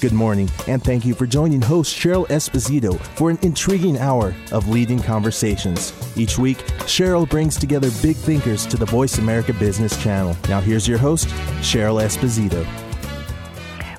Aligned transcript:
Good 0.00 0.12
morning, 0.12 0.48
and 0.68 0.80
thank 0.80 1.04
you 1.04 1.12
for 1.12 1.26
joining 1.26 1.60
host 1.60 1.96
Cheryl 1.96 2.24
Esposito 2.28 3.00
for 3.16 3.30
an 3.30 3.38
intriguing 3.42 3.98
hour 3.98 4.32
of 4.52 4.68
leading 4.68 5.02
conversations. 5.02 5.92
Each 6.16 6.38
week, 6.38 6.58
Cheryl 6.86 7.28
brings 7.28 7.56
together 7.56 7.90
big 8.00 8.14
thinkers 8.14 8.64
to 8.66 8.76
the 8.76 8.86
Voice 8.86 9.18
America 9.18 9.52
Business 9.54 10.00
Channel. 10.00 10.36
Now, 10.48 10.60
here's 10.60 10.86
your 10.86 10.98
host, 10.98 11.26
Cheryl 11.62 12.00
Esposito. 12.00 12.64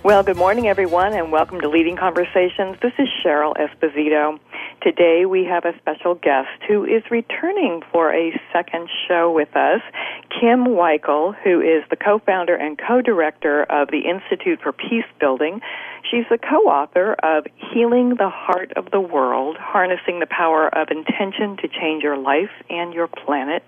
Well, 0.02 0.24
good 0.24 0.38
morning, 0.38 0.70
everyone, 0.70 1.12
and 1.12 1.34
welcome 1.34 1.60
to 1.60 1.68
Leading 1.68 1.98
Conversations. 1.98 2.78
This 2.82 2.94
is 2.98 3.10
Cheryl 3.22 3.54
Esposito. 3.58 4.40
Today 4.82 5.26
we 5.26 5.44
have 5.44 5.66
a 5.66 5.78
special 5.80 6.16
guest 6.16 6.48
who 6.66 6.86
is 6.86 7.04
returning 7.12 7.82
for 7.92 8.14
a 8.14 8.32
second 8.54 8.88
show 9.10 9.30
with 9.30 9.54
us, 9.58 9.82
Kim 10.30 10.68
Weichel, 10.68 11.36
who 11.44 11.60
is 11.60 11.84
the 11.90 11.98
co-founder 11.98 12.56
and 12.56 12.80
co-director 12.80 13.64
of 13.64 13.90
the 13.90 14.08
Institute 14.08 14.62
for 14.64 14.72
Peace 14.72 15.04
Building. 15.20 15.60
She's 16.10 16.26
the 16.30 16.38
co-author 16.38 17.14
of 17.24 17.46
Healing 17.56 18.16
the 18.18 18.30
Heart 18.30 18.74
of 18.76 18.92
the 18.92 19.00
World, 19.00 19.58
Harnessing 19.60 20.20
the 20.20 20.28
Power 20.28 20.68
of 20.68 20.90
Intention 20.90 21.58
to 21.58 21.68
Change 21.68 22.04
Your 22.04 22.18
Life 22.18 22.52
and 22.70 22.94
Your 22.94 23.08
Planet. 23.08 23.64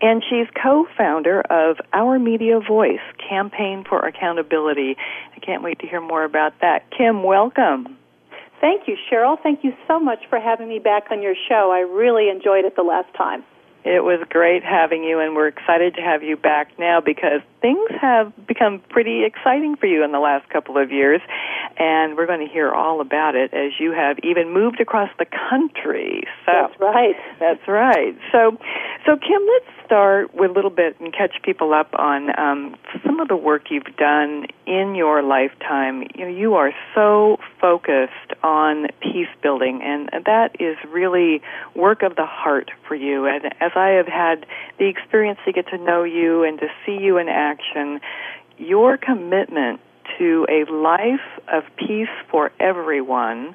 And 0.00 0.22
she's 0.28 0.46
co-founder 0.60 1.42
of 1.42 1.76
Our 1.92 2.18
Media 2.18 2.60
Voice, 2.60 3.00
Campaign 3.28 3.84
for 3.88 4.00
Accountability. 4.06 4.96
I 5.34 5.40
can't 5.40 5.62
wait 5.62 5.78
to 5.80 5.86
hear 5.86 6.00
more 6.00 6.24
about 6.24 6.54
that. 6.60 6.90
Kim, 6.96 7.22
welcome. 7.22 7.96
Thank 8.60 8.86
you, 8.86 8.96
Cheryl. 9.10 9.36
Thank 9.42 9.64
you 9.64 9.72
so 9.88 9.98
much 9.98 10.20
for 10.28 10.38
having 10.38 10.68
me 10.68 10.78
back 10.78 11.04
on 11.10 11.20
your 11.20 11.34
show. 11.48 11.72
I 11.72 11.80
really 11.80 12.28
enjoyed 12.28 12.64
it 12.64 12.76
the 12.76 12.82
last 12.82 13.12
time. 13.14 13.44
It 13.84 14.04
was 14.04 14.20
great 14.30 14.62
having 14.62 15.02
you, 15.02 15.18
and 15.18 15.34
we're 15.34 15.48
excited 15.48 15.94
to 15.96 16.02
have 16.02 16.22
you 16.22 16.36
back 16.36 16.78
now 16.78 17.00
because 17.00 17.40
things 17.60 17.90
have 18.00 18.32
become 18.46 18.80
pretty 18.88 19.24
exciting 19.24 19.74
for 19.76 19.86
you 19.86 20.04
in 20.04 20.12
the 20.12 20.20
last 20.20 20.48
couple 20.50 20.78
of 20.78 20.92
years, 20.92 21.20
and 21.78 22.16
we're 22.16 22.26
going 22.26 22.46
to 22.46 22.52
hear 22.52 22.70
all 22.70 23.00
about 23.00 23.34
it 23.34 23.52
as 23.52 23.72
you 23.80 23.90
have 23.90 24.18
even 24.22 24.52
moved 24.52 24.80
across 24.80 25.10
the 25.18 25.26
country. 25.26 26.22
So, 26.46 26.52
that's 26.54 26.80
right. 26.80 27.16
That's 27.40 27.66
right. 27.66 28.16
So, 28.30 28.56
so 29.04 29.16
Kim, 29.16 29.42
let's 29.50 29.81
start 29.92 30.34
with 30.34 30.50
a 30.50 30.54
little 30.54 30.70
bit 30.70 30.98
and 31.00 31.12
catch 31.12 31.34
people 31.42 31.74
up 31.74 31.92
on 31.98 32.30
um, 32.40 32.74
some 33.04 33.20
of 33.20 33.28
the 33.28 33.36
work 33.36 33.64
you've 33.70 33.94
done 33.98 34.46
in 34.66 34.94
your 34.94 35.22
lifetime. 35.22 36.02
You 36.14 36.24
know, 36.24 36.30
you 36.30 36.54
are 36.54 36.72
so 36.94 37.36
focused 37.60 38.32
on 38.42 38.86
peace 39.02 39.28
building, 39.42 39.82
and 39.82 40.08
that 40.24 40.56
is 40.58 40.78
really 40.88 41.42
work 41.76 42.02
of 42.02 42.16
the 42.16 42.24
heart 42.24 42.70
for 42.88 42.94
you. 42.94 43.26
And 43.26 43.44
as 43.60 43.72
I 43.76 43.88
have 43.88 44.06
had 44.06 44.46
the 44.78 44.86
experience 44.86 45.40
to 45.44 45.52
get 45.52 45.68
to 45.68 45.76
know 45.76 46.04
you 46.04 46.42
and 46.42 46.58
to 46.60 46.68
see 46.86 46.96
you 46.98 47.18
in 47.18 47.28
action, 47.28 48.00
your 48.56 48.96
commitment 48.96 49.78
to 50.16 50.46
a 50.48 50.64
life 50.72 51.20
of 51.52 51.64
peace 51.76 52.08
for 52.30 52.50
everyone 52.58 53.54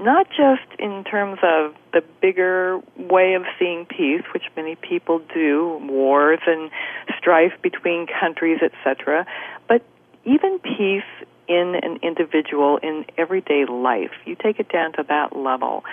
not 0.00 0.28
just 0.28 0.78
in 0.78 1.04
terms 1.04 1.38
of 1.42 1.74
the 1.92 2.02
bigger 2.20 2.80
way 2.96 3.34
of 3.34 3.42
seeing 3.58 3.86
peace, 3.86 4.22
which 4.32 4.44
many 4.56 4.76
people 4.76 5.20
do, 5.32 5.80
wars 5.82 6.40
and 6.46 6.70
strife 7.18 7.52
between 7.62 8.06
countries, 8.06 8.60
etc., 8.62 9.26
but 9.68 9.82
even 10.24 10.58
peace 10.58 11.02
in 11.48 11.78
an 11.82 11.98
individual 12.02 12.78
in 12.78 13.04
everyday 13.18 13.64
life. 13.66 14.12
You 14.24 14.34
take 14.34 14.58
it 14.58 14.70
down 14.70 14.92
to 14.94 15.04
that 15.08 15.36
level. 15.36 15.84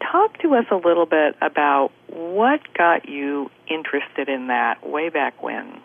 Talk 0.00 0.38
to 0.38 0.54
us 0.54 0.66
a 0.70 0.76
little 0.76 1.06
bit 1.06 1.36
about 1.40 1.90
what 2.08 2.60
got 2.74 3.08
you 3.08 3.50
interested 3.68 4.28
in 4.28 4.48
that 4.48 4.86
way 4.86 5.08
back 5.08 5.42
when. 5.42 5.80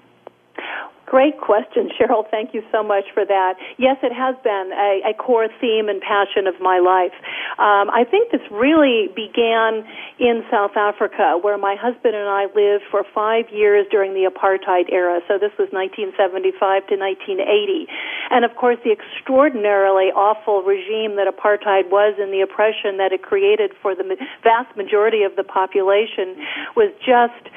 Great 1.07 1.39
question, 1.39 1.87
Cheryl. 1.95 2.27
Thank 2.29 2.53
you 2.53 2.61
so 2.69 2.83
much 2.83 3.05
for 3.15 3.23
that. 3.25 3.55
Yes, 3.79 3.95
it 4.03 4.11
has 4.11 4.35
been 4.43 4.75
a, 4.75 5.11
a 5.11 5.13
core 5.15 5.47
theme 5.59 5.87
and 5.87 6.03
passion 6.03 6.45
of 6.47 6.59
my 6.59 6.83
life. 6.83 7.15
Um, 7.57 7.87
I 7.89 8.03
think 8.03 8.31
this 8.35 8.43
really 8.51 9.07
began 9.15 9.87
in 10.19 10.43
South 10.51 10.75
Africa, 10.75 11.39
where 11.39 11.57
my 11.57 11.79
husband 11.79 12.13
and 12.13 12.27
I 12.27 12.51
lived 12.51 12.83
for 12.91 13.07
five 13.15 13.47
years 13.49 13.87
during 13.89 14.13
the 14.13 14.27
apartheid 14.27 14.91
era. 14.91 15.23
So 15.31 15.39
this 15.39 15.55
was 15.55 15.71
1975 15.71 16.59
to 16.91 16.95
1980. 16.99 17.87
And 18.29 18.43
of 18.43 18.51
course, 18.59 18.77
the 18.83 18.91
extraordinarily 18.91 20.11
awful 20.11 20.61
regime 20.61 21.15
that 21.15 21.31
apartheid 21.31 21.87
was 21.87 22.19
and 22.19 22.35
the 22.35 22.43
oppression 22.43 22.99
that 22.99 23.15
it 23.15 23.23
created 23.23 23.71
for 23.81 23.95
the 23.95 24.03
vast 24.43 24.75
majority 24.75 25.23
of 25.23 25.39
the 25.39 25.47
population 25.47 26.35
was 26.75 26.91
just 26.99 27.47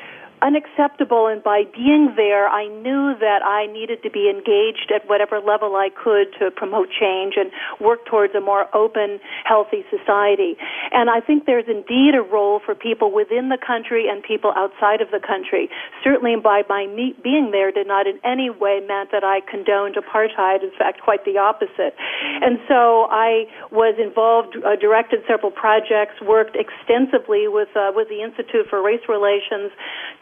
unacceptable 0.42 1.26
and 1.26 1.42
by 1.42 1.64
being 1.74 2.12
there 2.16 2.48
I 2.48 2.66
knew 2.66 3.14
that 3.20 3.42
I 3.44 3.66
needed 3.66 4.02
to 4.02 4.10
be 4.10 4.28
engaged 4.28 4.92
at 4.94 5.08
whatever 5.08 5.40
level 5.40 5.76
I 5.76 5.88
could 5.90 6.32
to 6.38 6.50
promote 6.50 6.88
change 6.90 7.34
and 7.36 7.50
work 7.80 8.06
towards 8.06 8.34
a 8.34 8.40
more 8.40 8.66
open, 8.74 9.20
healthy 9.44 9.84
society. 9.90 10.56
And 10.92 11.10
I 11.10 11.20
think 11.20 11.46
there's 11.46 11.68
indeed 11.68 12.14
a 12.14 12.22
role 12.22 12.60
for 12.64 12.74
people 12.74 13.12
within 13.12 13.48
the 13.48 13.58
country 13.58 14.08
and 14.08 14.22
people 14.22 14.52
outside 14.56 15.00
of 15.00 15.10
the 15.10 15.20
country. 15.20 15.68
Certainly 16.02 16.36
by 16.42 16.62
my 16.68 16.86
being 17.22 17.50
there 17.52 17.70
did 17.70 17.86
not 17.86 18.06
in 18.06 18.18
any 18.24 18.50
way 18.50 18.80
meant 18.80 19.12
that 19.12 19.24
I 19.24 19.40
condoned 19.44 19.96
apartheid. 19.96 20.62
In 20.62 20.72
fact, 20.76 21.00
quite 21.00 21.24
the 21.24 21.38
opposite. 21.38 21.94
And 22.40 22.58
so 22.68 23.06
I 23.10 23.46
was 23.70 23.96
involved, 23.98 24.56
uh, 24.56 24.76
directed 24.76 25.20
several 25.28 25.50
projects, 25.50 26.20
worked 26.22 26.56
extensively 26.56 27.48
with, 27.48 27.68
uh, 27.76 27.92
with 27.94 28.08
the 28.08 28.22
Institute 28.22 28.66
for 28.68 28.82
Race 28.82 29.04
Relations 29.08 29.72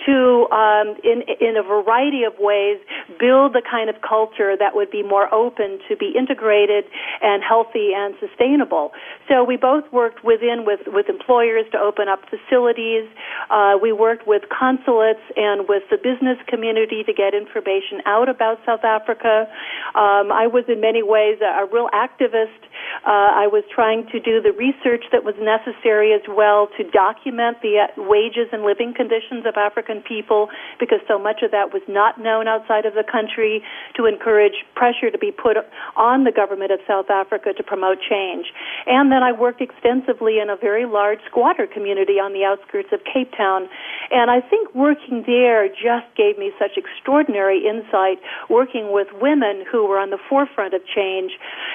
to, 0.09 0.49
um, 0.49 0.97
in, 1.05 1.21
in 1.37 1.61
a 1.61 1.63
variety 1.63 2.25
of 2.25 2.33
ways, 2.41 2.81
build 3.21 3.53
the 3.53 3.61
kind 3.61 3.93
of 3.93 4.01
culture 4.01 4.57
that 4.57 4.73
would 4.75 4.91
be 4.91 5.03
more 5.03 5.29
open 5.35 5.79
to 5.89 5.97
be 5.97 6.15
integrated 6.17 6.85
and 7.21 7.45
healthy 7.45 7.93
and 7.93 8.15
sustainable. 8.17 8.93
So 9.29 9.45
we 9.45 9.57
both 9.61 9.85
worked 9.93 10.25
within 10.25 10.65
with, 10.65 10.81
with 10.89 11.09
employers 11.09 11.67
to 11.73 11.79
open 11.79 12.09
up 12.09 12.25
facilities. 12.33 13.05
Uh, 13.51 13.77
we 13.77 13.93
worked 13.93 14.27
with 14.27 14.49
consulates 14.49 15.21
and 15.37 15.69
with 15.69 15.85
the 15.93 15.99
business 16.01 16.41
community 16.49 17.05
to 17.05 17.13
get 17.13 17.35
information 17.37 18.01
out 18.07 18.29
about 18.29 18.59
South 18.65 18.85
Africa. 18.85 19.45
Um, 19.93 20.33
I 20.33 20.49
was 20.49 20.65
in 20.69 20.81
many 20.81 21.03
ways 21.03 21.39
a, 21.45 21.65
a 21.65 21.69
real 21.69 21.89
activist. 21.93 22.65
Uh, 23.05 23.45
I 23.45 23.47
was 23.53 23.65
trying 23.69 24.07
to 24.09 24.21
do 24.21 24.41
the 24.41 24.53
research 24.57 25.05
that 25.13 25.25
was 25.25 25.35
necessary 25.37 26.15
as 26.17 26.25
well 26.29 26.69
to 26.79 26.85
document 26.89 27.61
the 27.61 27.85
uh, 27.85 28.09
wages 28.09 28.49
and 28.53 28.65
living 28.65 28.95
conditions 28.97 29.45
of 29.45 29.57
African 29.57 29.98
people 30.03 30.49
because 30.79 31.01
so 31.09 31.19
much 31.19 31.43
of 31.43 31.51
that 31.51 31.73
was 31.73 31.83
not 31.89 32.21
known 32.21 32.49
outside 32.49 32.87
of 32.87 32.95
the 32.95 33.05
country 33.05 33.63
to 33.97 34.07
encourage 34.07 34.65
pressure 34.75 35.11
to 35.11 35.19
be 35.19 35.31
put 35.31 35.57
on 35.97 36.25
the 36.25 36.33
government 36.33 36.73
of 36.73 36.81
South 36.87 37.11
Africa 37.11 37.53
to 37.57 37.63
promote 37.63 37.99
change. 38.03 38.47
And 38.87 39.11
then 39.11 39.23
I 39.23 39.33
worked 39.33 39.61
extensively 39.61 40.39
in 40.39 40.51
a 40.51 40.57
very 40.57 40.87
large 40.87 41.21
squatter 41.27 41.67
community 41.67 42.21
on 42.21 42.33
the 42.33 42.45
outskirts 42.45 42.89
of 42.93 43.01
Cape 43.05 43.33
Town. 43.37 43.69
And 44.11 44.31
I 44.31 44.41
think 44.41 44.75
working 44.75 45.25
there 45.27 45.69
just 45.69 46.09
gave 46.17 46.39
me 46.39 46.53
such 46.59 46.77
extraordinary 46.77 47.67
insight 47.67 48.19
working 48.49 48.93
with 48.93 49.09
women 49.21 49.65
who 49.71 49.87
were 49.87 49.99
on 49.99 50.11
the 50.11 50.19
forefront 50.29 50.75
of 50.75 50.83
change 50.87 51.33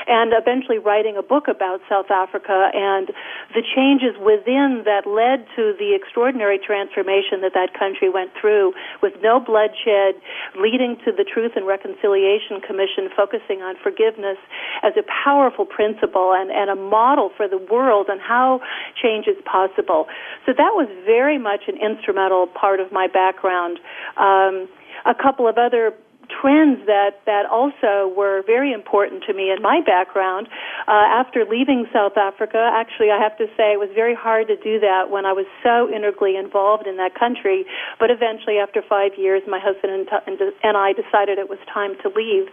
and 0.07 0.33
eventually 0.33 0.77
writing 0.77 1.17
a 1.17 1.23
book 1.23 1.47
about 1.47 1.81
South 1.89 2.11
Africa 2.11 2.71
and 2.73 3.11
the 3.53 3.63
changes 3.63 4.15
within 4.19 4.83
that 4.85 5.07
led 5.07 5.45
to 5.55 5.73
the 5.77 5.95
extraordinary 5.95 6.59
transformation 6.59 7.41
that 7.41 7.53
that 7.53 7.73
country 7.77 8.09
went 8.13 8.31
through 8.39 8.73
with 9.01 9.13
no 9.21 9.39
bloodshed, 9.39 10.15
leading 10.55 10.97
to 11.05 11.11
the 11.11 11.25
Truth 11.25 11.53
and 11.55 11.65
Reconciliation 11.65 12.61
Commission 12.61 13.09
focusing 13.15 13.61
on 13.61 13.75
forgiveness 13.81 14.37
as 14.83 14.93
a 14.95 15.03
powerful 15.03 15.65
principle 15.65 16.33
and, 16.33 16.51
and 16.51 16.69
a 16.69 16.75
model 16.75 17.31
for 17.35 17.47
the 17.47 17.57
world 17.57 18.07
on 18.09 18.19
how 18.19 18.61
change 19.01 19.27
is 19.27 19.37
possible. 19.43 20.05
So 20.45 20.53
that 20.53 20.77
was 20.77 20.87
very 21.05 21.37
much 21.37 21.61
an 21.67 21.77
instrumental 21.81 22.47
part 22.47 22.79
of 22.79 22.91
my 22.91 23.07
background. 23.07 23.79
Um, 24.17 24.69
a 25.05 25.15
couple 25.15 25.47
of 25.47 25.57
other 25.57 25.93
trends 26.29 26.85
that, 26.85 27.21
that 27.25 27.45
also 27.45 28.13
were 28.15 28.43
very 28.45 28.71
important 28.73 29.23
to 29.27 29.33
me 29.33 29.51
in 29.51 29.61
my 29.61 29.81
background. 29.85 30.47
Uh, 30.87 30.91
after 30.91 31.45
leaving 31.45 31.85
South 31.93 32.17
Africa, 32.17 32.59
actually, 32.73 33.11
I 33.11 33.21
have 33.21 33.37
to 33.37 33.47
say 33.57 33.73
it 33.73 33.79
was 33.79 33.91
very 33.95 34.15
hard 34.15 34.47
to 34.47 34.55
do 34.55 34.79
that 34.79 35.09
when 35.09 35.25
I 35.25 35.33
was 35.33 35.45
so 35.63 35.89
integrally 35.91 36.35
involved 36.35 36.87
in 36.87 36.97
that 36.97 37.15
country. 37.15 37.65
But 37.99 38.11
eventually, 38.11 38.57
after 38.57 38.81
five 38.81 39.11
years, 39.17 39.43
my 39.47 39.59
husband 39.59 39.93
and, 39.93 40.07
t- 40.07 40.51
and 40.63 40.77
I 40.77 40.93
decided 40.93 41.39
it 41.39 41.49
was 41.49 41.59
time 41.71 41.95
to 42.03 42.09
leave. 42.09 42.47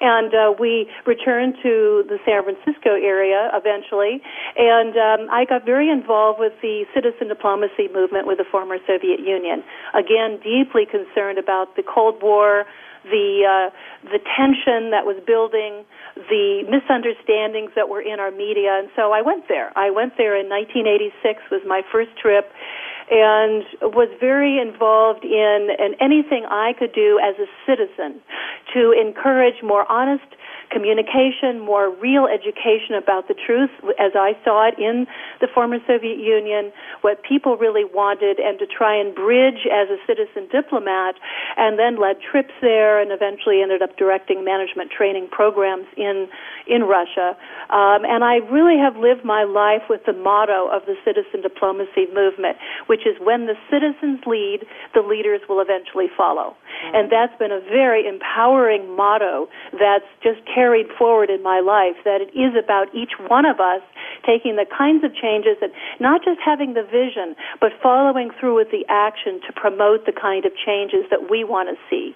And 0.00 0.34
uh, 0.34 0.52
we 0.58 0.90
returned 1.06 1.54
to 1.62 2.04
the 2.08 2.18
San 2.26 2.42
Francisco 2.42 2.98
area 2.98 3.50
eventually, 3.54 4.20
and 4.56 4.90
um, 4.96 5.30
I 5.30 5.44
got 5.44 5.64
very 5.64 5.88
involved 5.88 6.40
with 6.40 6.52
the 6.62 6.84
citizen 6.92 7.28
diplomacy 7.28 7.88
movement 7.94 8.26
with 8.26 8.38
the 8.38 8.44
former 8.50 8.78
Soviet 8.86 9.20
Union. 9.20 9.62
Again, 9.94 10.40
deeply 10.42 10.84
concerned 10.84 11.38
about 11.38 11.76
the 11.76 11.82
Cold 11.82 12.22
War, 12.22 12.66
the 13.04 13.44
uh, 13.44 13.68
the 14.10 14.20
tension 14.36 14.90
that 14.90 15.04
was 15.04 15.20
building, 15.26 15.84
the 16.16 16.64
misunderstandings 16.68 17.72
that 17.76 17.88
were 17.88 18.00
in 18.00 18.20
our 18.20 18.30
media, 18.30 18.76
and 18.80 18.88
so 18.96 19.12
I 19.12 19.22
went 19.22 19.48
there. 19.48 19.72
I 19.76 19.90
went 19.90 20.16
there 20.16 20.36
in 20.36 20.48
1986 20.48 21.42
was 21.50 21.60
my 21.66 21.82
first 21.92 22.16
trip, 22.16 22.50
and 23.10 23.64
was 23.94 24.08
very 24.20 24.58
involved 24.58 25.24
in, 25.24 25.68
in 25.78 25.94
anything 26.00 26.46
I 26.48 26.72
could 26.78 26.92
do 26.92 27.20
as 27.22 27.34
a 27.38 27.48
citizen 27.66 28.20
to 28.72 28.92
encourage 28.92 29.62
more 29.62 29.90
honest 29.90 30.24
communication, 30.74 31.60
more 31.60 31.94
real 32.02 32.26
education 32.26 32.98
about 32.98 33.28
the 33.28 33.34
truth 33.34 33.70
as 33.98 34.12
I 34.18 34.34
saw 34.42 34.66
it 34.66 34.74
in 34.78 35.06
the 35.40 35.46
former 35.46 35.78
Soviet 35.86 36.18
Union, 36.18 36.72
what 37.02 37.22
people 37.22 37.56
really 37.56 37.84
wanted, 37.84 38.40
and 38.42 38.58
to 38.58 38.66
try 38.66 38.98
and 38.98 39.14
bridge 39.14 39.70
as 39.70 39.86
a 39.88 39.98
citizen 40.02 40.50
diplomat, 40.50 41.14
and 41.56 41.78
then 41.78 42.00
led 42.00 42.18
trips 42.18 42.52
there 42.60 43.00
and 43.00 43.12
eventually 43.12 43.62
ended 43.62 43.82
up 43.82 43.96
directing 43.96 44.44
management 44.44 44.90
training 44.90 45.28
programs 45.30 45.86
in, 45.96 46.26
in 46.66 46.82
Russia. 46.82 47.38
Um, 47.70 48.02
and 48.02 48.24
I 48.24 48.42
really 48.50 48.76
have 48.76 48.96
lived 48.96 49.24
my 49.24 49.44
life 49.44 49.86
with 49.88 50.02
the 50.06 50.12
motto 50.12 50.66
of 50.66 50.82
the 50.86 50.98
citizen 51.04 51.40
diplomacy 51.40 52.10
movement, 52.12 52.58
which 52.94 53.10
is 53.10 53.18
when 53.18 53.50
the 53.50 53.58
citizens 53.66 54.22
lead, 54.22 54.62
the 54.94 55.02
leaders 55.02 55.42
will 55.50 55.58
eventually 55.58 56.06
follow. 56.14 56.54
Mm-hmm. 56.54 56.94
And 56.94 57.04
that's 57.10 57.34
been 57.42 57.50
a 57.50 57.58
very 57.58 58.06
empowering 58.06 58.94
motto 58.94 59.50
that's 59.74 60.06
just 60.22 60.38
carried 60.46 60.86
forward 60.94 61.26
in 61.26 61.42
my 61.42 61.58
life 61.58 61.98
that 62.06 62.22
it 62.22 62.30
is 62.38 62.54
about 62.54 62.86
each 62.94 63.18
one 63.26 63.50
of 63.50 63.58
us 63.58 63.82
taking 64.22 64.54
the 64.54 64.66
kinds 64.70 65.02
of 65.02 65.10
changes 65.10 65.58
and 65.58 65.74
not 65.98 66.22
just 66.22 66.38
having 66.38 66.78
the 66.78 66.86
vision, 66.86 67.34
but 67.58 67.74
following 67.82 68.30
through 68.38 68.54
with 68.54 68.70
the 68.70 68.86
action 68.86 69.42
to 69.42 69.50
promote 69.50 70.06
the 70.06 70.14
kind 70.14 70.46
of 70.46 70.52
changes 70.54 71.02
that 71.10 71.26
we 71.26 71.42
want 71.42 71.66
to 71.66 71.76
see. 71.90 72.14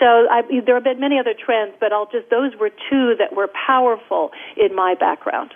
So 0.00 0.24
I, 0.32 0.40
there 0.64 0.74
have 0.74 0.88
been 0.88 1.00
many 1.00 1.20
other 1.20 1.36
trends, 1.36 1.76
but 1.78 1.92
I'll 1.92 2.08
just 2.08 2.32
those 2.32 2.56
were 2.56 2.70
two 2.70 3.12
that 3.20 3.36
were 3.36 3.52
powerful 3.52 4.32
in 4.56 4.74
my 4.74 4.96
background. 4.98 5.52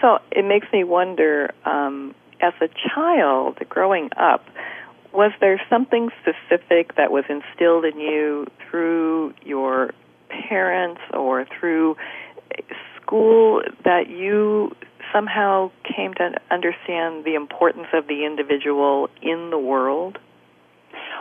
So 0.00 0.18
it 0.32 0.46
makes 0.46 0.66
me 0.72 0.84
wonder, 0.84 1.52
um, 1.66 2.14
as 2.40 2.52
a 2.60 2.68
child 2.94 3.58
growing 3.68 4.10
up, 4.16 4.44
was 5.12 5.32
there 5.40 5.60
something 5.70 6.10
specific 6.20 6.94
that 6.96 7.10
was 7.10 7.24
instilled 7.28 7.84
in 7.84 7.98
you 7.98 8.46
through 8.68 9.34
your 9.42 9.90
parents 10.28 11.00
or 11.12 11.46
through 11.58 11.96
school 13.00 13.62
that 13.84 14.08
you 14.08 14.72
somehow 15.12 15.70
came 15.84 16.12
to 16.14 16.30
understand 16.50 17.24
the 17.24 17.34
importance 17.34 17.88
of 17.94 18.06
the 18.06 18.26
individual 18.26 19.08
in 19.22 19.50
the 19.50 19.58
world? 19.58 20.18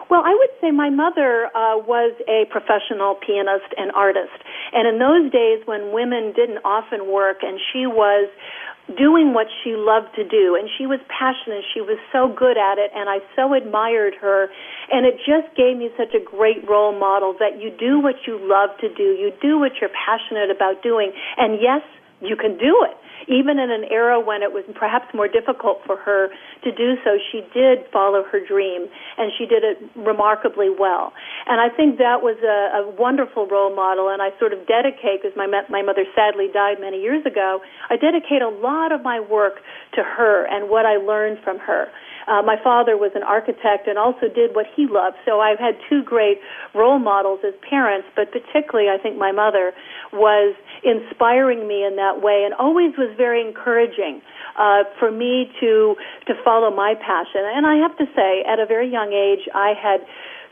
Well, 0.10 0.22
I 0.24 0.32
would 0.32 0.50
say 0.62 0.72
my 0.72 0.90
mother 0.90 1.48
uh, 1.48 1.80
was 1.84 2.16
a 2.28 2.46
professional 2.50 3.16
pianist 3.16 3.68
and 3.78 3.92
artist. 3.92 4.40
And 4.72 4.88
in 4.88 5.00
those 5.00 5.32
days 5.32 5.64
when 5.66 5.92
women 5.92 6.34
didn't 6.34 6.60
often 6.64 7.12
work 7.12 7.44
and 7.44 7.60
she 7.72 7.88
was 7.88 8.30
doing 8.96 9.34
what 9.34 9.48
she 9.64 9.76
loved 9.76 10.16
to 10.16 10.24
do. 10.24 10.56
And 10.56 10.70
she 10.78 10.88
was 10.88 11.00
passionate. 11.12 11.68
She 11.74 11.82
was 11.82 12.00
so 12.12 12.32
good 12.32 12.56
at 12.56 12.80
it. 12.80 12.92
And 12.96 13.10
i 13.10 13.20
so 13.36 13.54
admired 13.54 14.16
her. 14.22 14.48
And 14.92 15.06
it 15.06 15.20
just 15.28 15.52
gave 15.60 15.76
me 15.76 15.90
such 16.00 16.16
a 16.16 16.24
great 16.24 16.64
role 16.68 16.96
model 16.96 17.36
that 17.40 17.60
you 17.60 17.72
do 17.76 18.00
what 18.00 18.16
you 18.26 18.40
love 18.40 18.72
to 18.80 18.88
do. 18.88 19.18
You 19.18 19.32
do 19.42 19.60
what 19.60 19.80
you're 19.82 19.92
passionate 19.92 20.50
about 20.50 20.84
doing. 20.84 21.12
And 21.38 21.60
yes 21.60 21.84
you 22.22 22.36
can 22.36 22.58
do 22.58 22.86
it 22.90 22.98
even 23.28 23.60
in 23.60 23.70
an 23.70 23.84
era 23.92 24.20
when 24.20 24.42
it 24.42 24.52
was 24.52 24.64
perhaps 24.76 25.14
more 25.14 25.28
difficult 25.28 25.84
for 25.86 25.98
her 25.98 26.30
to 26.64 26.72
do 26.72 26.96
so, 27.04 27.20
she 27.32 27.44
did 27.54 27.84
follow 27.92 28.24
her 28.24 28.40
dream, 28.40 28.88
and 29.18 29.32
she 29.38 29.46
did 29.46 29.64
it 29.64 29.78
remarkably 29.96 30.72
well. 30.72 31.14
And 31.46 31.60
I 31.60 31.68
think 31.68 32.00
that 32.00 32.24
was 32.24 32.40
a, 32.40 32.88
a 32.88 32.96
wonderful 32.96 33.46
role 33.48 33.76
model, 33.76 34.10
and 34.10 34.22
I 34.22 34.32
sort 34.40 34.54
of 34.54 34.66
dedicate, 34.66 35.22
because 35.22 35.36
my, 35.36 35.48
my 35.70 35.84
mother 35.84 36.08
sadly 36.16 36.48
died 36.54 36.80
many 36.80 37.02
years 37.02 37.26
ago, 37.26 37.60
I 37.90 37.98
dedicate 37.98 38.42
a 38.42 38.50
lot 38.50 38.92
of 38.92 39.04
my 39.04 39.20
work 39.20 39.60
to 39.96 40.04
her 40.04 40.48
and 40.48 40.70
what 40.70 40.86
I 40.86 40.96
learned 40.96 41.40
from 41.44 41.60
her. 41.60 41.92
Uh, 42.28 42.42
my 42.42 42.56
father 42.64 42.98
was 42.98 43.12
an 43.16 43.24
architect 43.24 43.88
and 43.88 43.98
also 43.98 44.28
did 44.28 44.54
what 44.54 44.66
he 44.76 44.86
loved. 44.86 45.18
So 45.26 45.40
I've 45.40 45.60
had 45.60 45.76
two 45.90 46.04
great 46.04 46.40
role 46.76 47.00
models 47.00 47.40
as 47.48 47.54
parents, 47.68 48.08
but 48.16 48.32
particularly 48.32 48.90
I 48.90 49.02
think 49.02 49.18
my 49.18 49.32
mother 49.32 49.74
was 50.12 50.56
inspiring 50.84 51.68
me 51.68 51.84
in 51.84 51.96
that 51.96 52.22
way 52.22 52.44
and 52.44 52.54
always 52.54 52.94
was 52.98 53.16
very 53.18 53.42
encouraging 53.42 54.22
uh, 54.60 54.84
for 55.00 55.12
me 55.12 55.50
to 55.60 55.96
to 56.28 56.34
follow 56.44 56.70
my 56.70 56.96
passion. 56.96 57.42
And 57.44 57.66
I 57.66 57.76
have 57.78 57.98
to 57.98 58.06
say, 58.16 58.44
at 58.44 58.60
a 58.60 58.66
very 58.66 58.92
young 58.92 59.14
age, 59.14 59.48
I 59.56 59.74
had 59.74 60.02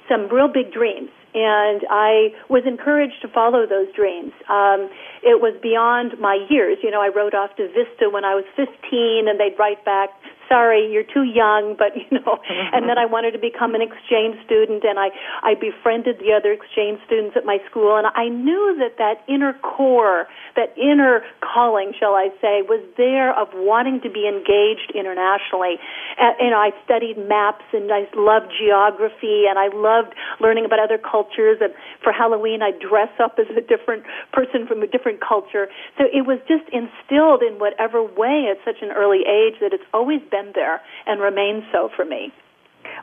some 0.07 0.29
real 0.29 0.47
big 0.47 0.71
dreams 0.71 1.09
and 1.35 1.83
I 1.91 2.31
was 2.49 2.63
encouraged 2.65 3.19
to 3.21 3.27
follow 3.27 3.67
those 3.67 3.91
dreams. 3.93 4.31
Um, 4.47 4.87
it 5.25 5.41
was 5.41 5.57
beyond 5.61 6.21
my 6.21 6.37
years. 6.49 6.77
You 6.85 6.91
know, 6.91 7.01
I 7.01 7.09
wrote 7.09 7.33
off 7.33 7.55
to 7.57 7.67
Vista 7.73 8.13
when 8.13 8.23
I 8.23 8.37
was 8.37 8.45
15, 8.55 9.25
and 9.25 9.39
they'd 9.39 9.57
write 9.57 9.83
back, 9.83 10.13
sorry, 10.47 10.89
you're 10.91 11.05
too 11.05 11.23
young, 11.23 11.75
but 11.77 11.95
you 11.95 12.19
know, 12.19 12.37
and 12.73 12.87
then 12.89 12.97
I 12.97 13.05
wanted 13.05 13.31
to 13.31 13.41
become 13.41 13.75
an 13.75 13.81
exchange 13.81 14.37
student 14.45 14.83
and 14.83 14.99
I, 14.99 15.09
I 15.41 15.55
befriended 15.55 16.19
the 16.19 16.33
other 16.33 16.53
exchange 16.53 16.99
students 17.05 17.35
at 17.35 17.45
my 17.45 17.57
school 17.69 17.97
and 17.97 18.07
I 18.07 18.29
knew 18.29 18.77
that 18.79 18.97
that 18.97 19.25
inner 19.27 19.53
core, 19.61 20.27
that 20.55 20.77
inner 20.77 21.21
calling, 21.41 21.93
shall 21.97 22.13
I 22.13 22.29
say, 22.41 22.61
was 22.61 22.83
there 22.97 23.33
of 23.33 23.49
wanting 23.53 24.01
to 24.01 24.09
be 24.09 24.27
engaged 24.27 24.93
internationally. 24.93 25.81
Uh, 26.17 26.37
and, 26.39 26.51
know, 26.53 26.61
I 26.61 26.71
studied 26.85 27.17
maps 27.17 27.65
and 27.73 27.91
I 27.91 28.07
loved 28.15 28.53
geography 28.53 29.49
and 29.49 29.57
I 29.57 29.73
loved 29.73 30.13
learning 30.39 30.65
about 30.65 30.79
other 30.79 30.97
cultures 30.97 31.59
and 31.61 31.73
for 32.03 32.13
Halloween 32.13 32.61
I 32.61 32.71
dress 32.71 33.11
up 33.19 33.37
as 33.39 33.49
a 33.57 33.61
different 33.61 34.03
person 34.31 34.67
from 34.67 34.81
a 34.81 34.87
different 34.87 35.14
culture. 35.17 35.67
So 35.97 36.05
it 36.11 36.25
was 36.25 36.39
just 36.47 36.63
instilled 36.71 37.41
in 37.41 37.59
whatever 37.59 38.03
way 38.03 38.47
at 38.51 38.57
such 38.65 38.81
an 38.81 38.91
early 38.91 39.23
age 39.25 39.59
that 39.61 39.73
it's 39.73 39.87
always 39.93 40.21
been 40.31 40.51
there 40.53 40.81
and 41.05 41.21
remains 41.21 41.63
so 41.71 41.89
for 41.95 42.05
me. 42.05 42.31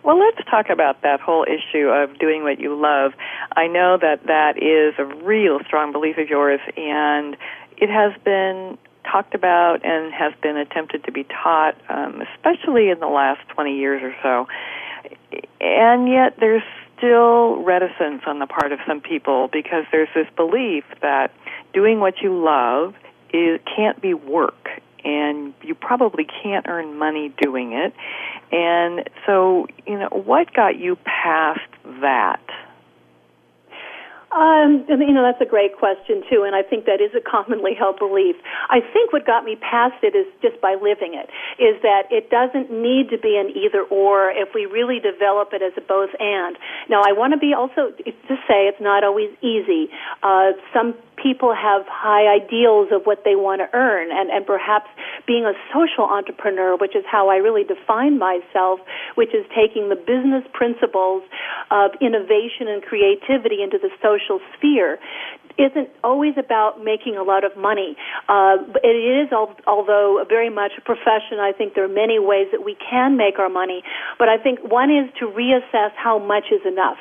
Well, 0.05 0.19
let's 0.19 0.39
talk 0.51 0.69
about 0.71 1.03
that 1.03 1.21
whole 1.21 1.45
issue 1.45 1.89
of 1.89 2.19
doing 2.19 2.43
what 2.43 2.59
you 2.59 2.75
love. 2.75 3.13
I 3.57 3.67
know 3.67 3.99
that 4.01 4.27
that 4.27 4.57
is 4.57 4.95
a 4.99 5.05
real 5.25 5.61
strong 5.67 5.93
belief 5.93 6.19
of 6.19 6.29
yours, 6.29 6.61
and 6.77 7.37
it 7.77 7.89
has 7.89 8.13
been 8.25 8.79
talked 9.11 9.35
about 9.35 9.85
and 9.85 10.13
has 10.13 10.33
been 10.43 10.57
attempted 10.57 11.05
to 11.05 11.13
be 11.13 11.25
taught, 11.25 11.77
um, 11.89 12.23
especially 12.35 12.91
in 12.91 13.01
the 13.01 13.09
last 13.09 13.41
20 13.49 13.77
years 13.77 14.03
or 14.03 14.15
so. 14.23 14.47
And 15.61 16.09
yet 16.09 16.37
there's 16.39 16.63
still 16.97 17.63
reticence 17.63 18.23
on 18.27 18.39
the 18.39 18.47
part 18.47 18.73
of 18.73 18.79
some 18.87 19.01
people 19.01 19.49
because 19.53 19.85
there's 19.91 20.09
this 20.15 20.29
belief 20.37 20.85
that 21.01 21.33
doing 21.73 22.01
what 22.01 22.15
you 22.23 22.43
love 22.43 22.95
is, 23.33 23.61
can't 23.77 24.01
be 24.01 24.15
work 24.15 24.69
and 25.05 25.53
you 25.63 25.75
probably 25.75 26.25
can't 26.43 26.67
earn 26.69 26.97
money 26.99 27.35
doing 27.41 27.73
it. 27.73 27.93
And 28.53 29.09
so, 29.27 29.67
you 29.87 29.99
know, 29.99 30.09
what 30.09 30.53
got 30.53 30.79
you 30.79 30.97
past 31.05 31.61
that? 32.01 32.41
Um, 34.33 34.87
you 34.89 35.13
know, 35.13 35.21
that's 35.21 35.41
a 35.45 35.51
great 35.51 35.77
question 35.77 36.25
too, 36.31 36.45
and 36.49 36.57
I 36.57 36.63
think 36.63 36.87
that 36.87 37.05
is 37.05 37.13
a 37.13 37.21
commonly 37.21 37.75
held 37.77 37.99
belief. 37.99 38.37
I 38.71 38.81
think 38.81 39.13
what 39.13 39.27
got 39.27 39.45
me 39.45 39.57
past 39.57 40.01
it 40.03 40.17
is 40.17 40.25
just 40.41 40.59
by 40.63 40.73
living 40.73 41.13
it, 41.13 41.29
is 41.61 41.77
that 41.83 42.09
it 42.09 42.31
doesn't 42.31 42.73
need 42.73 43.11
to 43.11 43.19
be 43.19 43.37
an 43.37 43.53
either 43.53 43.85
or 43.85 44.31
if 44.31 44.55
we 44.55 44.65
really 44.65 45.01
develop 45.01 45.53
it 45.53 45.61
as 45.61 45.77
a 45.77 45.83
both 45.83 46.17
and. 46.19 46.57
Now, 46.89 47.03
I 47.05 47.13
want 47.13 47.35
to 47.35 47.39
be 47.39 47.53
also 47.53 47.93
to 47.93 48.35
say 48.49 48.73
it's 48.73 48.81
not 48.81 49.05
always 49.05 49.29
easy. 49.45 49.93
Uh, 50.23 50.57
some 50.73 50.95
people 51.23 51.55
have 51.55 51.87
high 51.87 52.27
ideals 52.27 52.89
of 52.91 53.05
what 53.05 53.23
they 53.25 53.37
want 53.37 53.63
to 53.63 53.69
earn 53.73 54.11
and, 54.11 54.31
and 54.31 54.45
perhaps 54.45 54.91
being 55.27 55.45
a 55.47 55.55
social 55.73 56.05
entrepreneur, 56.05 56.77
which 56.77 56.97
is 56.97 57.05
how 57.07 57.31
I 57.31 57.37
really 57.37 57.65
define 57.65 58.19
myself, 58.19 58.81
which 59.15 59.31
is 59.31 59.47
taking 59.55 59.89
the 59.89 59.97
business 59.97 60.43
principles 60.53 61.23
of 61.71 61.93
innovation 62.01 62.67
and 62.67 62.83
creativity 62.83 63.63
into 63.63 63.79
the 63.79 63.91
social 64.03 64.41
sphere 64.57 64.99
isn't 65.59 65.91
always 66.03 66.35
about 66.39 66.83
making 66.83 67.17
a 67.17 67.23
lot 67.23 67.45
of 67.45 67.57
money. 67.57 67.97
Uh, 68.29 68.57
it 68.83 68.97
is, 68.97 69.33
although 69.67 70.25
very 70.29 70.49
much 70.49 70.73
a 70.79 70.81
profession, 70.81 71.39
I 71.41 71.53
think 71.53 71.75
there 71.75 71.85
are 71.85 71.93
many 71.93 72.19
ways 72.19 72.49
that 72.53 72.65
we 72.65 72.75
can 72.75 73.17
make 73.17 73.39
our 73.39 73.51
money. 73.51 73.83
But 74.19 74.29
I 74.29 74.39
think 74.39 74.61
one 74.65 74.91
is 74.91 75.13
to 75.21 75.27
reassess 75.27 75.93
how 75.97 76.19
much 76.19 76.45
is 76.51 76.65
enough 76.67 76.99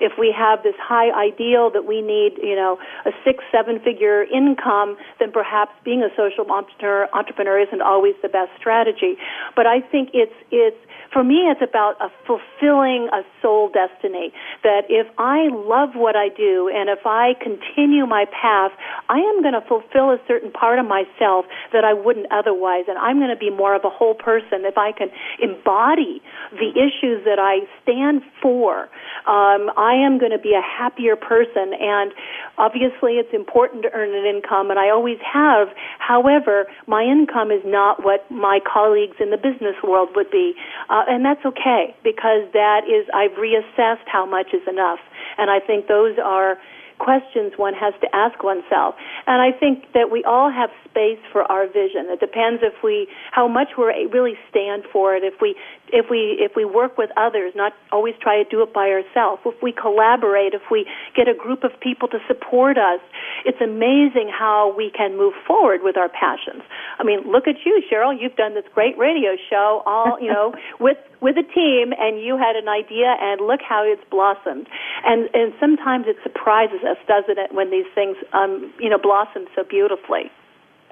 if 0.00 0.12
we 0.18 0.34
have 0.36 0.62
this 0.62 0.74
high 0.80 1.10
ideal 1.12 1.70
that 1.70 1.86
we 1.86 2.00
need, 2.00 2.38
you 2.42 2.56
know, 2.56 2.78
a 3.04 3.10
six, 3.24 3.44
seven 3.52 3.78
figure 3.80 4.24
income, 4.24 4.96
then 5.20 5.32
perhaps 5.32 5.72
being 5.84 6.02
a 6.02 6.10
social 6.16 6.50
entrepreneur, 6.50 7.08
entrepreneur 7.12 7.58
isn't 7.60 7.82
always 7.82 8.14
the 8.22 8.28
best 8.28 8.50
strategy. 8.58 9.16
But 9.56 9.66
I 9.66 9.80
think 9.80 10.10
it's, 10.12 10.34
it's, 10.50 10.76
for 11.12 11.22
me, 11.22 11.46
it's 11.46 11.62
about 11.62 11.94
a 12.00 12.10
fulfilling 12.26 13.08
a 13.12 13.22
soul 13.40 13.70
destiny. 13.70 14.32
That 14.62 14.82
if 14.88 15.06
I 15.18 15.48
love 15.52 15.94
what 15.94 16.16
I 16.16 16.28
do 16.28 16.70
and 16.74 16.90
if 16.90 17.06
I 17.06 17.34
continue 17.40 18.06
my 18.06 18.26
path, 18.26 18.72
I 19.08 19.18
am 19.18 19.42
going 19.42 19.54
to 19.54 19.62
fulfill 19.62 20.10
a 20.10 20.18
certain 20.26 20.50
part 20.50 20.78
of 20.78 20.86
myself 20.86 21.46
that 21.72 21.84
I 21.84 21.94
wouldn't 21.94 22.26
otherwise. 22.32 22.84
And 22.88 22.98
I'm 22.98 23.18
going 23.18 23.30
to 23.30 23.38
be 23.38 23.50
more 23.50 23.74
of 23.74 23.84
a 23.84 23.90
whole 23.90 24.14
person 24.14 24.66
if 24.66 24.76
I 24.76 24.90
can 24.92 25.08
embody 25.40 26.20
the 26.52 26.70
issues 26.74 27.24
that 27.24 27.38
I 27.38 27.62
stand 27.82 28.22
for. 28.42 28.88
Um, 29.26 29.63
I 29.76 29.94
am 29.94 30.18
going 30.18 30.32
to 30.32 30.38
be 30.38 30.54
a 30.54 30.62
happier 30.62 31.16
person. 31.16 31.72
And 31.78 32.12
obviously, 32.58 33.16
it's 33.22 33.32
important 33.32 33.82
to 33.84 33.90
earn 33.92 34.14
an 34.14 34.24
income, 34.24 34.70
and 34.70 34.78
I 34.78 34.90
always 34.90 35.18
have. 35.22 35.68
However, 35.98 36.66
my 36.86 37.02
income 37.02 37.50
is 37.50 37.62
not 37.64 38.04
what 38.04 38.28
my 38.30 38.60
colleagues 38.60 39.16
in 39.20 39.30
the 39.30 39.36
business 39.36 39.76
world 39.82 40.10
would 40.14 40.30
be. 40.30 40.54
Uh, 40.88 41.04
and 41.08 41.24
that's 41.24 41.44
okay 41.44 41.94
because 42.02 42.46
that 42.52 42.84
is 42.88 43.06
I've 43.14 43.36
reassessed 43.38 44.06
how 44.06 44.26
much 44.26 44.52
is 44.52 44.62
enough, 44.68 45.00
and 45.38 45.50
I 45.50 45.60
think 45.60 45.88
those 45.88 46.16
are 46.22 46.58
questions 46.98 47.52
one 47.56 47.74
has 47.74 47.94
to 48.00 48.08
ask 48.14 48.42
oneself. 48.42 48.94
And 49.26 49.42
I 49.42 49.56
think 49.56 49.92
that 49.94 50.10
we 50.10 50.22
all 50.24 50.50
have 50.50 50.70
space 50.88 51.18
for 51.32 51.42
our 51.50 51.66
vision. 51.66 52.06
It 52.08 52.20
depends 52.20 52.62
if 52.62 52.74
we 52.82 53.08
how 53.32 53.48
much 53.48 53.76
we 53.76 53.84
really 54.12 54.34
stand 54.50 54.84
for 54.92 55.16
it. 55.16 55.24
If 55.24 55.34
we 55.40 55.56
if 55.92 56.06
we 56.10 56.36
if 56.40 56.52
we 56.56 56.64
work 56.64 56.96
with 56.96 57.10
others, 57.16 57.52
not 57.54 57.72
always 57.92 58.14
try 58.20 58.42
to 58.42 58.48
do 58.48 58.62
it 58.62 58.72
by 58.72 58.88
ourselves. 58.88 59.42
If 59.44 59.62
we 59.62 59.72
collaborate, 59.72 60.54
if 60.54 60.70
we 60.70 60.86
get 61.14 61.28
a 61.28 61.34
group 61.34 61.64
of 61.64 61.72
people 61.80 62.08
to 62.08 62.18
support 62.26 62.78
us, 62.78 63.00
it's 63.44 63.60
amazing 63.60 64.30
how 64.32 64.74
we 64.76 64.90
can 64.90 65.16
move 65.16 65.34
forward 65.46 65.80
with 65.82 65.96
our 65.96 66.08
passions. 66.08 66.62
I 66.98 67.04
mean, 67.04 67.30
look 67.30 67.46
at 67.46 67.56
you, 67.64 67.82
Cheryl. 67.90 68.14
You've 68.18 68.36
done 68.36 68.54
this 68.54 68.64
great 68.74 68.96
radio 68.98 69.36
show, 69.50 69.82
all 69.86 70.18
you 70.20 70.32
know, 70.32 70.54
with 70.80 70.98
with 71.20 71.36
a 71.36 71.46
team, 71.46 71.92
and 71.98 72.20
you 72.20 72.36
had 72.36 72.56
an 72.56 72.68
idea, 72.68 73.16
and 73.20 73.40
look 73.46 73.60
how 73.60 73.84
it's 73.84 74.04
blossomed. 74.10 74.68
And 75.04 75.28
and 75.34 75.52
sometimes 75.60 76.06
it 76.08 76.16
surprises 76.22 76.80
us, 76.82 76.98
doesn't 77.06 77.38
it, 77.38 77.52
when 77.52 77.70
these 77.70 77.88
things 77.94 78.16
um, 78.32 78.72
you 78.80 78.88
know 78.88 78.98
blossom 78.98 79.46
so 79.54 79.64
beautifully. 79.64 80.30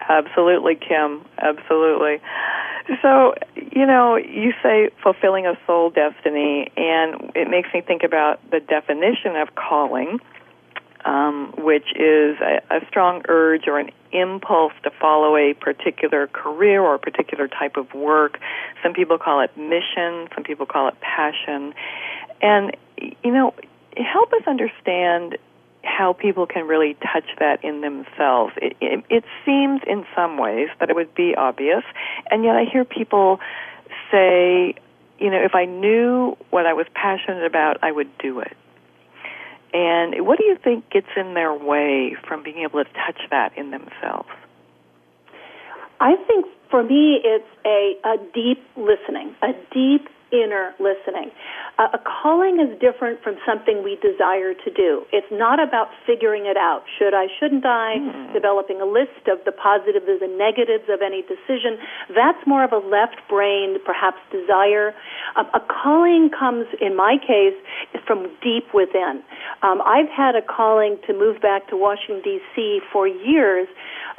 Absolutely, 0.08 0.74
Kim. 0.76 1.24
Absolutely. 1.38 2.20
So, 3.00 3.34
you 3.54 3.86
know, 3.86 4.16
you 4.16 4.52
say 4.62 4.90
fulfilling 5.02 5.46
a 5.46 5.56
soul 5.66 5.90
destiny, 5.90 6.70
and 6.76 7.30
it 7.34 7.48
makes 7.48 7.68
me 7.72 7.80
think 7.80 8.02
about 8.02 8.40
the 8.50 8.60
definition 8.60 9.36
of 9.36 9.54
calling, 9.54 10.18
um, 11.04 11.54
which 11.58 11.92
is 11.94 12.36
a, 12.40 12.60
a 12.70 12.86
strong 12.88 13.22
urge 13.28 13.68
or 13.68 13.78
an 13.78 13.90
impulse 14.12 14.72
to 14.82 14.90
follow 14.90 15.36
a 15.36 15.54
particular 15.54 16.26
career 16.26 16.82
or 16.82 16.96
a 16.96 16.98
particular 16.98 17.48
type 17.48 17.76
of 17.76 17.94
work. 17.94 18.38
Some 18.82 18.92
people 18.92 19.18
call 19.18 19.40
it 19.40 19.56
mission, 19.56 20.28
some 20.34 20.44
people 20.44 20.66
call 20.66 20.88
it 20.88 21.00
passion. 21.00 21.74
And, 22.40 22.76
you 22.98 23.32
know, 23.32 23.54
help 23.96 24.32
us 24.32 24.42
understand 24.46 25.38
how 25.84 26.12
people 26.12 26.46
can 26.46 26.66
really 26.66 26.94
touch 27.12 27.26
that 27.38 27.62
in 27.64 27.80
themselves. 27.80 28.52
It, 28.56 28.76
it, 28.80 29.04
it 29.10 29.24
seems 29.44 29.80
in 29.86 30.04
some 30.14 30.38
ways 30.38 30.68
that 30.80 30.90
it 30.90 30.96
would 30.96 31.14
be 31.14 31.34
obvious, 31.36 31.82
and 32.30 32.44
yet 32.44 32.56
I 32.56 32.64
hear 32.64 32.84
people 32.84 33.40
say, 34.10 34.74
you 35.18 35.30
know, 35.30 35.42
if 35.42 35.54
I 35.54 35.64
knew 35.64 36.36
what 36.50 36.66
I 36.66 36.72
was 36.72 36.86
passionate 36.94 37.44
about, 37.44 37.78
I 37.82 37.92
would 37.92 38.10
do 38.18 38.40
it. 38.40 38.56
And 39.74 40.26
what 40.26 40.38
do 40.38 40.44
you 40.44 40.56
think 40.62 40.90
gets 40.90 41.06
in 41.16 41.34
their 41.34 41.54
way 41.54 42.14
from 42.28 42.42
being 42.42 42.58
able 42.58 42.84
to 42.84 42.90
touch 42.92 43.20
that 43.30 43.56
in 43.56 43.70
themselves? 43.70 44.28
I 45.98 46.16
think 46.26 46.46
for 46.70 46.82
me, 46.82 47.20
it's 47.22 47.46
a, 47.64 47.96
a 48.04 48.16
deep 48.34 48.62
listening, 48.76 49.34
a 49.42 49.52
deep 49.72 50.08
inner 50.32 50.72
listening. 50.80 51.30
Uh, 51.78 51.92
a 51.92 52.00
calling 52.00 52.58
is 52.58 52.72
different 52.80 53.22
from 53.22 53.36
something 53.46 53.84
we 53.84 54.00
desire 54.00 54.56
to 54.56 54.70
do. 54.72 55.04
It's 55.12 55.28
not 55.30 55.60
about 55.60 55.88
figuring 56.06 56.46
it 56.46 56.56
out. 56.56 56.82
Should 56.98 57.14
I, 57.14 57.28
shouldn't 57.38 57.64
I? 57.64 58.00
Mm. 58.00 58.32
Developing 58.32 58.80
a 58.80 58.88
list 58.88 59.28
of 59.28 59.44
the 59.44 59.52
positives 59.52 60.08
and 60.08 60.36
negatives 60.36 60.88
of 60.88 61.04
any 61.04 61.22
decision. 61.22 61.76
That's 62.16 62.40
more 62.46 62.64
of 62.64 62.72
a 62.72 62.80
left 62.80 63.20
brain, 63.28 63.76
perhaps 63.84 64.18
desire. 64.32 64.96
Um, 65.36 65.46
a 65.54 65.60
calling 65.60 66.30
comes, 66.32 66.66
in 66.80 66.96
my 66.96 67.16
case, 67.20 67.56
from 68.06 68.32
deep 68.42 68.72
within. 68.72 69.22
Um, 69.62 69.80
I've 69.84 70.10
had 70.10 70.34
a 70.34 70.42
calling 70.42 70.98
to 71.06 71.12
move 71.12 71.40
back 71.40 71.68
to 71.68 71.76
Washington, 71.76 72.22
D.C. 72.24 72.80
for 72.92 73.06
years 73.06 73.68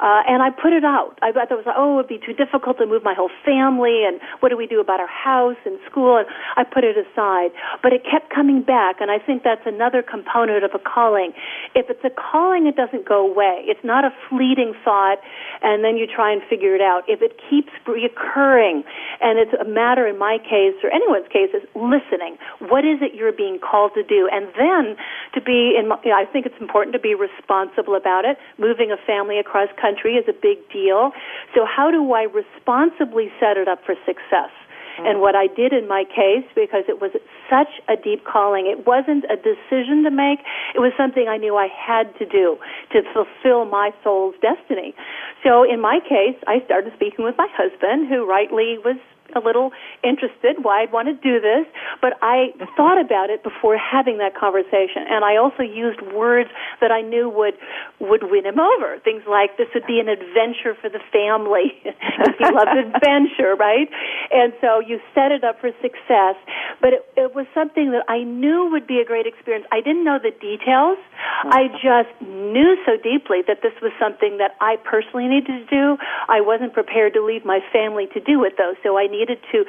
uh, 0.00 0.20
and 0.26 0.42
I 0.42 0.50
put 0.50 0.72
it 0.72 0.84
out. 0.84 1.18
I 1.22 1.32
thought 1.32 1.50
it 1.50 1.54
was, 1.54 1.64
oh, 1.70 1.94
it 1.94 1.96
would 1.96 2.12
be 2.12 2.18
too 2.20 2.34
difficult 2.34 2.78
to 2.78 2.86
move 2.86 3.02
my 3.04 3.14
whole 3.14 3.30
family, 3.44 4.04
and 4.06 4.20
what 4.40 4.48
do 4.50 4.56
we 4.56 4.66
do 4.66 4.80
about 4.80 5.00
our 5.00 5.08
house 5.08 5.56
and 5.64 5.78
school? 5.88 6.03
And 6.04 6.26
I 6.56 6.64
put 6.64 6.84
it 6.84 6.96
aside. 6.96 7.50
But 7.82 7.92
it 7.92 8.02
kept 8.04 8.32
coming 8.32 8.62
back, 8.62 9.00
and 9.00 9.10
I 9.10 9.18
think 9.18 9.42
that's 9.42 9.64
another 9.66 10.02
component 10.02 10.64
of 10.64 10.72
a 10.74 10.78
calling. 10.78 11.32
If 11.74 11.88
it's 11.88 12.04
a 12.04 12.10
calling, 12.10 12.66
it 12.66 12.76
doesn't 12.76 13.08
go 13.08 13.24
away. 13.24 13.64
It's 13.64 13.82
not 13.82 14.04
a 14.04 14.12
fleeting 14.28 14.74
thought, 14.84 15.18
and 15.62 15.82
then 15.82 15.96
you 15.96 16.06
try 16.06 16.32
and 16.32 16.42
figure 16.48 16.74
it 16.74 16.80
out. 16.80 17.02
If 17.08 17.22
it 17.22 17.40
keeps 17.48 17.72
reoccurring, 17.88 18.84
and 19.20 19.38
it's 19.38 19.54
a 19.58 19.64
matter, 19.64 20.06
in 20.06 20.18
my 20.18 20.38
case, 20.38 20.76
or 20.84 20.92
anyone's 20.92 21.28
case, 21.32 21.50
is 21.56 21.64
listening. 21.74 22.36
What 22.60 22.84
is 22.84 23.00
it 23.00 23.14
you're 23.14 23.32
being 23.32 23.58
called 23.58 23.92
to 23.94 24.02
do? 24.02 24.28
And 24.30 24.46
then 24.58 24.96
to 25.34 25.40
be, 25.40 25.74
in, 25.78 25.90
you 26.04 26.10
know, 26.10 26.18
I 26.18 26.26
think 26.30 26.46
it's 26.46 26.60
important 26.60 26.92
to 26.94 27.00
be 27.00 27.14
responsible 27.14 27.94
about 27.94 28.24
it. 28.24 28.36
Moving 28.58 28.92
a 28.92 29.00
family 29.06 29.38
across 29.38 29.68
country 29.80 30.14
is 30.14 30.26
a 30.28 30.36
big 30.36 30.58
deal. 30.72 31.12
So 31.54 31.64
how 31.64 31.90
do 31.90 32.12
I 32.12 32.22
responsibly 32.22 33.32
set 33.40 33.56
it 33.56 33.68
up 33.68 33.80
for 33.84 33.94
success? 34.06 34.50
Mm-hmm. 34.94 35.06
And 35.06 35.20
what 35.20 35.34
I 35.34 35.46
did 35.46 35.72
in 35.72 35.88
my 35.88 36.04
case, 36.04 36.46
because 36.54 36.84
it 36.88 37.00
was 37.00 37.10
such 37.50 37.72
a 37.88 37.96
deep 37.96 38.24
calling, 38.24 38.66
it 38.66 38.86
wasn't 38.86 39.24
a 39.26 39.36
decision 39.36 40.04
to 40.04 40.10
make, 40.10 40.40
it 40.74 40.80
was 40.80 40.92
something 40.96 41.26
I 41.28 41.36
knew 41.36 41.56
I 41.56 41.68
had 41.68 42.14
to 42.18 42.26
do 42.26 42.58
to 42.92 43.02
fulfill 43.12 43.64
my 43.64 43.90
soul's 44.02 44.34
destiny. 44.40 44.94
So 45.42 45.62
in 45.62 45.80
my 45.80 45.98
case, 46.00 46.38
I 46.46 46.64
started 46.64 46.92
speaking 46.94 47.24
with 47.24 47.36
my 47.36 47.48
husband, 47.50 48.08
who 48.08 48.26
rightly 48.26 48.78
was 48.78 48.96
a 49.34 49.40
little 49.40 49.70
interested 50.02 50.62
why 50.62 50.82
I'd 50.82 50.92
want 50.92 51.08
to 51.08 51.14
do 51.14 51.40
this, 51.40 51.66
but 52.00 52.14
I 52.22 52.52
thought 52.76 53.00
about 53.00 53.30
it 53.30 53.42
before 53.42 53.76
having 53.76 54.18
that 54.18 54.36
conversation, 54.36 55.06
and 55.08 55.24
I 55.24 55.36
also 55.36 55.62
used 55.62 56.00
words 56.14 56.50
that 56.80 56.90
I 56.90 57.00
knew 57.00 57.28
would 57.28 57.54
would 58.00 58.30
win 58.30 58.44
him 58.44 58.60
over. 58.60 58.98
Things 59.00 59.22
like 59.28 59.56
this 59.56 59.68
would 59.74 59.86
be 59.86 59.98
an 59.98 60.08
adventure 60.08 60.74
for 60.76 60.90
the 60.90 61.00
family. 61.12 61.72
he 61.82 62.44
loves 62.44 62.76
adventure, 62.76 63.54
right? 63.56 63.88
And 64.30 64.52
so 64.60 64.80
you 64.80 65.00
set 65.14 65.32
it 65.32 65.44
up 65.44 65.60
for 65.60 65.70
success, 65.80 66.36
but 66.80 66.92
it, 66.92 67.02
it 67.16 67.34
was 67.34 67.46
something 67.54 67.92
that 67.92 68.04
I 68.08 68.22
knew 68.22 68.68
would 68.70 68.86
be 68.86 69.00
a 69.00 69.04
great 69.04 69.26
experience. 69.26 69.66
I 69.72 69.80
didn't 69.80 70.04
know 70.04 70.18
the 70.20 70.30
details. 70.30 70.98
I 71.48 71.68
just 71.80 72.12
knew 72.20 72.76
so 72.84 72.96
deeply 73.00 73.40
that 73.48 73.62
this 73.62 73.72
was 73.80 73.92
something 73.98 74.38
that 74.38 74.56
I 74.60 74.76
personally 74.84 75.28
needed 75.28 75.64
to 75.64 75.66
do. 75.66 75.96
I 76.28 76.40
wasn't 76.40 76.72
prepared 76.72 77.14
to 77.14 77.24
leave 77.24 77.44
my 77.44 77.60
family 77.72 78.06
to 78.12 78.20
do 78.20 78.44
it 78.44 78.54
though, 78.56 78.74
so 78.82 78.98
I 78.98 79.06
needed 79.06 79.23
to 79.28 79.64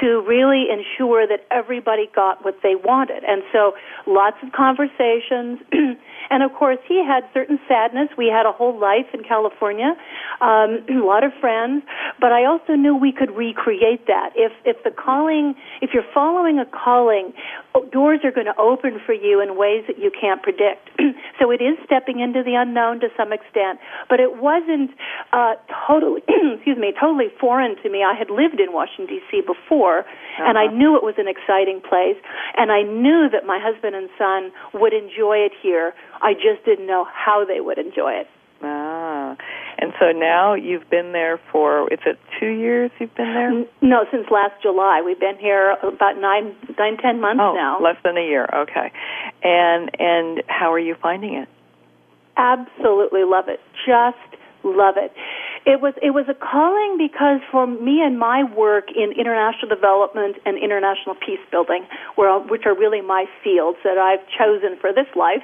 to 0.00 0.22
really 0.26 0.66
ensure 0.70 1.26
that 1.26 1.46
everybody 1.50 2.08
got 2.14 2.44
what 2.44 2.56
they 2.62 2.74
wanted. 2.74 3.24
And 3.24 3.42
so 3.52 3.72
lots 4.06 4.36
of 4.42 4.52
conversations 4.52 5.60
and 6.30 6.42
of 6.42 6.52
course 6.52 6.78
he 6.88 7.04
had 7.04 7.24
certain 7.32 7.58
sadness. 7.68 8.08
We 8.16 8.26
had 8.26 8.46
a 8.46 8.52
whole 8.52 8.78
life 8.78 9.06
in 9.12 9.22
California, 9.24 9.94
um, 10.40 10.84
a 10.88 11.04
lot 11.04 11.24
of 11.24 11.32
friends, 11.40 11.84
but 12.20 12.32
I 12.32 12.44
also 12.44 12.74
knew 12.74 12.96
we 12.96 13.12
could 13.12 13.30
recreate 13.30 14.06
that. 14.06 14.30
If 14.34 14.52
if 14.64 14.82
the 14.84 14.90
calling, 14.90 15.54
if 15.80 15.90
you're 15.92 16.08
following 16.12 16.58
a 16.58 16.66
calling, 16.66 17.32
doors 17.82 18.20
are 18.22 18.30
going 18.30 18.46
to 18.46 18.54
open 18.54 19.00
for 19.04 19.12
you 19.12 19.42
in 19.42 19.58
ways 19.58 19.82
that 19.88 19.98
you 19.98 20.10
can't 20.14 20.42
predict. 20.42 20.94
so 21.40 21.50
it 21.50 21.58
is 21.58 21.74
stepping 21.84 22.20
into 22.20 22.42
the 22.42 22.54
unknown 22.54 23.00
to 23.00 23.08
some 23.16 23.32
extent, 23.32 23.80
but 24.08 24.20
it 24.20 24.38
wasn't 24.38 24.94
uh, 25.32 25.54
totally, 25.86 26.22
excuse 26.54 26.78
me, 26.78 26.94
totally 26.94 27.34
foreign 27.40 27.74
to 27.82 27.90
me. 27.90 28.06
I 28.06 28.14
had 28.14 28.30
lived 28.30 28.60
in 28.62 28.72
Washington 28.72 29.18
D.C. 29.18 29.42
before, 29.42 30.06
uh-huh. 30.06 30.44
and 30.46 30.58
I 30.58 30.66
uh-huh. 30.66 30.76
knew 30.78 30.96
it 30.96 31.02
was 31.02 31.18
an 31.18 31.26
exciting 31.26 31.82
place, 31.82 32.18
and 32.56 32.70
I 32.70 32.82
knew 32.82 33.26
that 33.34 33.42
my 33.42 33.58
husband 33.58 33.98
and 33.98 34.08
son 34.14 34.54
would 34.78 34.94
enjoy 34.94 35.42
it 35.42 35.52
here. 35.58 35.94
I 36.22 36.34
just 36.34 36.62
didn't 36.64 36.86
know 36.86 37.06
how 37.10 37.44
they 37.44 37.58
would 37.58 37.78
enjoy 37.78 38.22
it. 38.22 38.28
And 39.78 39.92
so 39.98 40.12
now 40.12 40.54
you've 40.54 40.88
been 40.90 41.12
there 41.12 41.40
for 41.52 41.92
is 41.92 42.00
it 42.06 42.18
two 42.40 42.50
years? 42.50 42.90
You've 42.98 43.14
been 43.14 43.34
there? 43.34 43.64
No, 43.82 44.04
since 44.10 44.26
last 44.30 44.62
July. 44.62 45.02
We've 45.04 45.20
been 45.20 45.38
here 45.38 45.76
about 45.82 46.18
nine, 46.18 46.54
nine, 46.78 46.96
ten 46.96 47.20
months 47.20 47.42
oh, 47.42 47.54
now. 47.54 47.80
less 47.82 47.96
than 48.04 48.16
a 48.16 48.26
year. 48.26 48.48
Okay, 48.52 48.92
and 49.42 49.90
and 49.98 50.42
how 50.46 50.72
are 50.72 50.78
you 50.78 50.94
finding 51.00 51.34
it? 51.34 51.48
Absolutely 52.36 53.24
love 53.24 53.46
it. 53.48 53.60
Just 53.86 54.18
love 54.64 54.94
it. 54.96 55.12
It 55.64 55.80
was 55.80 55.94
it 56.02 56.12
was 56.12 56.28
a 56.28 56.36
calling 56.36 57.00
because 57.00 57.40
for 57.48 57.66
me 57.66 58.04
and 58.04 58.18
my 58.18 58.44
work 58.44 58.92
in 58.92 59.16
international 59.16 59.72
development 59.72 60.36
and 60.44 60.60
international 60.60 61.16
peace 61.16 61.40
building, 61.50 61.88
where, 62.20 62.36
which 62.36 62.68
are 62.68 62.76
really 62.76 63.00
my 63.00 63.24
fields 63.42 63.78
that 63.80 63.96
I've 63.96 64.20
chosen 64.28 64.76
for 64.76 64.92
this 64.92 65.08
life, 65.16 65.40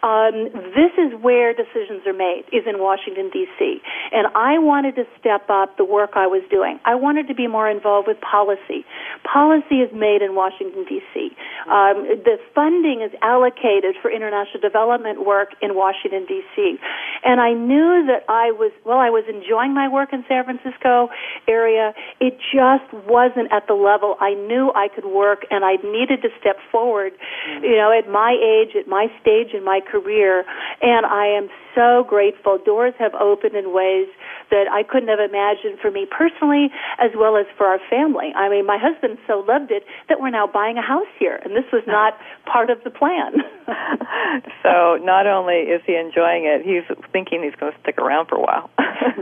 um, 0.00 0.48
this 0.72 0.96
is 0.96 1.12
where 1.20 1.52
decisions 1.52 2.08
are 2.08 2.16
made, 2.16 2.48
is 2.56 2.64
in 2.64 2.80
Washington 2.80 3.28
D.C. 3.28 3.84
And 4.12 4.32
I 4.32 4.56
wanted 4.56 4.96
to 4.96 5.04
step 5.20 5.44
up 5.52 5.76
the 5.76 5.84
work 5.84 6.16
I 6.16 6.26
was 6.26 6.40
doing. 6.48 6.80
I 6.88 6.96
wanted 6.96 7.28
to 7.28 7.34
be 7.34 7.46
more 7.46 7.68
involved 7.68 8.08
with 8.08 8.16
policy. 8.24 8.88
Policy 9.28 9.84
is 9.84 9.92
made 9.92 10.24
in 10.24 10.34
Washington 10.34 10.88
D.C. 10.88 11.36
Um, 11.68 12.08
the 12.24 12.40
funding 12.56 13.04
is 13.04 13.12
allocated 13.20 14.00
for 14.00 14.08
international 14.08 14.64
development 14.64 15.20
work 15.20 15.52
in 15.60 15.76
Washington 15.76 16.24
D.C. 16.24 16.80
And 17.28 17.44
I 17.44 17.52
knew 17.52 18.08
that 18.08 18.24
I 18.24 18.56
was 18.56 18.72
well, 18.88 18.98
I 18.98 19.12
was 19.12 19.28
enjoying 19.50 19.74
my 19.74 19.88
work 19.88 20.12
in 20.12 20.24
San 20.28 20.44
Francisco 20.44 21.08
area. 21.48 21.92
It 22.20 22.38
just 22.54 22.86
wasn't 23.06 23.52
at 23.52 23.66
the 23.66 23.74
level 23.74 24.16
I 24.20 24.34
knew 24.34 24.70
I 24.74 24.86
could 24.94 25.04
work, 25.04 25.44
and 25.50 25.64
I 25.64 25.74
needed 25.82 26.22
to 26.22 26.28
step 26.38 26.56
forward. 26.70 27.12
Mm-hmm. 27.12 27.64
You 27.64 27.76
know, 27.76 27.90
at 27.90 28.08
my 28.08 28.30
age, 28.38 28.76
at 28.78 28.86
my 28.86 29.08
stage 29.20 29.52
in 29.54 29.64
my 29.64 29.80
career, 29.80 30.44
and 30.80 31.04
I 31.04 31.26
am 31.26 31.48
so 31.74 32.04
grateful. 32.08 32.58
Doors 32.64 32.94
have 32.98 33.14
opened 33.14 33.56
in 33.56 33.74
ways 33.74 34.06
that 34.50 34.66
I 34.70 34.82
couldn't 34.82 35.08
have 35.08 35.22
imagined 35.22 35.78
for 35.80 35.90
me 35.90 36.06
personally 36.06 36.70
as 36.98 37.10
well 37.16 37.36
as 37.36 37.46
for 37.56 37.66
our 37.66 37.78
family. 37.88 38.32
I 38.34 38.48
mean, 38.48 38.66
my 38.66 38.78
husband 38.78 39.18
so 39.26 39.44
loved 39.46 39.70
it 39.70 39.84
that 40.08 40.20
we're 40.20 40.30
now 40.30 40.46
buying 40.46 40.78
a 40.78 40.82
house 40.82 41.10
here, 41.18 41.40
and 41.42 41.54
this 41.54 41.66
was 41.72 41.82
not 41.86 42.18
part 42.46 42.70
of 42.70 42.82
the 42.84 42.90
plan. 42.90 43.42
so 44.62 44.98
not 45.02 45.26
only 45.26 45.70
is 45.70 45.82
he 45.86 45.94
enjoying 45.94 46.46
it, 46.46 46.62
he's 46.62 46.86
thinking 47.12 47.42
he's 47.42 47.54
going 47.58 47.72
to 47.72 47.78
stick 47.80 47.98
around 47.98 48.26
for 48.26 48.36
a 48.36 48.42
while. 48.42 48.70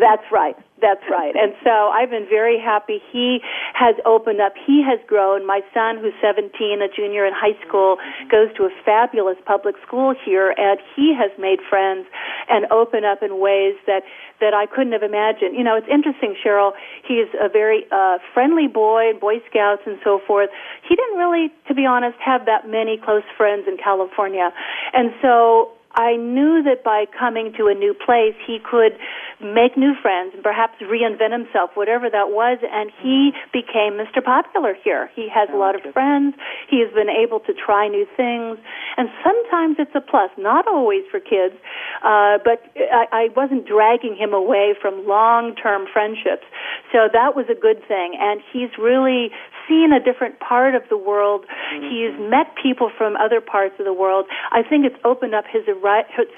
That's 0.01 0.18
right. 0.31 0.57
That's 0.81 1.03
right. 1.11 1.35
And 1.35 1.55
so 1.65 1.71
I've 1.71 2.11
been 2.11 2.27
very 2.29 2.59
happy. 2.59 3.03
He 3.11 3.41
has 3.75 3.97
opened 4.07 4.41
up. 4.41 4.55
He 4.55 4.83
has 4.87 5.01
grown. 5.07 5.47
My 5.47 5.61
son, 5.75 5.99
who's 5.99 6.15
17, 6.23 6.55
a 6.83 6.89
junior 6.95 7.27
in 7.27 7.33
high 7.35 7.59
school, 7.67 7.97
goes 8.31 8.55
to 8.57 8.65
a 8.65 8.71
fabulous 8.85 9.37
public 9.45 9.75
school 9.85 10.15
here, 10.25 10.55
and 10.57 10.79
he 10.95 11.15
has 11.19 11.31
made 11.39 11.59
friends 11.69 12.07
and 12.49 12.71
opened 12.71 13.05
up 13.05 13.23
in 13.23 13.41
ways 13.41 13.75
that 13.87 14.03
that 14.41 14.55
I 14.55 14.67
couldn't 14.67 14.93
have 14.93 15.03
imagined. 15.03 15.57
You 15.57 15.65
know, 15.65 15.75
it's 15.75 15.91
interesting, 15.91 16.37
Cheryl. 16.39 16.73
He's 17.03 17.27
a 17.43 17.49
very 17.49 17.85
uh, 17.91 18.19
friendly 18.33 18.69
boy, 18.69 19.19
Boy 19.21 19.43
Scouts 19.51 19.83
and 19.85 19.99
so 20.05 20.21
forth. 20.25 20.51
He 20.89 20.95
didn't 20.95 21.19
really, 21.19 21.51
to 21.67 21.75
be 21.75 21.87
honest, 21.87 22.17
have 22.25 22.47
that 22.47 22.69
many 22.69 22.99
close 23.03 23.27
friends 23.37 23.67
in 23.67 23.77
California, 23.83 24.51
and 24.95 25.11
so 25.21 25.73
I 25.99 26.17
knew 26.17 26.63
that 26.63 26.85
by 26.85 27.07
coming 27.07 27.53
to 27.59 27.67
a 27.67 27.75
new 27.75 27.93
place, 27.93 28.35
he 28.47 28.59
could 28.59 28.93
make 29.41 29.77
new 29.77 29.95
friends 30.03 30.35
and 30.35 30.43
perhaps 30.43 30.75
reinvent 30.83 31.33
himself, 31.33 31.71
whatever 31.75 32.11
that 32.11 32.31
was. 32.31 32.59
And 32.63 32.91
he 33.01 33.33
became 33.53 33.95
Mr. 33.95 34.23
Popular 34.23 34.75
here. 34.75 35.11
He 35.15 35.29
has 35.29 35.49
a 35.53 35.57
lot 35.57 35.75
of 35.75 35.83
friends. 35.93 36.35
He 36.69 36.81
has 36.81 36.93
been 36.93 37.09
able 37.09 37.41
to 37.41 37.55
try 37.55 37.89
new 37.89 38.07
things. 38.17 38.59
And 38.97 39.09
sometimes 39.23 39.77
it's 39.79 39.95
a 39.95 40.01
plus, 40.01 40.31
not 40.37 40.67
always 40.67 41.05
for 41.11 41.21
kids, 41.21 41.55
uh, 42.03 42.39
but 42.45 42.67
I, 42.77 43.07
I 43.13 43.29
wasn't 43.37 43.67
dragging 43.67 44.17
him 44.17 44.35
away 44.35 44.75
from 44.81 45.07
long 45.07 45.55
term 45.55 45.87
friendships. 45.93 46.47
So 46.93 47.09
that 47.13 47.37
was 47.37 47.47
a 47.51 47.55
good 47.55 47.79
thing. 47.87 48.19
And 48.19 48.41
he's 48.53 48.71
really 48.79 49.31
seen 49.69 49.93
a 49.93 50.01
different 50.03 50.41
part 50.41 50.75
of 50.75 50.83
the 50.89 50.97
world. 50.97 51.45
Mm-hmm. 51.47 51.87
He's 51.93 52.31
met 52.31 52.57
people 52.61 52.91
from 52.97 53.17
other 53.17 53.41
parts 53.41 53.75
of 53.79 53.85
the 53.85 53.93
world. 53.93 54.27
I 54.51 54.63
think 54.63 54.87
it's 54.87 54.99
opened 55.05 55.35
up 55.35 55.45
his 55.47 55.63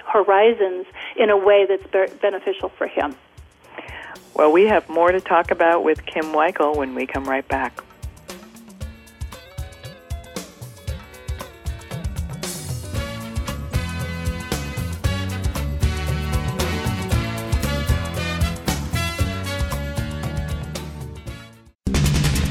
horizons 0.04 0.86
in 1.16 1.30
a 1.30 1.36
way 1.36 1.66
that's 1.68 1.86
beneficial 2.20 2.70
for 2.76 2.89
him. 2.90 3.16
Well, 4.34 4.52
we 4.52 4.64
have 4.64 4.88
more 4.88 5.12
to 5.12 5.20
talk 5.20 5.50
about 5.50 5.84
with 5.84 6.06
Kim 6.06 6.26
Weichel 6.26 6.76
when 6.76 6.94
we 6.94 7.06
come 7.06 7.24
right 7.24 7.46
back. 7.46 7.82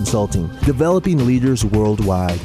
Consulting, 0.00 0.48
developing 0.64 1.26
leaders 1.26 1.62
worldwide. 1.62 2.40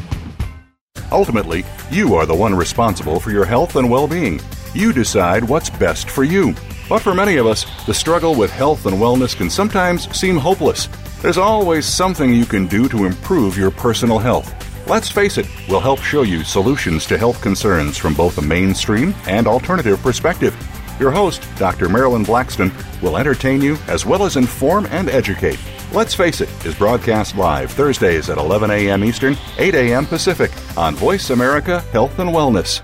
Ultimately, 1.09 1.63
you 1.89 2.13
are 2.13 2.25
the 2.25 2.35
one 2.35 2.53
responsible 2.53 3.17
for 3.17 3.31
your 3.31 3.45
health 3.45 3.77
and 3.77 3.89
well 3.89 4.09
being. 4.09 4.41
You 4.73 4.91
decide 4.91 5.41
what's 5.41 5.69
best 5.69 6.09
for 6.09 6.25
you. 6.25 6.53
But 6.89 6.99
for 6.99 7.13
many 7.15 7.37
of 7.37 7.45
us, 7.47 7.65
the 7.85 7.93
struggle 7.93 8.35
with 8.35 8.51
health 8.51 8.85
and 8.85 8.97
wellness 8.97 9.37
can 9.37 9.49
sometimes 9.49 10.13
seem 10.13 10.35
hopeless. 10.35 10.89
There's 11.21 11.37
always 11.37 11.85
something 11.85 12.33
you 12.33 12.45
can 12.45 12.67
do 12.67 12.89
to 12.89 13.05
improve 13.05 13.57
your 13.57 13.71
personal 13.71 14.19
health. 14.19 14.53
Let's 14.89 15.07
Face 15.07 15.37
It 15.37 15.47
we'll 15.69 15.79
help 15.79 16.01
show 16.01 16.23
you 16.23 16.43
solutions 16.43 17.05
to 17.05 17.17
health 17.17 17.41
concerns 17.41 17.97
from 17.97 18.15
both 18.15 18.37
a 18.37 18.41
mainstream 18.41 19.15
and 19.27 19.47
alternative 19.47 20.01
perspective. 20.01 20.53
Your 20.99 21.11
host, 21.11 21.47
Dr. 21.57 21.89
Marilyn 21.89 22.23
Blackston, 22.23 22.71
will 23.01 23.17
entertain 23.17 23.61
you 23.61 23.77
as 23.87 24.05
well 24.05 24.23
as 24.23 24.37
inform 24.37 24.85
and 24.87 25.09
educate. 25.09 25.59
Let's 25.91 26.13
Face 26.13 26.41
It 26.41 26.49
is 26.65 26.75
broadcast 26.75 27.35
live 27.35 27.71
Thursdays 27.71 28.29
at 28.29 28.37
11 28.37 28.71
a.m. 28.71 29.03
Eastern, 29.03 29.37
8 29.57 29.75
a.m. 29.75 30.05
Pacific 30.05 30.51
on 30.77 30.95
Voice 30.95 31.29
America 31.29 31.81
Health 31.91 32.17
and 32.19 32.29
Wellness. 32.31 32.81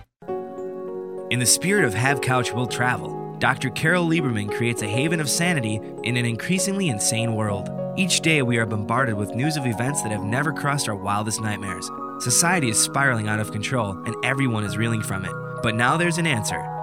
In 1.32 1.40
the 1.40 1.46
spirit 1.46 1.86
of 1.86 1.94
Have 1.94 2.22
Couch 2.22 2.52
Will 2.52 2.68
Travel, 2.68 3.36
Dr. 3.40 3.70
Carole 3.70 4.08
Lieberman 4.08 4.52
creates 4.52 4.82
a 4.82 4.88
haven 4.88 5.20
of 5.20 5.30
sanity 5.30 5.80
in 6.04 6.18
an 6.18 6.26
increasingly 6.26 6.90
insane 6.90 7.36
world. 7.36 7.70
Each 7.98 8.22
day, 8.22 8.42
we 8.42 8.58
are 8.58 8.66
bombarded 8.66 9.16
with 9.16 9.36
news 9.36 9.58
of 9.58 9.66
events 9.66 10.04
that 10.04 10.12
have 10.12 10.24
never 10.24 10.54
crossed 10.54 10.88
our 10.88 10.96
wildest 10.96 11.42
nightmares. 11.42 11.90
Society 12.20 12.70
is 12.70 12.82
spiraling 12.82 13.28
out 13.28 13.40
of 13.40 13.52
control, 13.52 13.92
and 14.06 14.16
everyone 14.24 14.64
is 14.64 14.78
reeling 14.78 15.02
from 15.02 15.26
it. 15.26 15.34
But 15.64 15.76
now 15.76 15.98
there's 15.98 16.18
an 16.18 16.28
answer. 16.28 16.71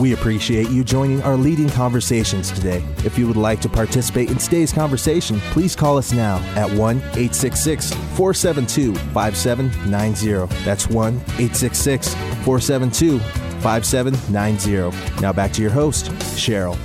We 0.00 0.14
appreciate 0.14 0.70
you 0.70 0.82
joining 0.82 1.22
our 1.24 1.36
leading 1.36 1.68
conversations 1.68 2.50
today. 2.50 2.82
If 3.04 3.18
you 3.18 3.26
would 3.26 3.36
like 3.36 3.60
to 3.60 3.68
participate 3.68 4.30
in 4.30 4.38
today's 4.38 4.72
conversation, 4.72 5.38
please 5.52 5.76
call 5.76 5.98
us 5.98 6.10
now 6.10 6.38
at 6.56 6.70
1 6.70 6.96
866 6.96 7.92
472 7.92 8.94
5790. 8.94 10.64
That's 10.64 10.88
1 10.88 11.14
866 11.14 12.14
472 12.14 13.18
5790. 13.60 15.20
Now 15.20 15.34
back 15.34 15.52
to 15.52 15.60
your 15.60 15.70
host, 15.70 16.06
Cheryl. 16.34 16.78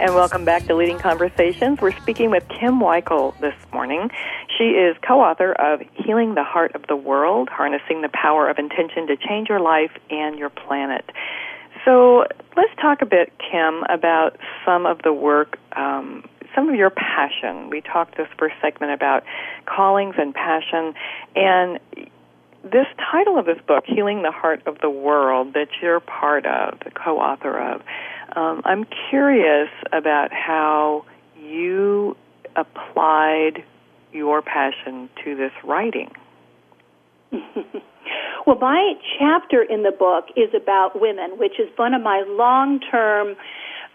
And 0.00 0.14
welcome 0.16 0.44
back 0.44 0.64
to 0.66 0.74
Leading 0.74 0.98
Conversations. 0.98 1.80
We're 1.80 1.96
speaking 2.00 2.30
with 2.30 2.44
Kim 2.48 2.80
Weichel 2.80 3.38
this 3.38 3.54
morning. 3.72 4.10
She 4.56 4.70
is 4.70 4.96
co 5.02 5.20
author 5.20 5.52
of 5.52 5.82
Healing 5.94 6.34
the 6.34 6.42
Heart 6.42 6.74
of 6.74 6.86
the 6.88 6.96
World 6.96 7.48
Harnessing 7.48 8.02
the 8.02 8.08
Power 8.08 8.48
of 8.50 8.58
Intention 8.58 9.06
to 9.06 9.16
Change 9.16 9.48
Your 9.48 9.60
Life 9.60 9.92
and 10.10 10.38
Your 10.38 10.50
Planet. 10.50 11.08
So 11.88 12.26
let's 12.54 12.74
talk 12.82 13.00
a 13.00 13.06
bit, 13.06 13.32
Kim, 13.38 13.82
about 13.88 14.36
some 14.66 14.84
of 14.84 15.00
the 15.04 15.12
work, 15.14 15.56
um, 15.74 16.22
some 16.54 16.68
of 16.68 16.74
your 16.74 16.90
passion. 16.90 17.70
We 17.70 17.80
talked 17.80 18.18
this 18.18 18.28
first 18.38 18.56
segment 18.60 18.92
about 18.92 19.24
callings 19.64 20.16
and 20.18 20.34
passion, 20.34 20.92
and 21.34 21.80
this 22.62 22.86
title 23.10 23.38
of 23.38 23.46
this 23.46 23.56
book, 23.66 23.84
Healing 23.86 24.20
the 24.20 24.30
Heart 24.30 24.66
of 24.66 24.80
the 24.82 24.90
World, 24.90 25.54
that 25.54 25.68
you're 25.80 26.00
part 26.00 26.44
of, 26.44 26.78
the 26.80 26.90
co 26.90 27.18
author 27.18 27.58
of, 27.58 27.80
um, 28.36 28.60
I'm 28.66 28.84
curious 29.08 29.70
about 29.90 30.30
how 30.30 31.06
you 31.40 32.18
applied 32.54 33.64
your 34.12 34.42
passion 34.42 35.08
to 35.24 35.36
this 35.36 35.52
writing. 35.64 36.10
Well, 38.46 38.58
my 38.58 38.94
chapter 39.18 39.62
in 39.62 39.82
the 39.82 39.92
book 39.92 40.26
is 40.36 40.48
about 40.54 41.00
women, 41.00 41.38
which 41.38 41.58
is 41.58 41.68
one 41.76 41.94
of 41.94 42.02
my 42.02 42.24
long 42.26 42.80
term 42.80 43.36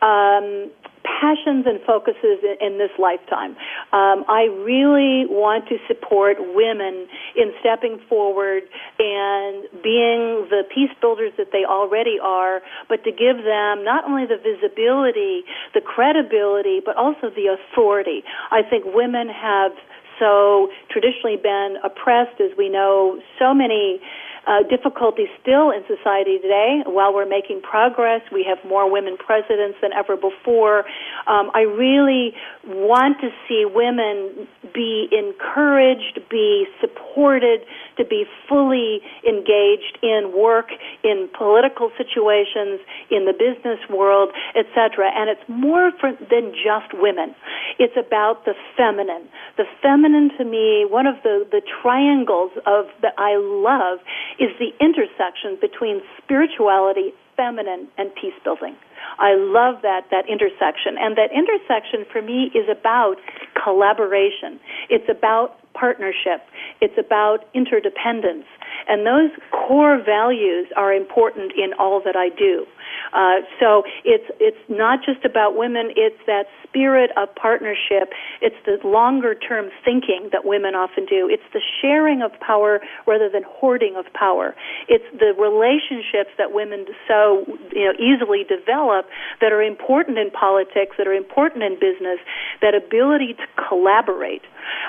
um, 0.01 0.71
passions 1.03 1.65
and 1.67 1.79
focuses 1.85 2.43
in, 2.59 2.77
this 2.77 2.91
lifetime. 2.97 3.55
Um, 3.93 4.25
I 4.27 4.49
really 4.65 5.27
want 5.29 5.67
to 5.69 5.77
support 5.87 6.37
women 6.39 7.07
in 7.35 7.53
stepping 7.59 7.99
forward 8.09 8.63
and 8.99 9.63
being 9.83 10.47
the 10.49 10.63
peace 10.73 10.91
builders 10.99 11.31
that 11.37 11.51
they 11.51 11.63
already 11.63 12.17
are, 12.21 12.61
but 12.89 13.03
to 13.03 13.11
give 13.11 13.43
them 13.43 13.83
not 13.83 14.03
only 14.03 14.25
the 14.25 14.39
visibility, 14.41 15.43
the 15.73 15.81
credibility, 15.81 16.81
but 16.83 16.97
also 16.97 17.29
the 17.29 17.55
authority. 17.55 18.23
I 18.51 18.61
think 18.63 18.85
women 18.87 19.29
have 19.29 19.71
so 20.19 20.69
traditionally 20.89 21.37
been 21.37 21.77
oppressed, 21.83 22.39
as 22.39 22.51
we 22.57 22.69
know, 22.69 23.19
so 23.39 23.53
many 23.53 23.99
uh, 24.47 24.63
difficulty 24.69 25.25
still 25.41 25.71
in 25.71 25.83
society 25.87 26.37
today. 26.41 26.83
While 26.85 27.13
we're 27.13 27.27
making 27.27 27.61
progress, 27.61 28.21
we 28.31 28.45
have 28.47 28.57
more 28.67 28.89
women 28.91 29.17
presidents 29.17 29.77
than 29.81 29.93
ever 29.93 30.15
before. 30.15 30.79
Um, 31.27 31.51
I 31.55 31.61
really 31.61 32.33
want 32.65 33.21
to 33.21 33.29
see 33.47 33.65
women 33.65 34.47
be 34.73 35.07
encouraged, 35.11 36.19
be 36.29 36.65
supported, 36.81 37.61
to 37.97 38.05
be 38.05 38.25
fully 38.49 39.01
engaged 39.27 39.99
in 40.01 40.33
work, 40.35 40.69
in 41.03 41.29
political 41.37 41.91
situations, 41.97 42.81
in 43.09 43.25
the 43.25 43.33
business 43.33 43.79
world, 43.89 44.29
etc. 44.55 45.07
And 45.15 45.29
it's 45.29 45.47
more 45.47 45.91
for, 45.99 46.11
than 46.29 46.51
just 46.51 46.91
women. 46.93 47.35
It's 47.79 47.95
about 47.95 48.45
the 48.45 48.53
feminine. 48.75 49.29
The 49.57 49.65
feminine 49.81 50.31
to 50.37 50.43
me, 50.43 50.85
one 50.89 51.07
of 51.07 51.15
the, 51.23 51.47
the 51.49 51.61
triangles 51.81 52.51
of 52.65 52.85
that 53.01 53.13
I 53.17 53.37
love 53.37 53.99
is 54.39 54.49
the 54.59 54.71
intersection 54.83 55.57
between 55.59 56.01
spirituality, 56.21 57.13
feminine, 57.35 57.87
and 57.97 58.13
peace 58.15 58.37
building. 58.43 58.75
I 59.19 59.35
love 59.35 59.81
that 59.83 60.07
that 60.11 60.29
intersection, 60.29 60.97
and 60.97 61.17
that 61.17 61.29
intersection 61.31 62.05
for 62.11 62.21
me 62.21 62.51
is 62.55 62.67
about 62.69 63.17
collaboration. 63.63 64.59
It's 64.89 65.09
about 65.09 65.59
partnership. 65.73 66.41
It's 66.81 66.97
about 66.97 67.45
interdependence, 67.53 68.45
and 68.87 69.05
those 69.05 69.31
core 69.51 70.01
values 70.03 70.67
are 70.75 70.93
important 70.93 71.53
in 71.57 71.73
all 71.79 72.01
that 72.05 72.15
I 72.15 72.29
do. 72.29 72.65
Uh, 73.13 73.45
so 73.59 73.83
it's 74.03 74.25
it's 74.39 74.57
not 74.69 74.99
just 75.05 75.25
about 75.25 75.55
women. 75.55 75.91
It's 75.95 76.19
that 76.25 76.47
spirit 76.65 77.11
of 77.17 77.33
partnership. 77.35 78.09
It's 78.41 78.57
the 78.65 78.79
longer 78.87 79.35
term 79.35 79.69
thinking 79.85 80.29
that 80.31 80.45
women 80.45 80.73
often 80.75 81.05
do. 81.05 81.29
It's 81.29 81.45
the 81.53 81.61
sharing 81.81 82.21
of 82.21 82.31
power 82.39 82.81
rather 83.05 83.29
than 83.29 83.43
hoarding 83.45 83.95
of 83.95 84.05
power. 84.13 84.55
It's 84.87 85.05
the 85.13 85.33
relationships 85.37 86.33
that 86.37 86.53
women 86.53 86.85
so 87.07 87.45
you 87.71 87.85
know 87.85 87.93
easily 88.01 88.43
develop 88.43 89.05
that 89.41 89.51
are 89.51 89.61
important 89.61 90.17
in 90.17 90.31
politics, 90.31 90.95
that 90.97 91.07
are 91.07 91.13
important 91.13 91.63
in 91.63 91.75
business. 91.75 92.19
That 92.61 92.73
ability 92.73 93.35
to 93.37 93.45
collaborate. 93.67 94.41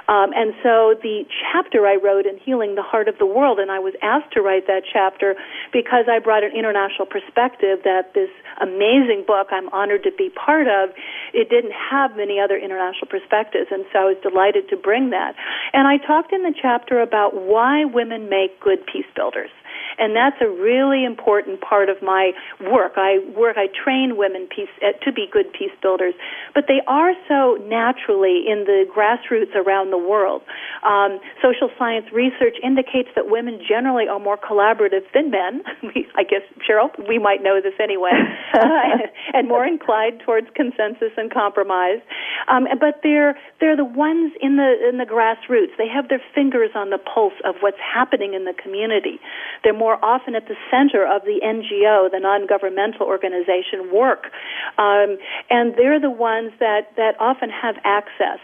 Um, 0.08 0.32
and 0.34 0.52
so 0.62 0.94
the 1.00 1.24
chapter 1.52 1.86
I 1.86 1.96
wrote 1.96 2.26
in 2.26 2.38
Healing 2.38 2.74
the 2.74 2.82
Heart 2.82 3.08
of 3.08 3.18
the 3.18 3.26
World, 3.26 3.58
and 3.58 3.70
I 3.70 3.78
was 3.78 3.94
asked 4.02 4.32
to 4.34 4.42
write 4.42 4.66
that 4.66 4.82
chapter 4.84 5.34
because 5.72 6.06
I 6.10 6.18
brought 6.18 6.44
an 6.44 6.52
international 6.52 7.06
perspective 7.06 7.80
that 7.84 8.14
this 8.14 8.30
amazing 8.60 9.24
book 9.26 9.48
I'm 9.50 9.68
honored 9.70 10.02
to 10.04 10.12
be 10.12 10.30
part 10.30 10.68
of, 10.68 10.90
it 11.32 11.48
didn't 11.48 11.72
have 11.72 12.16
many 12.16 12.38
other 12.38 12.56
international 12.56 13.08
perspectives, 13.08 13.68
and 13.70 13.84
so 13.92 13.98
I 13.98 14.04
was 14.14 14.18
delighted 14.22 14.68
to 14.70 14.76
bring 14.76 15.10
that. 15.10 15.34
And 15.72 15.88
I 15.88 15.98
talked 15.98 16.32
in 16.32 16.42
the 16.42 16.54
chapter 16.54 17.00
about 17.00 17.34
why 17.34 17.84
women 17.84 18.28
make 18.28 18.60
good 18.60 18.84
peace 18.86 19.08
builders 19.16 19.50
and 19.98 20.16
that's 20.16 20.36
a 20.40 20.48
really 20.48 21.04
important 21.04 21.60
part 21.60 21.88
of 21.88 22.02
my 22.02 22.32
work. 22.60 22.94
I 22.96 23.18
work, 23.36 23.56
I 23.56 23.68
train 23.68 24.16
women 24.16 24.48
peace, 24.48 24.72
uh, 24.82 24.92
to 25.04 25.12
be 25.12 25.26
good 25.30 25.52
peace 25.52 25.74
builders, 25.82 26.14
but 26.54 26.64
they 26.68 26.80
are 26.86 27.12
so 27.28 27.58
naturally 27.62 28.44
in 28.46 28.64
the 28.64 28.86
grassroots 28.88 29.54
around 29.54 29.90
the 29.90 29.98
world. 29.98 30.42
Um, 30.84 31.20
social 31.42 31.70
science 31.78 32.06
research 32.12 32.56
indicates 32.62 33.08
that 33.14 33.28
women 33.28 33.60
generally 33.66 34.08
are 34.08 34.18
more 34.18 34.38
collaborative 34.38 35.04
than 35.12 35.30
men. 35.30 35.62
I 36.16 36.24
guess 36.24 36.42
Cheryl, 36.64 36.90
we 37.08 37.18
might 37.18 37.42
know 37.42 37.60
this 37.60 37.74
anyway, 37.80 38.12
uh, 38.54 39.04
and 39.32 39.48
more 39.48 39.66
inclined 39.66 40.22
towards 40.24 40.48
consensus 40.54 41.12
and 41.16 41.32
compromise. 41.32 42.00
Um, 42.48 42.66
but 42.80 43.00
they're 43.02 43.36
they're 43.60 43.76
the 43.76 43.84
ones 43.84 44.32
in 44.40 44.56
the 44.56 44.88
in 44.88 44.98
the 44.98 45.04
grassroots. 45.04 45.76
They 45.76 45.88
have 45.88 46.08
their 46.08 46.22
fingers 46.34 46.70
on 46.74 46.90
the 46.90 46.98
pulse 46.98 47.36
of 47.44 47.56
what's 47.60 47.80
happening 47.80 48.34
in 48.34 48.44
the 48.44 48.54
community. 48.54 49.20
They're 49.62 49.76
more 49.76 49.83
more 49.84 50.02
often 50.02 50.34
at 50.34 50.48
the 50.48 50.56
center 50.70 51.04
of 51.04 51.20
the 51.28 51.44
NGO, 51.44 52.10
the 52.10 52.18
non-governmental 52.18 53.04
organization 53.04 53.92
work. 53.92 54.32
Um, 54.78 55.18
and 55.50 55.74
they're 55.76 56.00
the 56.00 56.16
ones 56.32 56.52
that, 56.58 56.96
that 56.96 57.20
often 57.20 57.50
have 57.50 57.76
access. 57.84 58.40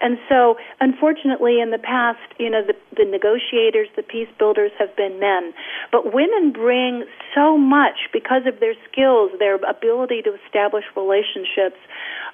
And 0.00 0.18
so, 0.28 0.56
unfortunately, 0.80 1.60
in 1.60 1.70
the 1.70 1.78
past, 1.78 2.20
you 2.38 2.50
know, 2.50 2.62
the, 2.64 2.74
the 2.96 3.04
negotiators, 3.04 3.88
the 3.96 4.02
peace 4.02 4.28
builders 4.38 4.72
have 4.78 4.94
been 4.96 5.20
men. 5.20 5.52
But 5.90 6.12
women 6.12 6.52
bring 6.52 7.04
so 7.34 7.56
much 7.56 8.10
because 8.12 8.42
of 8.46 8.60
their 8.60 8.74
skills, 8.90 9.30
their 9.38 9.56
ability 9.56 10.22
to 10.22 10.34
establish 10.46 10.84
relationships, 10.96 11.78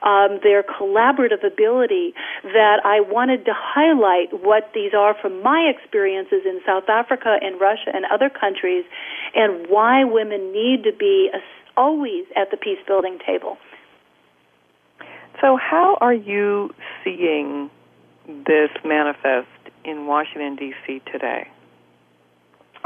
um, 0.03 0.41
their 0.43 0.63
collaborative 0.63 1.45
ability 1.45 2.15
that 2.45 2.81
I 2.85 3.01
wanted 3.01 3.45
to 3.47 3.53
highlight 3.55 4.33
what 4.45 4.71
these 4.75 4.95
are 4.95 5.15
from 5.21 5.43
my 5.43 5.71
experiences 5.75 6.43
in 6.45 6.61
South 6.67 6.89
Africa 6.89 7.37
and 7.41 7.61
Russia 7.61 7.91
and 7.93 8.05
other 8.13 8.31
countries 8.31 8.85
and 9.35 9.67
why 9.69 10.05
women 10.05 10.53
need 10.53 10.85
to 10.85 10.93
be 10.97 11.31
always 11.77 12.25
at 12.37 12.51
the 12.51 12.57
peace 12.57 12.79
building 12.87 13.19
table. 13.25 13.57
So, 15.41 15.57
how 15.57 15.97
are 16.01 16.15
you 16.15 16.75
seeing 17.05 17.71
this 18.27 18.71
manifest 18.85 19.49
in 19.85 20.07
Washington, 20.07 20.57
D.C. 20.57 21.01
today? 21.11 21.49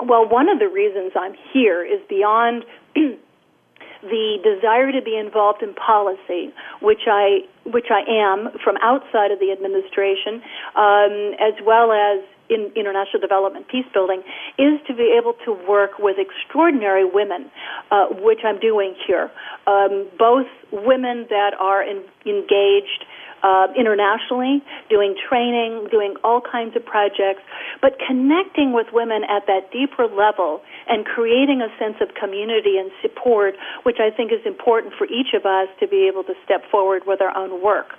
Well, 0.02 0.28
one 0.28 0.48
of 0.48 0.58
the 0.58 0.68
reasons 0.68 1.12
I'm 1.18 1.34
here 1.52 1.84
is 1.84 2.00
beyond 2.08 2.64
the 2.94 4.38
desire 4.42 4.92
to 4.92 5.00
be 5.02 5.16
involved 5.16 5.62
in 5.62 5.74
policy, 5.74 6.52
which 6.80 7.06
I 7.06 7.40
which 7.64 7.86
I 7.90 8.02
am 8.10 8.50
from 8.62 8.76
outside 8.82 9.30
of 9.30 9.38
the 9.38 9.52
administration, 9.52 10.42
um, 10.74 11.34
as 11.38 11.54
well 11.64 11.92
as 11.92 12.24
in 12.52 12.70
international 12.76 13.20
development 13.20 13.66
peace 13.68 13.88
building, 13.94 14.20
is 14.58 14.76
to 14.86 14.94
be 14.94 15.16
able 15.18 15.32
to 15.44 15.56
work 15.66 15.92
with 15.98 16.16
extraordinary 16.20 17.04
women, 17.08 17.50
uh, 17.90 18.06
which 18.20 18.40
I'm 18.44 18.60
doing 18.60 18.94
here. 19.06 19.30
Um, 19.66 20.08
both 20.18 20.46
women 20.70 21.26
that 21.30 21.52
are 21.58 21.82
in, 21.82 22.04
engaged 22.26 23.08
uh, 23.42 23.66
internationally, 23.76 24.62
doing 24.88 25.14
training, 25.18 25.88
doing 25.90 26.14
all 26.22 26.40
kinds 26.40 26.76
of 26.76 26.84
projects, 26.86 27.42
but 27.80 27.98
connecting 28.06 28.72
with 28.72 28.86
women 28.92 29.22
at 29.24 29.46
that 29.46 29.72
deeper 29.72 30.06
level 30.06 30.62
and 30.88 31.04
creating 31.04 31.60
a 31.60 31.68
sense 31.78 31.96
of 32.00 32.14
community 32.14 32.78
and 32.78 32.90
support, 33.02 33.54
which 33.82 33.98
I 33.98 34.14
think 34.14 34.30
is 34.32 34.44
important 34.46 34.94
for 34.96 35.06
each 35.06 35.34
of 35.34 35.44
us 35.44 35.68
to 35.80 35.88
be 35.88 36.06
able 36.06 36.22
to 36.24 36.34
step 36.44 36.62
forward 36.70 37.02
with 37.06 37.20
our 37.20 37.36
own 37.36 37.62
work. 37.62 37.98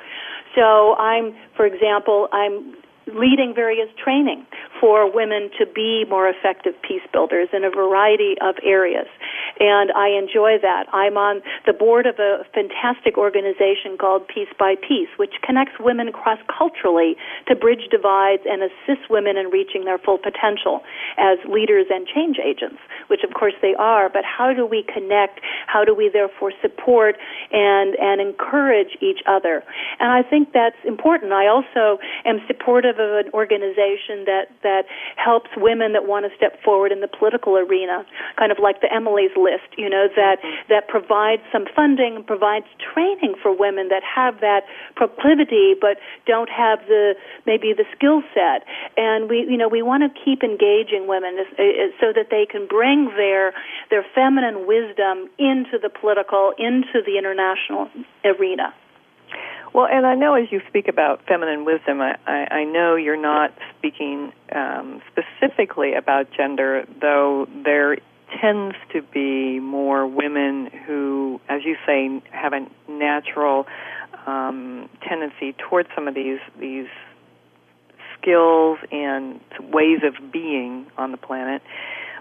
So 0.56 0.96
I'm, 0.96 1.36
for 1.58 1.66
example, 1.66 2.30
I'm 2.32 2.76
leading 3.08 3.54
various 3.54 3.89
training 4.02 4.46
for 4.80 5.12
women 5.12 5.50
to 5.60 5.66
be 5.66 6.06
more 6.10 6.28
effective 6.28 6.74
peace 6.82 7.04
builders 7.12 7.50
in 7.54 7.63
a 7.63 7.70
variety 7.70 8.36
of 8.42 8.56
areas. 8.63 9.08
And 9.60 9.92
I 9.92 10.10
enjoy 10.10 10.58
that. 10.62 10.89
I'm 10.94 11.18
on 11.18 11.42
the 11.66 11.74
board 11.74 12.06
of 12.06 12.18
a 12.18 12.42
fantastic 12.54 13.18
organization 13.18 13.98
called 14.00 14.28
Peace 14.28 14.50
by 14.58 14.76
Peace, 14.76 15.10
which 15.18 15.38
connects 15.46 15.78
women 15.80 16.12
cross 16.12 16.39
culturally 16.50 17.16
to 17.48 17.56
bridge 17.56 17.86
divides 17.92 18.44
and 18.50 18.63
assist 18.63 19.10
women 19.10 19.38
in 19.38 19.48
reaching 19.54 19.86
their 19.86 19.98
full 19.98 20.18
potential 20.18 20.82
as 21.18 21.38
leaders 21.46 21.86
and 21.89 22.08
change 22.08 22.38
agents, 22.42 22.82
which 23.08 23.22
of 23.24 23.34
course 23.38 23.54
they 23.62 23.76
are. 23.78 24.10
But 24.10 24.26
how 24.26 24.54
do 24.54 24.66
we 24.66 24.84
connect? 24.84 25.39
How 25.68 25.86
do 25.86 25.94
we 25.94 26.10
therefore 26.10 26.52
support 26.62 27.16
and, 27.52 27.96
and 28.02 28.22
encourage 28.22 28.98
each 29.02 29.22
other? 29.28 29.63
And 30.00 30.10
I 30.12 30.24
think 30.28 30.54
that's 30.54 30.80
important. 30.86 31.32
I 31.32 31.48
also 31.48 32.02
am 32.26 32.42
supportive 32.48 32.98
of 32.98 33.26
an 33.26 33.30
organization 33.34 34.26
that, 34.26 34.50
that 34.63 34.86
helps 35.16 35.50
women 35.58 35.94
that 35.94 36.08
want 36.08 36.26
to 36.26 36.32
step 36.36 36.62
forward 36.63 36.92
in 36.92 37.02
the 37.02 37.08
political 37.08 37.58
arena, 37.58 38.06
kind 38.38 38.52
of 38.52 38.58
like 38.58 38.82
the 38.82 38.92
Emily's 38.92 39.32
list, 39.43 39.67
you 39.77 39.89
know, 39.89 40.08
that, 40.15 40.39
mm-hmm. 40.39 40.69
that 40.69 40.88
provides 40.88 41.41
some 41.51 41.65
funding, 41.75 42.23
provides 42.23 42.65
training 42.79 43.36
for 43.41 43.56
women 43.56 43.89
that 43.89 44.03
have 44.03 44.39
that 44.39 44.63
proclivity 44.95 45.75
but 45.79 45.97
don't 46.25 46.49
have 46.49 46.79
the, 46.88 47.15
maybe 47.45 47.73
the 47.73 47.86
skill 47.95 48.23
set. 48.34 48.63
And 48.97 49.29
we, 49.29 49.45
you 49.49 49.58
know, 49.58 49.67
we 49.67 49.82
want 49.82 50.03
to 50.03 50.12
keep 50.23 50.43
engaging 50.43 51.08
women 51.08 51.38
eh, 51.38 51.63
eh, 51.63 51.91
so 51.99 52.13
that 52.15 52.27
they 52.32 52.45
can 52.49 52.67
bring 52.67 53.12
their, 53.17 53.53
their 53.89 54.06
feminine 54.15 54.65
wisdom 54.65 55.29
into 55.38 55.77
the 55.82 55.89
political, 55.89 56.53
into 56.58 57.03
the 57.06 57.17
international 57.17 57.89
arena. 58.23 58.73
Well, 59.73 59.88
and 59.91 60.06
I 60.06 60.13
know 60.13 60.36
as 60.36 60.51
you 60.51 60.62
speak 60.67 60.88
about 60.88 61.25
feminine 61.27 61.65
wisdom, 61.65 61.99
I, 61.99 62.15
I, 62.27 62.58
I 62.62 62.63
know 62.63 62.95
you're 62.95 63.19
not 63.19 63.51
speaking 63.77 64.32
um, 64.53 65.01
specifically 65.12 65.95
about 65.95 66.27
gender, 66.32 66.86
though 67.01 67.47
there 67.63 67.97
tends 68.41 68.76
to 68.91 69.02
be 69.02 69.60
more 69.60 70.08
women 70.08 70.69
who, 70.86 71.39
as 71.50 71.62
you 71.63 71.76
say, 71.86 72.22
have 72.32 72.54
a 72.54 72.65
natural 72.89 73.65
um, 74.26 74.89
tendency 75.08 75.54
towards 75.54 75.89
some 75.96 76.08
of 76.08 76.15
these 76.15 76.39
these 76.60 76.88
skills 78.19 78.80
and 78.91 79.39
ways 79.72 80.00
of 80.04 80.32
being 80.32 80.86
on 80.98 81.12
the 81.12 81.17
planet. 81.17 81.62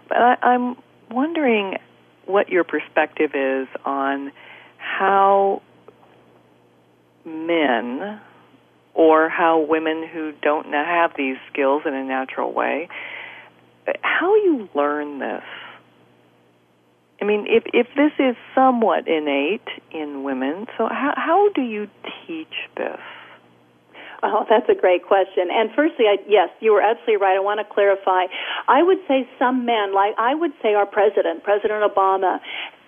But 0.08 0.18
I, 0.18 0.36
I'm 0.42 0.76
wondering 1.10 1.78
what 2.26 2.48
your 2.48 2.64
perspective 2.64 3.32
is 3.34 3.68
on 3.84 4.32
how 4.78 5.62
men 7.24 8.20
or 8.94 9.28
how 9.28 9.60
women 9.60 10.06
who 10.12 10.32
don't 10.42 10.66
have 10.66 11.12
these 11.16 11.36
skills 11.52 11.82
in 11.86 11.94
a 11.94 12.04
natural 12.04 12.52
way 12.52 12.88
how 14.02 14.34
you 14.36 14.68
learn 14.74 15.18
this 15.18 15.42
i 17.22 17.24
mean 17.24 17.46
if 17.48 17.62
if 17.72 17.86
this 17.96 18.10
is 18.18 18.34
somewhat 18.52 19.06
innate 19.06 19.68
in 19.92 20.24
women 20.24 20.66
so 20.76 20.88
how 20.88 21.14
how 21.16 21.48
do 21.50 21.62
you 21.62 21.88
teach 22.26 22.68
this 22.76 22.98
Oh, 24.22 24.46
that's 24.50 24.68
a 24.68 24.78
great 24.78 25.04
question. 25.04 25.50
And 25.50 25.70
firstly, 25.74 26.06
I, 26.06 26.16
yes, 26.26 26.48
you 26.60 26.72
were 26.72 26.82
absolutely 26.82 27.16
right. 27.16 27.36
I 27.36 27.40
want 27.40 27.60
to 27.60 27.66
clarify. 27.66 28.26
I 28.68 28.82
would 28.82 28.98
say 29.08 29.28
some 29.38 29.66
men, 29.66 29.94
like 29.94 30.14
I 30.18 30.34
would 30.34 30.52
say 30.62 30.74
our 30.74 30.86
president, 30.86 31.42
President 31.42 31.82
Obama, 31.82 32.38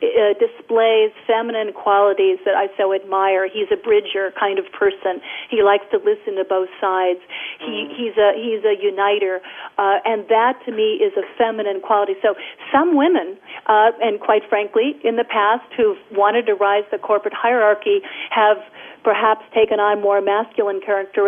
uh, 0.05 0.37
displays 0.37 1.13
feminine 1.27 1.73
qualities 1.73 2.37
that 2.45 2.55
I 2.55 2.69
so 2.77 2.93
admire. 2.93 3.49
He's 3.49 3.71
a 3.73 3.81
bridger 3.81 4.35
kind 4.39 4.59
of 4.59 4.67
person. 4.73 5.23
He 5.49 5.63
likes 5.63 5.85
to 5.93 5.99
listen 5.99 6.37
to 6.37 6.45
both 6.45 6.69
sides. 6.81 7.21
He, 7.61 7.89
mm. 7.89 7.97
He's 7.97 8.17
a 8.19 8.37
he's 8.37 8.61
a 8.69 8.77
uniter, 8.77 9.41
uh, 9.79 10.05
and 10.05 10.29
that 10.29 10.61
to 10.67 10.73
me 10.73 11.01
is 11.01 11.17
a 11.17 11.25
feminine 11.39 11.81
quality. 11.81 12.15
So 12.21 12.35
some 12.73 12.97
women, 12.97 13.39
uh, 13.67 13.97
and 14.03 14.21
quite 14.21 14.43
frankly, 14.49 15.01
in 15.05 15.17
the 15.17 15.25
past, 15.25 15.65
who've 15.77 15.99
wanted 16.13 16.47
to 16.47 16.55
rise 16.55 16.85
the 16.91 16.99
corporate 16.99 17.35
hierarchy, 17.35 18.03
have 18.31 18.59
perhaps 19.05 19.45
taken 19.55 19.79
on 19.79 20.03
more 20.03 20.21
masculine 20.21 20.81
characteristics. 20.81 21.24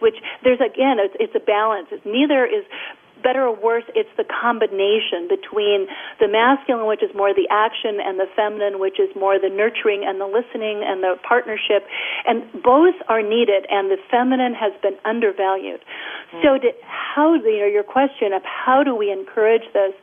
Which 0.00 0.16
there's 0.44 0.60
again, 0.60 0.98
it's, 1.00 1.16
it's 1.18 1.34
a 1.34 1.44
balance. 1.44 1.88
It's 1.90 2.04
neither 2.04 2.44
is 2.44 2.64
better 3.22 3.46
or 3.46 3.54
worse, 3.54 3.84
it's 3.94 4.10
the 4.16 4.24
combination 4.24 5.26
between 5.28 5.86
the 6.20 6.28
masculine, 6.28 6.86
which 6.86 7.02
is 7.02 7.10
more 7.14 7.34
the 7.34 7.48
action, 7.50 7.98
and 7.98 8.18
the 8.18 8.26
feminine, 8.36 8.78
which 8.78 9.00
is 9.00 9.10
more 9.16 9.38
the 9.38 9.50
nurturing 9.50 10.04
and 10.06 10.20
the 10.20 10.26
listening 10.26 10.82
and 10.86 11.02
the 11.02 11.16
partnership. 11.26 11.86
And 12.26 12.46
both 12.62 12.94
are 13.08 13.22
needed, 13.22 13.66
and 13.70 13.90
the 13.90 13.98
feminine 14.10 14.54
has 14.54 14.72
been 14.82 14.96
undervalued. 15.04 15.82
Mm. 16.34 16.42
So, 16.42 16.48
to, 16.58 16.68
how, 16.86 17.34
you 17.34 17.60
know, 17.60 17.70
your 17.70 17.86
question 17.86 18.32
of 18.32 18.42
how 18.44 18.82
do 18.84 18.94
we 18.94 19.10
encourage 19.10 19.66
this? 19.72 19.94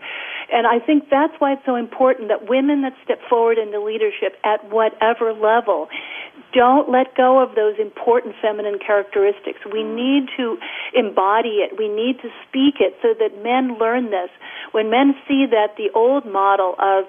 And 0.51 0.67
I 0.67 0.79
think 0.79 1.09
that's 1.09 1.33
why 1.39 1.53
it's 1.53 1.65
so 1.65 1.75
important 1.75 2.29
that 2.29 2.49
women 2.49 2.81
that 2.81 2.93
step 3.03 3.19
forward 3.29 3.57
into 3.57 3.81
leadership 3.81 4.37
at 4.43 4.69
whatever 4.69 5.33
level 5.33 5.87
don't 6.53 6.89
let 6.89 7.15
go 7.15 7.43
of 7.43 7.55
those 7.55 7.75
important 7.79 8.35
feminine 8.41 8.79
characteristics. 8.79 9.59
We 9.65 9.83
mm. 9.83 9.95
need 9.95 10.23
to 10.37 10.57
embody 10.93 11.63
it. 11.63 11.77
We 11.77 11.89
need 11.89 12.19
to 12.23 12.29
speak 12.47 12.79
it 12.79 12.95
so 13.01 13.13
that 13.19 13.43
men 13.43 13.77
learn 13.77 14.11
this. 14.11 14.29
When 14.71 14.89
men 14.89 15.15
see 15.27 15.45
that 15.51 15.75
the 15.77 15.91
old 15.93 16.25
model 16.25 16.75
of 16.79 17.05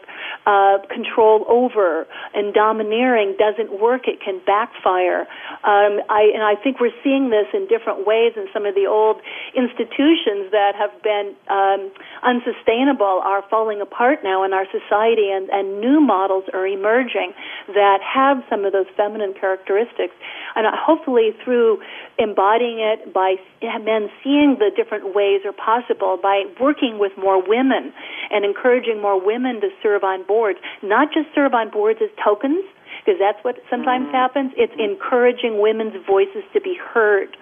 uh, 0.46 0.79
control 0.90 1.46
over 1.49 2.07
and 2.35 2.55
domineering 2.55 3.37
doesn't 3.38 3.81
work, 3.81 4.07
it 4.07 4.20
can 4.20 4.40
backfire. 4.46 5.27
Um, 5.62 6.03
I, 6.11 6.31
and 6.35 6.42
I 6.42 6.55
think 6.59 6.81
we're 6.81 6.94
seeing 7.03 7.31
this 7.31 7.46
in 7.55 7.66
different 7.66 8.07
ways 8.07 8.35
in 8.37 8.46
some 8.53 8.66
of 8.66 8.75
the 8.75 8.87
old 8.87 9.22
institutions 9.55 10.51
that 10.51 10.75
have 10.75 10.94
been 11.03 11.35
um, 11.51 11.90
unsustainable 12.22 13.22
are 13.27 13.43
falling 13.51 13.81
apart 13.83 14.21
now 14.23 14.45
in 14.47 14.55
our 14.55 14.67
society, 14.71 15.35
and, 15.35 15.51
and 15.51 15.81
new 15.81 16.01
models 16.01 16.45
are 16.55 16.67
emerging 16.67 17.35
that 17.75 17.99
have 18.01 18.39
some 18.49 18.65
of 18.65 18.73
those 18.73 18.87
feminine 18.97 19.35
characteristics. 19.35 20.15
And 20.55 20.65
hopefully, 20.71 21.35
through 21.43 21.83
embodying 22.19 22.79
it 22.79 23.12
by 23.12 23.35
men 23.83 24.09
seeing 24.23 24.57
the 24.62 24.71
different 24.71 25.12
ways 25.12 25.43
are 25.45 25.53
possible, 25.53 26.17
by 26.23 26.45
working 26.61 26.99
with 27.03 27.12
more 27.19 27.43
women 27.43 27.93
and 28.31 28.45
encouraging 28.45 29.03
more 29.03 29.19
women 29.19 29.61
to 29.61 29.69
serve 29.83 30.05
on 30.05 30.25
boards, 30.25 30.61
not 30.83 31.09
just 31.12 31.27
serve 31.35 31.53
on 31.53 31.69
boards 31.69 31.99
as 32.01 32.11
tokens, 32.23 32.65
because 33.05 33.19
that's 33.19 33.43
what 33.43 33.57
sometimes 33.69 34.07
mm-hmm. 34.07 34.23
happens. 34.23 34.53
It's 34.57 34.73
encouraging 34.79 35.61
women's 35.61 35.99
voices 36.07 36.47
to 36.55 36.61
be 36.61 36.79
heard 36.79 37.37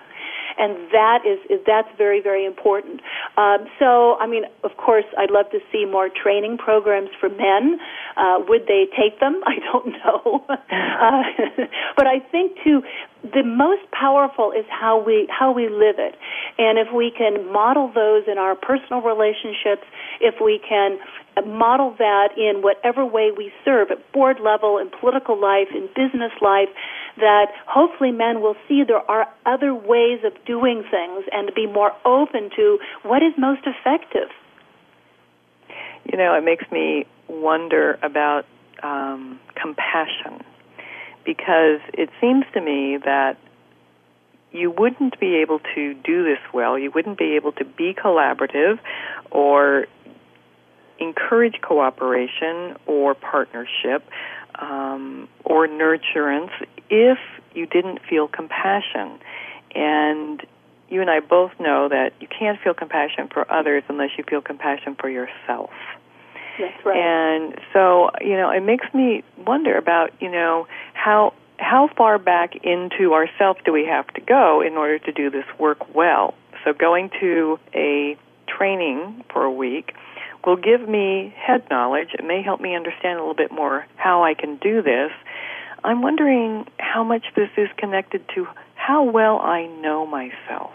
and 0.58 0.90
that 0.92 1.26
is, 1.26 1.38
is 1.50 1.60
that's 1.66 1.88
very 1.96 2.20
very 2.20 2.44
important. 2.44 3.00
Um, 3.36 3.66
so 3.78 4.16
I 4.16 4.26
mean, 4.26 4.44
of 4.62 4.76
course, 4.76 5.04
I'd 5.18 5.30
love 5.30 5.50
to 5.50 5.60
see 5.72 5.84
more 5.84 6.08
training 6.08 6.58
programs 6.58 7.10
for 7.20 7.28
men. 7.28 7.78
Uh, 8.16 8.38
would 8.48 8.66
they 8.66 8.86
take 8.96 9.20
them? 9.20 9.40
I 9.46 9.58
don't 9.72 9.92
know, 10.04 10.44
uh, 10.48 11.22
but 11.96 12.06
I 12.06 12.20
think 12.30 12.56
too 12.64 12.82
the 13.22 13.42
most 13.42 13.82
powerful 13.90 14.52
is 14.52 14.66
how 14.68 15.02
we 15.02 15.26
how 15.30 15.52
we 15.52 15.68
live 15.68 15.96
it, 15.98 16.14
and 16.58 16.78
if 16.78 16.92
we 16.92 17.10
can 17.16 17.50
model 17.50 17.90
those 17.94 18.24
in 18.30 18.38
our 18.38 18.54
personal 18.54 19.00
relationships, 19.00 19.86
if 20.20 20.34
we 20.42 20.60
can 20.68 20.98
model 21.42 21.94
that 21.98 22.36
in 22.36 22.62
whatever 22.62 23.04
way 23.04 23.30
we 23.36 23.52
serve 23.64 23.90
at 23.90 24.12
board 24.12 24.38
level, 24.40 24.78
in 24.78 24.90
political 24.90 25.40
life, 25.40 25.68
in 25.74 25.88
business 25.88 26.32
life, 26.40 26.68
that 27.16 27.46
hopefully 27.66 28.12
men 28.12 28.40
will 28.40 28.56
see 28.68 28.82
there 28.86 29.08
are 29.10 29.28
other 29.46 29.74
ways 29.74 30.20
of 30.24 30.32
doing 30.44 30.84
things 30.90 31.24
and 31.32 31.50
be 31.54 31.66
more 31.66 31.92
open 32.04 32.50
to 32.56 32.78
what 33.02 33.22
is 33.22 33.32
most 33.38 33.62
effective. 33.66 34.28
You 36.10 36.18
know, 36.18 36.34
it 36.34 36.44
makes 36.44 36.70
me 36.70 37.06
wonder 37.28 37.98
about 38.02 38.44
um, 38.82 39.40
compassion 39.54 40.44
because 41.24 41.80
it 41.94 42.10
seems 42.20 42.44
to 42.52 42.60
me 42.60 42.98
that 43.04 43.38
you 44.52 44.70
wouldn't 44.70 45.18
be 45.18 45.36
able 45.36 45.58
to 45.74 45.94
do 45.94 46.22
this 46.22 46.38
well. 46.52 46.78
You 46.78 46.90
wouldn't 46.94 47.18
be 47.18 47.34
able 47.34 47.52
to 47.52 47.64
be 47.64 47.92
collaborative 47.92 48.78
or 49.30 49.86
encourage 50.98 51.60
cooperation 51.60 52.76
or 52.86 53.14
partnership 53.14 54.08
um, 54.56 55.28
or 55.44 55.66
nurturance 55.66 56.50
if 56.90 57.18
you 57.54 57.66
didn't 57.66 58.00
feel 58.08 58.28
compassion. 58.28 59.18
And 59.74 60.42
you 60.88 61.00
and 61.00 61.10
I 61.10 61.20
both 61.20 61.52
know 61.58 61.88
that 61.88 62.12
you 62.20 62.28
can't 62.28 62.60
feel 62.60 62.74
compassion 62.74 63.28
for 63.32 63.50
others 63.50 63.82
unless 63.88 64.10
you 64.16 64.24
feel 64.28 64.40
compassion 64.40 64.96
for 65.00 65.08
yourself. 65.08 65.70
That's 66.58 66.86
right. 66.86 66.96
And 66.96 67.58
so, 67.72 68.10
you 68.20 68.36
know, 68.36 68.50
it 68.50 68.62
makes 68.62 68.86
me 68.94 69.24
wonder 69.44 69.76
about, 69.76 70.10
you 70.20 70.30
know, 70.30 70.66
how 70.92 71.34
how 71.58 71.88
far 71.96 72.18
back 72.18 72.56
into 72.64 73.14
ourself 73.14 73.58
do 73.64 73.72
we 73.72 73.84
have 73.86 74.06
to 74.08 74.20
go 74.20 74.60
in 74.60 74.74
order 74.74 74.98
to 74.98 75.12
do 75.12 75.30
this 75.30 75.44
work 75.58 75.94
well? 75.94 76.34
So 76.64 76.72
going 76.72 77.10
to 77.20 77.58
a 77.74 78.16
training 78.46 79.24
for 79.32 79.44
a 79.44 79.50
week 79.50 79.94
will 80.46 80.56
give 80.56 80.88
me 80.88 81.34
head 81.36 81.64
knowledge. 81.70 82.08
It 82.14 82.24
may 82.24 82.42
help 82.42 82.60
me 82.60 82.74
understand 82.74 83.18
a 83.18 83.22
little 83.22 83.34
bit 83.34 83.52
more 83.52 83.86
how 83.96 84.24
I 84.24 84.34
can 84.34 84.56
do 84.56 84.82
this. 84.82 85.10
I'm 85.82 86.02
wondering 86.02 86.66
how 86.78 87.04
much 87.04 87.24
this 87.36 87.50
is 87.56 87.68
connected 87.76 88.22
to 88.34 88.46
how 88.74 89.04
well 89.04 89.38
I 89.38 89.66
know 89.66 90.06
myself. 90.06 90.72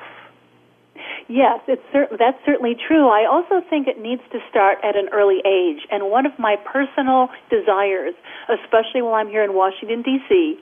Yes, 1.28 1.62
it's 1.68 1.82
cer- 1.94 2.10
that's 2.18 2.38
certainly 2.46 2.76
true. 2.76 3.08
I 3.08 3.26
also 3.30 3.62
think 3.70 3.88
it 3.88 4.02
needs 4.02 4.22
to 4.32 4.40
start 4.50 4.80
at 4.84 4.96
an 4.96 5.10
early 5.14 5.40
age. 5.46 5.86
And 5.92 6.10
one 6.10 6.26
of 6.26 6.34
my 6.40 6.56
personal 6.58 7.30
desires, 7.50 8.16
especially 8.50 9.02
while 9.02 9.16
I'm 9.16 9.30
here 9.30 9.44
in 9.44 9.54
Washington, 9.54 10.02
D.C., 10.02 10.60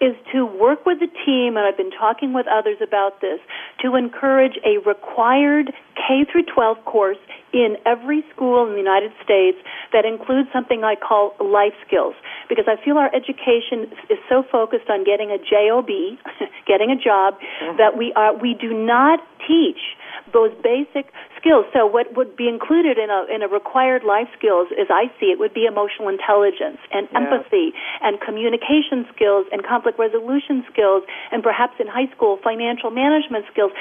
is 0.00 0.16
to 0.32 0.44
work 0.44 0.84
with 0.84 0.98
the 0.98 1.06
team, 1.24 1.56
and 1.56 1.64
I've 1.64 1.76
been 1.76 1.92
talking 1.92 2.32
with 2.32 2.46
others 2.50 2.78
about 2.82 3.20
this, 3.20 3.38
to 3.80 3.94
encourage 3.94 4.58
a 4.66 4.78
required 4.82 5.72
K 5.94 6.26
through 6.30 6.44
12 6.52 6.84
course 6.84 7.22
in 7.52 7.76
every 7.86 8.24
school 8.34 8.66
in 8.66 8.72
the 8.72 8.78
United 8.78 9.12
States 9.22 9.58
that 9.92 10.04
includes 10.04 10.48
something 10.52 10.82
I 10.82 10.96
call 10.96 11.36
life 11.38 11.74
skills. 11.86 12.14
Because 12.52 12.68
I 12.68 12.76
feel 12.84 13.00
our 13.00 13.08
education 13.16 13.88
is 14.12 14.20
so 14.28 14.44
focused 14.44 14.92
on 14.92 15.08
getting 15.08 15.32
a 15.32 15.40
job, 15.40 15.88
getting 16.68 16.92
a 16.92 17.00
job, 17.00 17.40
mm-hmm. 17.40 17.80
that 17.80 17.96
we 17.96 18.12
are 18.12 18.36
we 18.36 18.52
do 18.52 18.76
not 18.76 19.24
teach 19.48 19.96
those 20.36 20.52
basic 20.62 21.08
skills. 21.42 21.66
So 21.74 21.90
what 21.90 22.14
would 22.14 22.38
be 22.38 22.46
included 22.46 22.96
in 22.96 23.10
a 23.10 23.26
in 23.26 23.42
a 23.42 23.50
required 23.50 24.06
life 24.06 24.30
skills, 24.38 24.70
as 24.78 24.86
I 24.88 25.10
see 25.18 25.34
it, 25.34 25.42
would 25.42 25.52
be 25.52 25.66
emotional 25.66 26.06
intelligence 26.06 26.78
and 26.94 27.10
yeah. 27.10 27.18
empathy 27.18 27.74
and 28.00 28.22
communication 28.22 29.02
skills 29.10 29.50
and 29.50 29.66
conflict 29.66 29.98
resolution 29.98 30.62
skills 30.70 31.02
and 31.34 31.42
perhaps 31.42 31.74
in 31.82 31.90
high 31.90 32.06
school 32.14 32.38
financial 32.38 32.94
management 32.94 33.44
skills 33.50 33.74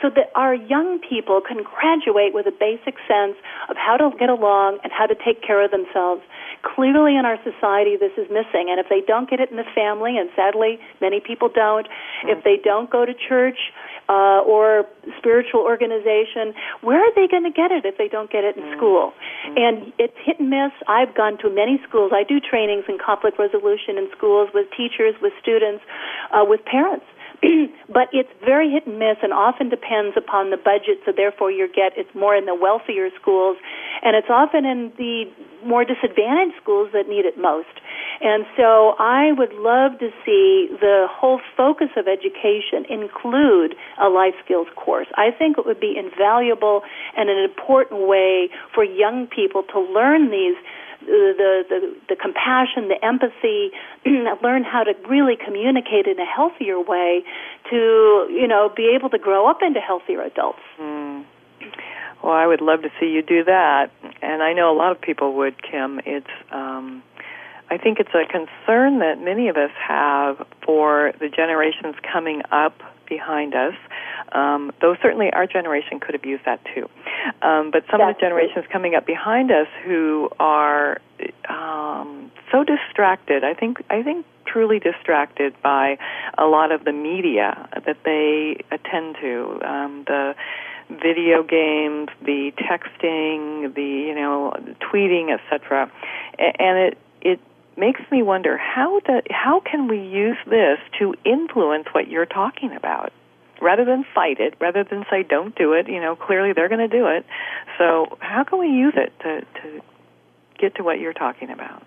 so 0.00 0.06
that 0.14 0.30
our 0.38 0.54
young 0.54 1.02
people 1.02 1.42
can 1.42 1.66
graduate 1.66 2.30
with 2.30 2.46
a 2.46 2.54
basic 2.54 2.94
sense 3.10 3.34
of 3.66 3.74
how 3.74 3.98
to 3.98 4.14
get 4.14 4.30
along 4.30 4.78
and 4.86 4.94
how 4.94 5.06
to 5.06 5.18
take 5.18 5.42
care 5.42 5.58
of 5.58 5.74
themselves. 5.74 6.22
Clearly 6.62 7.18
in 7.18 7.26
our 7.26 7.38
society 7.42 7.98
this 7.98 8.14
is 8.14 8.30
missing 8.30 8.70
and 8.70 8.78
if 8.78 8.86
they 8.86 9.02
don't 9.02 9.28
get 9.28 9.42
it 9.42 9.50
in 9.50 9.58
the 9.58 9.66
family 9.74 10.14
and 10.14 10.30
sadly 10.38 10.78
many 11.02 11.18
people 11.18 11.50
don't, 11.50 11.90
if 12.30 12.38
mm. 12.38 12.44
they 12.44 12.62
don't 12.62 12.90
go 12.90 13.04
to 13.04 13.12
church 13.12 13.58
uh, 14.08 14.40
or 14.44 14.84
spiritual 15.18 15.60
organization, 15.60 16.56
where 16.80 16.98
are 16.98 17.14
they 17.14 17.28
going 17.28 17.44
to 17.44 17.52
get 17.52 17.70
it 17.70 17.84
if 17.84 17.96
they 17.98 18.08
don't 18.08 18.30
get 18.32 18.44
it 18.44 18.56
in 18.56 18.64
mm-hmm. 18.64 18.76
school? 18.76 19.12
Mm-hmm. 19.12 19.56
And 19.56 19.92
it's 19.98 20.16
hit 20.24 20.40
and 20.40 20.50
miss. 20.50 20.72
I've 20.88 21.14
gone 21.14 21.36
to 21.44 21.50
many 21.50 21.80
schools. 21.86 22.12
I 22.14 22.24
do 22.24 22.40
trainings 22.40 22.84
in 22.88 22.96
conflict 22.96 23.38
resolution 23.38 24.00
in 24.00 24.08
schools 24.16 24.48
with 24.54 24.66
teachers, 24.72 25.14
with 25.20 25.32
students, 25.40 25.84
uh, 26.32 26.44
with 26.44 26.64
parents. 26.64 27.04
but 27.88 28.08
it's 28.12 28.32
very 28.44 28.70
hit 28.70 28.86
and 28.86 28.98
miss 28.98 29.18
and 29.22 29.32
often 29.32 29.68
depends 29.68 30.16
upon 30.16 30.50
the 30.50 30.56
budget 30.56 30.98
so 31.04 31.12
therefore 31.14 31.50
you 31.50 31.68
get 31.68 31.92
it's 31.96 32.12
more 32.14 32.34
in 32.34 32.46
the 32.46 32.54
wealthier 32.54 33.10
schools 33.20 33.56
and 34.02 34.16
it's 34.16 34.30
often 34.30 34.64
in 34.64 34.92
the 34.98 35.24
more 35.64 35.84
disadvantaged 35.84 36.56
schools 36.60 36.90
that 36.92 37.08
need 37.08 37.24
it 37.24 37.38
most 37.38 37.80
and 38.20 38.44
so 38.56 38.94
I 38.98 39.32
would 39.32 39.52
love 39.54 39.98
to 40.00 40.10
see 40.24 40.68
the 40.80 41.06
whole 41.10 41.40
focus 41.56 41.88
of 41.96 42.06
education 42.08 42.84
include 42.90 43.76
a 44.00 44.08
life 44.08 44.34
skills 44.44 44.66
course. 44.74 45.06
I 45.14 45.30
think 45.30 45.56
it 45.56 45.66
would 45.66 45.78
be 45.78 45.94
invaluable 45.96 46.82
and 47.16 47.30
an 47.30 47.38
important 47.38 48.08
way 48.08 48.50
for 48.74 48.82
young 48.82 49.28
people 49.28 49.62
to 49.72 49.80
learn 49.80 50.30
these 50.30 50.56
the, 51.00 51.64
the, 51.68 51.96
the 52.08 52.16
compassion, 52.16 52.88
the 52.88 53.02
empathy, 53.04 53.70
learn 54.42 54.64
how 54.64 54.84
to 54.84 54.94
really 55.08 55.36
communicate 55.36 56.06
in 56.06 56.18
a 56.18 56.26
healthier 56.26 56.80
way 56.80 57.24
to, 57.70 58.26
you 58.30 58.46
know, 58.46 58.70
be 58.74 58.92
able 58.94 59.10
to 59.10 59.18
grow 59.18 59.48
up 59.48 59.58
into 59.62 59.80
healthier 59.80 60.22
adults. 60.22 60.60
Mm. 60.80 61.24
Well, 62.22 62.32
I 62.32 62.46
would 62.46 62.60
love 62.60 62.82
to 62.82 62.90
see 62.98 63.06
you 63.06 63.22
do 63.22 63.44
that. 63.44 63.90
And 64.22 64.42
I 64.42 64.52
know 64.52 64.72
a 64.72 64.76
lot 64.76 64.92
of 64.92 65.00
people 65.00 65.34
would, 65.34 65.62
Kim. 65.62 66.00
It's, 66.04 66.26
um, 66.50 67.02
I 67.70 67.78
think 67.78 67.98
it's 68.00 68.14
a 68.14 68.26
concern 68.26 68.98
that 69.00 69.20
many 69.20 69.48
of 69.48 69.56
us 69.56 69.70
have 69.86 70.44
for 70.64 71.12
the 71.20 71.28
generations 71.28 71.94
coming 72.12 72.42
up 72.50 72.80
behind 73.08 73.54
us. 73.54 73.74
Um, 74.32 74.72
though 74.80 74.96
certainly 75.00 75.32
our 75.32 75.46
generation 75.46 76.00
could 76.00 76.14
have 76.14 76.24
used 76.24 76.44
that 76.44 76.60
too. 76.74 76.88
Um, 77.42 77.70
but 77.70 77.84
some 77.90 77.98
That's 77.98 78.10
of 78.10 78.16
the 78.16 78.20
generations 78.20 78.64
true. 78.64 78.72
coming 78.72 78.94
up 78.94 79.06
behind 79.06 79.50
us 79.50 79.68
who 79.84 80.28
are 80.38 81.00
um, 81.48 82.30
so 82.52 82.64
distracted, 82.64 83.44
I 83.44 83.54
think, 83.54 83.82
I 83.90 84.02
think 84.02 84.26
truly 84.46 84.78
distracted 84.78 85.54
by 85.62 85.98
a 86.36 86.44
lot 86.44 86.72
of 86.72 86.84
the 86.84 86.92
media 86.92 87.68
that 87.86 87.98
they 88.04 88.64
attend 88.70 89.16
to. 89.20 89.60
Um, 89.64 90.04
the 90.06 90.34
video 90.90 91.42
games, 91.42 92.08
the 92.22 92.52
texting, 92.56 93.74
the 93.74 93.82
you 93.82 94.14
know 94.14 94.54
tweeting, 94.80 95.32
etc. 95.32 95.90
And 96.38 96.78
it 96.78 96.98
it 97.20 97.40
makes 97.78 98.00
me 98.10 98.22
wonder 98.22 98.56
how 98.56 99.00
how 99.30 99.60
can 99.60 99.88
we 99.88 99.98
use 99.98 100.36
this 100.46 100.78
to 100.98 101.14
influence 101.24 101.86
what 101.92 102.08
you're 102.08 102.26
talking 102.26 102.74
about 102.76 103.12
rather 103.60 103.84
than 103.84 104.04
fight 104.14 104.38
it 104.40 104.54
rather 104.60 104.84
than 104.84 105.04
say 105.10 105.22
don't 105.22 105.54
do 105.56 105.72
it 105.72 105.88
you 105.88 106.00
know 106.00 106.16
clearly 106.16 106.52
they're 106.52 106.68
going 106.68 106.88
to 106.90 106.96
do 106.96 107.06
it 107.06 107.24
so 107.76 108.06
how 108.20 108.44
can 108.44 108.58
we 108.58 108.68
use 108.68 108.94
it 108.96 109.12
to 109.20 109.40
to 109.60 109.80
get 110.58 110.74
to 110.74 110.82
what 110.82 110.98
you're 110.98 111.12
talking 111.12 111.50
about 111.50 111.82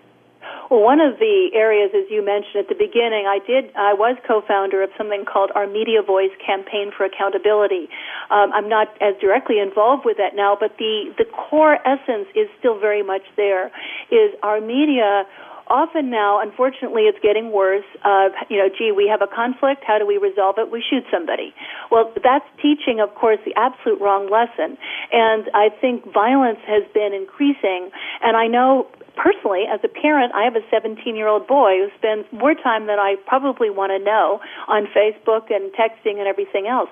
well, 0.70 0.80
one 0.80 1.00
of 1.00 1.18
the 1.18 1.52
areas, 1.52 1.92
as 1.92 2.08
you 2.08 2.24
mentioned 2.24 2.64
at 2.64 2.68
the 2.68 2.78
beginning, 2.78 3.28
I 3.28 3.44
did. 3.44 3.76
I 3.76 3.92
was 3.92 4.16
co-founder 4.26 4.82
of 4.82 4.88
something 4.96 5.24
called 5.28 5.50
our 5.54 5.66
Media 5.66 6.00
Voice 6.00 6.32
Campaign 6.40 6.92
for 6.96 7.04
Accountability. 7.04 7.92
Um, 8.30 8.52
I'm 8.56 8.68
not 8.68 8.88
as 9.02 9.12
directly 9.20 9.60
involved 9.60 10.04
with 10.04 10.16
that 10.16 10.34
now, 10.34 10.56
but 10.58 10.78
the 10.78 11.12
the 11.18 11.26
core 11.28 11.76
essence 11.86 12.28
is 12.34 12.48
still 12.58 12.80
very 12.80 13.02
much 13.02 13.22
there. 13.36 13.68
Is 14.10 14.32
our 14.42 14.60
media 14.60 15.28
often 15.72 16.10
now, 16.10 16.40
unfortunately, 16.40 17.08
it's 17.08 17.18
getting 17.24 17.50
worse. 17.50 17.88
Uh, 18.04 18.28
you 18.52 18.60
know, 18.60 18.68
gee, 18.68 18.92
we 18.92 19.08
have 19.08 19.24
a 19.24 19.26
conflict. 19.26 19.82
How 19.86 19.98
do 19.98 20.06
we 20.06 20.20
resolve 20.20 20.56
it? 20.58 20.70
We 20.70 20.84
shoot 20.84 21.02
somebody. 21.10 21.56
Well, 21.90 22.12
that's 22.22 22.44
teaching, 22.60 23.00
of 23.00 23.14
course, 23.16 23.40
the 23.48 23.56
absolute 23.56 24.00
wrong 24.00 24.28
lesson. 24.28 24.76
And 25.10 25.48
I 25.56 25.72
think 25.80 26.04
violence 26.12 26.60
has 26.68 26.84
been 26.92 27.16
increasing. 27.16 27.88
And 28.20 28.36
I 28.36 28.46
know 28.46 28.86
personally, 29.16 29.64
as 29.68 29.80
a 29.84 29.88
parent, 29.88 30.32
I 30.34 30.44
have 30.44 30.56
a 30.56 30.64
17 30.70 31.16
year 31.16 31.28
old 31.28 31.46
boy 31.46 31.80
who 31.80 31.88
spends 31.96 32.28
more 32.32 32.54
time 32.54 32.86
than 32.86 32.98
I 32.98 33.16
probably 33.26 33.70
want 33.70 33.92
to 33.92 33.98
know 33.98 34.40
on 34.68 34.86
Facebook 34.92 35.48
and 35.50 35.72
texting 35.72 36.20
and 36.20 36.28
everything 36.28 36.66
else. 36.68 36.88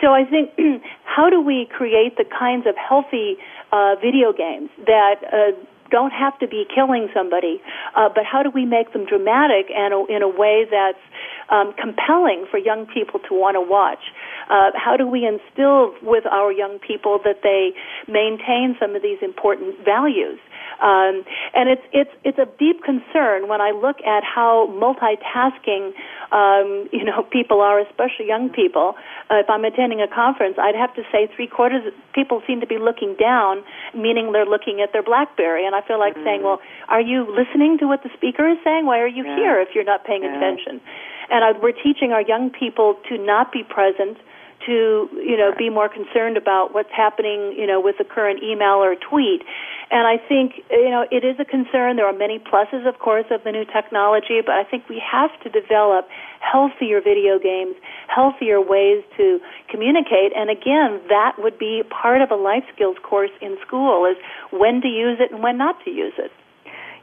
So 0.00 0.12
I 0.12 0.24
think, 0.24 0.56
how 1.04 1.28
do 1.30 1.40
we 1.40 1.68
create 1.68 2.16
the 2.16 2.24
kinds 2.24 2.66
of 2.66 2.74
healthy 2.76 3.36
uh, 3.72 3.96
video 4.00 4.32
games 4.32 4.70
that 4.84 5.20
uh, 5.28 5.52
don't 5.92 6.10
have 6.10 6.38
to 6.40 6.48
be 6.48 6.64
killing 6.74 7.08
somebody, 7.12 7.60
uh, 7.94 8.08
but 8.08 8.24
how 8.24 8.42
do 8.42 8.50
we 8.50 8.64
make 8.64 8.92
them 8.92 9.04
dramatic 9.04 9.68
and 9.68 9.92
in 10.08 10.22
a 10.24 10.28
way 10.28 10.64
that's 10.64 11.04
um, 11.52 11.74
compelling 11.76 12.46
for 12.50 12.56
young 12.56 12.86
people 12.86 13.20
to 13.28 13.36
want 13.36 13.54
to 13.54 13.60
watch? 13.60 14.00
Uh, 14.48 14.72
how 14.74 14.96
do 14.96 15.06
we 15.06 15.28
instill 15.28 15.92
with 16.02 16.24
our 16.26 16.50
young 16.50 16.80
people 16.80 17.20
that 17.24 17.44
they 17.44 17.76
maintain 18.08 18.74
some 18.80 18.96
of 18.96 19.02
these 19.02 19.20
important 19.20 19.76
values? 19.84 20.40
Um, 20.80 21.22
and 21.54 21.68
it's 21.68 21.86
it's 21.92 22.10
it's 22.24 22.38
a 22.38 22.48
deep 22.58 22.82
concern 22.82 23.48
when 23.48 23.60
I 23.60 23.70
look 23.70 24.02
at 24.02 24.24
how 24.24 24.66
multitasking, 24.74 25.94
um, 26.32 26.88
you 26.92 27.04
know, 27.04 27.22
people 27.30 27.60
are, 27.60 27.78
especially 27.78 28.26
young 28.26 28.50
people. 28.50 28.94
Uh, 29.30 29.42
if 29.44 29.50
I'm 29.50 29.64
attending 29.64 30.00
a 30.00 30.08
conference, 30.08 30.56
I'd 30.58 30.74
have 30.74 30.94
to 30.94 31.02
say 31.12 31.28
three 31.34 31.46
quarters 31.46 31.86
of 31.86 31.92
people 32.14 32.42
seem 32.46 32.60
to 32.60 32.66
be 32.66 32.78
looking 32.78 33.14
down, 33.18 33.62
meaning 33.94 34.32
they're 34.32 34.46
looking 34.46 34.80
at 34.82 34.92
their 34.92 35.02
BlackBerry, 35.02 35.66
and 35.66 35.74
I 35.74 35.82
feel 35.86 35.98
like 35.98 36.14
mm-hmm. 36.14 36.24
saying, 36.24 36.42
"Well, 36.42 36.60
are 36.88 37.00
you 37.00 37.26
listening 37.30 37.78
to 37.78 37.86
what 37.86 38.02
the 38.02 38.10
speaker 38.16 38.48
is 38.48 38.58
saying? 38.64 38.86
Why 38.86 38.98
are 39.00 39.08
you 39.08 39.24
yeah. 39.24 39.36
here 39.36 39.60
if 39.60 39.74
you're 39.74 39.88
not 39.88 40.04
paying 40.04 40.22
yeah. 40.24 40.36
attention?" 40.36 40.80
And 41.30 41.44
I, 41.44 41.52
we're 41.52 41.72
teaching 41.72 42.12
our 42.12 42.22
young 42.22 42.50
people 42.50 42.96
to 43.08 43.16
not 43.16 43.52
be 43.52 43.62
present 43.62 44.18
to 44.66 45.08
you 45.12 45.36
know 45.36 45.52
be 45.56 45.70
more 45.70 45.88
concerned 45.88 46.36
about 46.36 46.74
what's 46.74 46.92
happening 46.94 47.54
you 47.56 47.66
know 47.66 47.80
with 47.80 47.96
the 47.98 48.04
current 48.04 48.42
email 48.42 48.82
or 48.82 48.94
tweet. 48.96 49.42
And 49.90 50.06
i 50.06 50.16
think 50.16 50.64
you 50.70 50.90
know 50.90 51.06
it 51.10 51.24
is 51.24 51.36
a 51.38 51.44
concern. 51.44 51.96
There 51.96 52.06
are 52.06 52.16
many 52.16 52.38
pluses 52.38 52.86
of 52.86 52.98
course 52.98 53.26
of 53.30 53.44
the 53.44 53.52
new 53.52 53.64
technology 53.64 54.40
but 54.44 54.54
i 54.54 54.64
think 54.64 54.88
we 54.88 55.00
have 55.00 55.30
to 55.42 55.48
develop 55.48 56.08
healthier 56.40 57.00
video 57.00 57.38
games 57.38 57.76
healthier 58.08 58.60
ways 58.60 59.04
to 59.16 59.40
communicate. 59.70 60.32
And 60.36 60.50
again 60.50 61.00
that 61.08 61.36
would 61.38 61.58
be 61.58 61.82
part 61.88 62.20
of 62.20 62.30
a 62.30 62.36
life 62.36 62.64
skills 62.74 62.96
course 63.02 63.32
in 63.40 63.56
school 63.66 64.06
is 64.06 64.16
when 64.50 64.80
to 64.82 64.88
use 64.88 65.18
it 65.20 65.32
and 65.32 65.42
when 65.42 65.58
not 65.58 65.76
to 65.84 65.90
use 65.90 66.14
it 66.18 66.30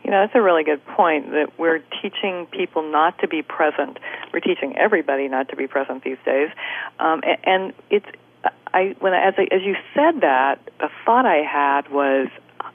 you 0.09 0.15
know, 0.15 0.21
that's 0.21 0.33
a 0.33 0.41
really 0.41 0.63
good 0.63 0.83
point 0.87 1.29
that 1.33 1.51
we're 1.59 1.83
teaching 2.01 2.47
people 2.47 2.81
not 2.81 3.19
to 3.19 3.27
be 3.27 3.43
present. 3.43 3.99
We're 4.33 4.39
teaching 4.39 4.75
everybody 4.75 5.27
not 5.27 5.49
to 5.49 5.55
be 5.55 5.67
present 5.67 6.03
these 6.03 6.17
days. 6.25 6.49
Um, 6.97 7.21
and 7.43 7.73
it's, 7.91 8.07
I, 8.73 8.95
when, 8.97 9.13
as, 9.13 9.35
I, 9.37 9.43
as 9.51 9.61
you 9.61 9.75
said 9.93 10.21
that, 10.21 10.61
the 10.79 10.89
thought 11.05 11.27
I 11.27 11.43
had 11.43 11.91
was, 11.91 12.27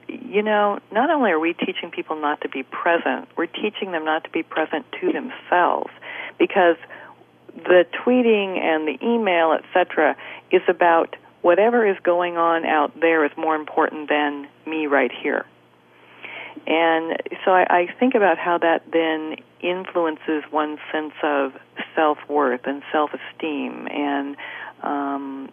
you 0.06 0.42
know, 0.42 0.78
not 0.92 1.10
only 1.10 1.32
are 1.32 1.40
we 1.40 1.54
teaching 1.54 1.90
people 1.90 2.14
not 2.20 2.40
to 2.42 2.48
be 2.48 2.62
present, 2.62 3.28
we're 3.36 3.46
teaching 3.46 3.90
them 3.90 4.04
not 4.04 4.22
to 4.22 4.30
be 4.30 4.44
present 4.44 4.86
to 5.00 5.10
themselves 5.10 5.90
because 6.38 6.76
the 7.52 7.84
tweeting 8.04 8.60
and 8.60 8.86
the 8.86 8.96
email, 9.04 9.54
etc., 9.54 10.14
is 10.52 10.62
about 10.68 11.16
whatever 11.42 11.84
is 11.84 11.96
going 12.04 12.36
on 12.36 12.64
out 12.64 12.92
there 13.00 13.24
is 13.24 13.32
more 13.36 13.56
important 13.56 14.08
than 14.08 14.46
me 14.68 14.86
right 14.86 15.10
here. 15.10 15.44
And 16.66 17.16
so 17.44 17.50
I, 17.52 17.66
I 17.68 17.94
think 17.98 18.14
about 18.14 18.38
how 18.38 18.58
that 18.58 18.82
then 18.92 19.36
influences 19.60 20.44
one's 20.52 20.78
sense 20.92 21.12
of 21.22 21.52
self 21.94 22.18
worth 22.28 22.62
and 22.64 22.82
self 22.90 23.10
esteem 23.12 23.86
and 23.90 24.36
um, 24.82 25.50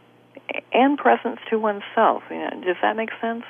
and 0.73 0.97
presence 0.97 1.39
to 1.49 1.59
oneself. 1.59 2.23
You 2.29 2.37
know, 2.37 2.61
does 2.63 2.77
that 2.81 2.95
make 2.95 3.09
sense? 3.19 3.43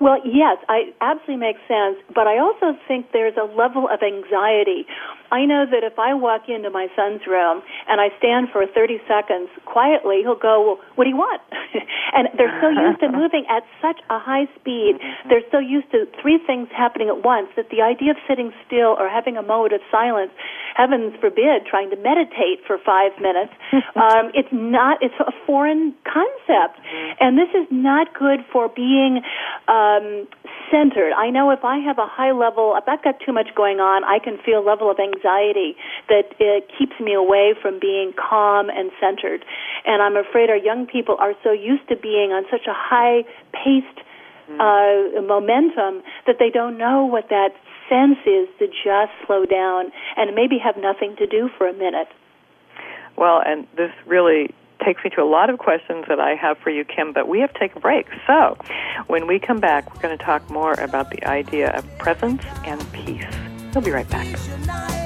Well, 0.00 0.20
yes, 0.24 0.58
I 0.68 0.92
absolutely 1.00 1.40
makes 1.40 1.60
sense, 1.68 1.96
but 2.14 2.26
I 2.26 2.38
also 2.38 2.76
think 2.86 3.12
there's 3.12 3.36
a 3.36 3.48
level 3.48 3.88
of 3.88 4.02
anxiety. 4.02 4.84
I 5.32 5.44
know 5.44 5.66
that 5.66 5.82
if 5.82 5.98
I 5.98 6.14
walk 6.14 6.48
into 6.48 6.70
my 6.70 6.86
son's 6.94 7.26
room 7.26 7.62
and 7.88 8.00
I 8.00 8.14
stand 8.18 8.48
for 8.52 8.64
30 8.66 9.00
seconds 9.08 9.50
quietly, 9.64 10.22
he'll 10.22 10.38
go, 10.38 10.62
well, 10.62 10.78
"What 10.94 11.04
do 11.04 11.10
you 11.10 11.16
want?" 11.16 11.42
and 12.14 12.28
they're 12.38 12.54
so 12.60 12.68
used 12.68 13.00
to 13.00 13.10
moving 13.22 13.44
at 13.50 13.64
such 13.82 13.98
a 14.10 14.18
high 14.18 14.46
speed, 14.60 15.00
they're 15.28 15.46
so 15.50 15.58
used 15.58 15.90
to 15.92 16.06
three 16.20 16.38
things 16.46 16.68
happening 16.70 17.08
at 17.08 17.24
once 17.24 17.48
that 17.56 17.70
the 17.70 17.82
idea 17.82 18.12
of 18.12 18.18
sitting 18.28 18.52
still 18.66 18.94
or 18.98 19.08
having 19.08 19.36
a 19.36 19.42
moment 19.42 19.74
of 19.74 19.80
silence, 19.90 20.30
heavens 20.76 21.14
forbid, 21.20 21.66
trying 21.66 21.90
to 21.90 21.96
meditate 21.96 22.62
for 22.66 22.78
five 22.78 23.12
minutes, 23.20 23.52
um, 23.96 24.30
it's 24.34 24.52
not. 24.52 25.02
It's 25.02 25.18
a 25.20 25.32
foreign 25.46 25.94
concept, 26.04 26.78
and 27.20 27.36
this 27.36 27.50
is 27.50 27.66
not 27.70 28.14
good 28.14 28.40
for 28.52 28.68
being 28.68 29.22
um, 29.68 30.26
centered. 30.70 31.12
I 31.12 31.30
know 31.30 31.50
if 31.50 31.64
I 31.64 31.78
have 31.78 31.98
a 31.98 32.06
high 32.06 32.32
level, 32.32 32.74
if 32.76 32.88
I've 32.88 33.02
got 33.02 33.18
too 33.24 33.32
much 33.32 33.48
going 33.54 33.78
on, 33.78 34.04
I 34.04 34.18
can 34.18 34.38
feel 34.44 34.60
a 34.60 34.66
level 34.66 34.90
of 34.90 34.98
anxiety 34.98 35.76
that 36.08 36.34
it 36.38 36.70
keeps 36.78 36.98
me 37.00 37.14
away 37.14 37.54
from 37.60 37.78
being 37.80 38.12
calm 38.14 38.70
and 38.70 38.90
centered. 39.00 39.44
And 39.84 40.02
I'm 40.02 40.16
afraid 40.16 40.50
our 40.50 40.56
young 40.56 40.86
people 40.86 41.16
are 41.18 41.34
so 41.42 41.52
used 41.52 41.88
to 41.88 41.96
being 41.96 42.30
on 42.30 42.44
such 42.50 42.66
a 42.66 42.74
high 42.74 43.22
paced 43.52 44.06
uh, 44.46 45.20
momentum 45.26 46.02
that 46.26 46.36
they 46.38 46.50
don't 46.50 46.78
know 46.78 47.04
what 47.04 47.28
that 47.30 47.50
sense 47.88 48.18
is 48.26 48.48
to 48.58 48.66
just 48.66 49.10
slow 49.26 49.44
down 49.44 49.90
and 50.16 50.34
maybe 50.34 50.58
have 50.62 50.76
nothing 50.76 51.16
to 51.18 51.26
do 51.26 51.48
for 51.58 51.68
a 51.68 51.72
minute. 51.72 52.08
Well, 53.16 53.42
and 53.44 53.66
this 53.76 53.90
really 54.06 54.54
takes 54.84 55.02
me 55.04 55.10
to 55.10 55.22
a 55.22 55.24
lot 55.24 55.50
of 55.50 55.58
questions 55.58 56.04
that 56.08 56.20
I 56.20 56.34
have 56.34 56.58
for 56.58 56.70
you, 56.70 56.84
Kim, 56.84 57.12
but 57.12 57.28
we 57.28 57.40
have 57.40 57.52
to 57.52 57.58
take 57.58 57.74
a 57.76 57.80
break. 57.80 58.06
So 58.26 58.56
when 59.06 59.26
we 59.26 59.38
come 59.38 59.60
back, 59.60 59.94
we're 59.94 60.00
going 60.00 60.16
to 60.16 60.24
talk 60.24 60.48
more 60.50 60.74
about 60.74 61.10
the 61.10 61.24
idea 61.24 61.70
of 61.76 61.98
presence 61.98 62.42
and 62.64 62.80
peace. 62.92 63.24
We'll 63.74 63.84
be 63.84 63.90
right 63.90 64.08
back. 64.08 65.05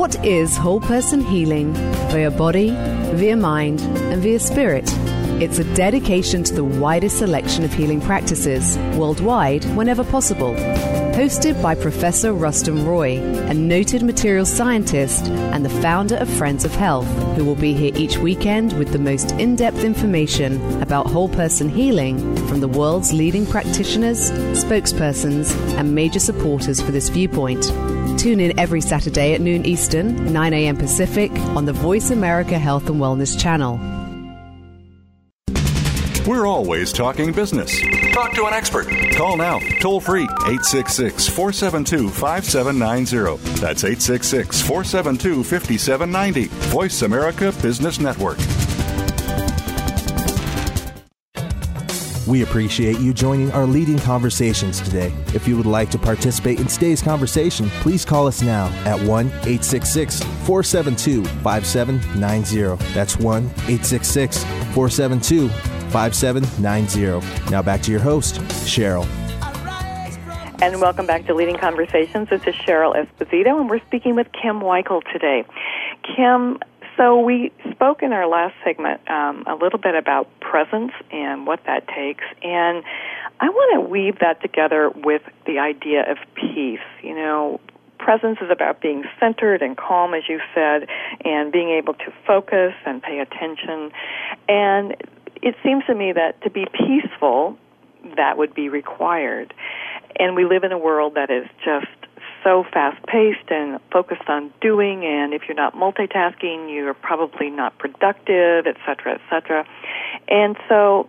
What 0.00 0.24
is 0.24 0.56
whole 0.56 0.80
person 0.80 1.20
healing 1.20 1.74
via 2.08 2.30
body, 2.30 2.70
via 2.70 3.36
mind, 3.36 3.82
and 3.82 4.22
via 4.22 4.40
spirit? 4.40 4.90
It's 5.42 5.58
a 5.58 5.74
dedication 5.74 6.42
to 6.44 6.54
the 6.54 6.64
widest 6.64 7.18
selection 7.18 7.64
of 7.64 7.72
healing 7.74 8.00
practices 8.00 8.78
worldwide 8.96 9.62
whenever 9.76 10.02
possible. 10.02 10.54
Hosted 11.12 11.60
by 11.60 11.74
Professor 11.74 12.32
Rustum 12.32 12.86
Roy, 12.86 13.18
a 13.20 13.52
noted 13.52 14.02
material 14.02 14.46
scientist 14.46 15.26
and 15.26 15.66
the 15.66 15.82
founder 15.82 16.16
of 16.16 16.30
Friends 16.30 16.64
of 16.64 16.74
Health, 16.74 17.06
who 17.36 17.44
will 17.44 17.54
be 17.54 17.74
here 17.74 17.92
each 17.94 18.16
weekend 18.16 18.72
with 18.78 18.92
the 18.92 18.98
most 18.98 19.32
in 19.32 19.54
depth 19.54 19.84
information 19.84 20.80
about 20.80 21.08
whole 21.08 21.28
person 21.28 21.68
healing 21.68 22.36
from 22.46 22.60
the 22.60 22.68
world's 22.68 23.12
leading 23.12 23.44
practitioners, 23.44 24.30
spokespersons, 24.30 25.54
and 25.78 25.94
major 25.94 26.20
supporters 26.20 26.80
for 26.80 26.90
this 26.90 27.10
viewpoint. 27.10 27.70
Tune 28.20 28.38
in 28.38 28.58
every 28.58 28.82
Saturday 28.82 29.32
at 29.32 29.40
noon 29.40 29.64
Eastern, 29.64 30.30
9 30.30 30.52
a.m. 30.52 30.76
Pacific 30.76 31.32
on 31.56 31.64
the 31.64 31.72
Voice 31.72 32.10
America 32.10 32.58
Health 32.58 32.90
and 32.90 33.00
Wellness 33.00 33.40
channel. 33.40 33.80
We're 36.26 36.46
always 36.46 36.92
talking 36.92 37.32
business. 37.32 37.80
Talk 38.12 38.34
to 38.34 38.44
an 38.44 38.52
expert. 38.52 38.88
Call 39.14 39.38
now, 39.38 39.58
toll 39.80 40.00
free, 40.00 40.24
866 40.24 41.28
472 41.28 42.10
5790. 42.10 43.42
That's 43.58 43.84
866 43.84 44.60
472 44.60 45.42
5790. 45.42 46.44
Voice 46.68 47.00
America 47.00 47.54
Business 47.62 48.00
Network. 48.00 48.36
We 52.26 52.42
appreciate 52.42 52.98
you 52.98 53.14
joining 53.14 53.50
our 53.52 53.64
leading 53.64 53.98
conversations 53.98 54.80
today. 54.80 55.12
If 55.34 55.48
you 55.48 55.56
would 55.56 55.66
like 55.66 55.90
to 55.90 55.98
participate 55.98 56.60
in 56.60 56.66
today's 56.66 57.00
conversation, 57.00 57.70
please 57.80 58.04
call 58.04 58.26
us 58.26 58.42
now 58.42 58.66
at 58.84 59.00
1 59.00 59.26
866 59.26 60.22
472 60.22 61.24
5790. 61.24 62.92
That's 62.92 63.16
1 63.16 63.44
866 63.44 64.44
472 64.44 65.48
5790. 65.48 67.50
Now 67.50 67.62
back 67.62 67.80
to 67.82 67.90
your 67.90 68.00
host, 68.00 68.36
Cheryl. 68.66 69.06
And 70.62 70.78
welcome 70.78 71.06
back 71.06 71.26
to 71.26 71.34
Leading 71.34 71.56
Conversations. 71.56 72.28
This 72.28 72.42
is 72.42 72.54
Cheryl 72.54 72.94
Esposito, 72.94 73.58
and 73.58 73.70
we're 73.70 73.80
speaking 73.86 74.14
with 74.14 74.26
Kim 74.32 74.60
Weichel 74.60 75.02
today. 75.10 75.46
Kim, 76.02 76.58
so 76.96 77.20
we 77.20 77.52
spoke 77.70 78.02
in 78.02 78.12
our 78.12 78.26
last 78.26 78.54
segment 78.64 79.00
um, 79.08 79.44
a 79.46 79.54
little 79.54 79.78
bit 79.78 79.94
about 79.94 80.28
presence 80.40 80.92
and 81.10 81.46
what 81.46 81.60
that 81.66 81.86
takes, 81.88 82.24
and 82.42 82.82
I 83.40 83.48
want 83.48 83.82
to 83.82 83.88
weave 83.88 84.18
that 84.20 84.40
together 84.42 84.90
with 84.90 85.22
the 85.46 85.58
idea 85.58 86.10
of 86.10 86.18
peace. 86.34 86.78
You 87.02 87.14
know, 87.14 87.60
presence 87.98 88.38
is 88.40 88.50
about 88.50 88.80
being 88.80 89.04
centered 89.18 89.62
and 89.62 89.76
calm, 89.76 90.14
as 90.14 90.24
you 90.28 90.40
said, 90.54 90.88
and 91.24 91.52
being 91.52 91.70
able 91.70 91.94
to 91.94 92.12
focus 92.26 92.74
and 92.84 93.02
pay 93.02 93.20
attention. 93.20 93.92
And 94.48 94.96
it 95.42 95.54
seems 95.62 95.84
to 95.86 95.94
me 95.94 96.12
that 96.12 96.40
to 96.42 96.50
be 96.50 96.66
peaceful, 96.72 97.56
that 98.16 98.36
would 98.36 98.54
be 98.54 98.68
required. 98.68 99.54
And 100.18 100.34
we 100.34 100.44
live 100.44 100.64
in 100.64 100.72
a 100.72 100.78
world 100.78 101.14
that 101.14 101.30
is 101.30 101.46
just 101.64 101.86
so 102.44 102.64
fast 102.72 103.04
paced 103.06 103.50
and 103.50 103.78
focused 103.92 104.28
on 104.28 104.52
doing 104.60 105.04
and 105.04 105.32
if 105.32 105.42
you're 105.46 105.56
not 105.56 105.74
multitasking 105.74 106.72
you're 106.72 106.94
probably 106.94 107.50
not 107.50 107.76
productive 107.78 108.66
et 108.66 108.76
cetera 108.86 109.14
et 109.14 109.20
cetera 109.30 109.66
and 110.28 110.56
so 110.68 111.08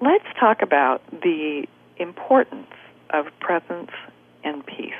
let's 0.00 0.26
talk 0.38 0.62
about 0.62 1.02
the 1.10 1.66
importance 1.98 2.66
of 3.10 3.26
presence 3.40 3.90
and 4.42 4.64
peace 4.66 4.92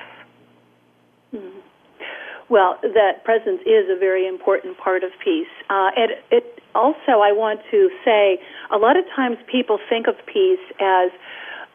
mm-hmm. 1.34 1.58
Well, 2.50 2.78
that 2.82 3.24
presence 3.24 3.60
is 3.64 3.88
a 3.88 3.98
very 3.98 4.28
important 4.28 4.76
part 4.76 5.02
of 5.02 5.10
peace. 5.22 5.48
Uh, 5.70 5.90
and 5.96 6.12
it 6.30 6.60
also, 6.74 7.22
I 7.22 7.32
want 7.32 7.60
to 7.70 7.88
say, 8.04 8.38
a 8.70 8.76
lot 8.76 8.96
of 8.98 9.04
times 9.16 9.38
people 9.50 9.78
think 9.88 10.06
of 10.06 10.14
peace 10.26 10.60
as 10.78 11.10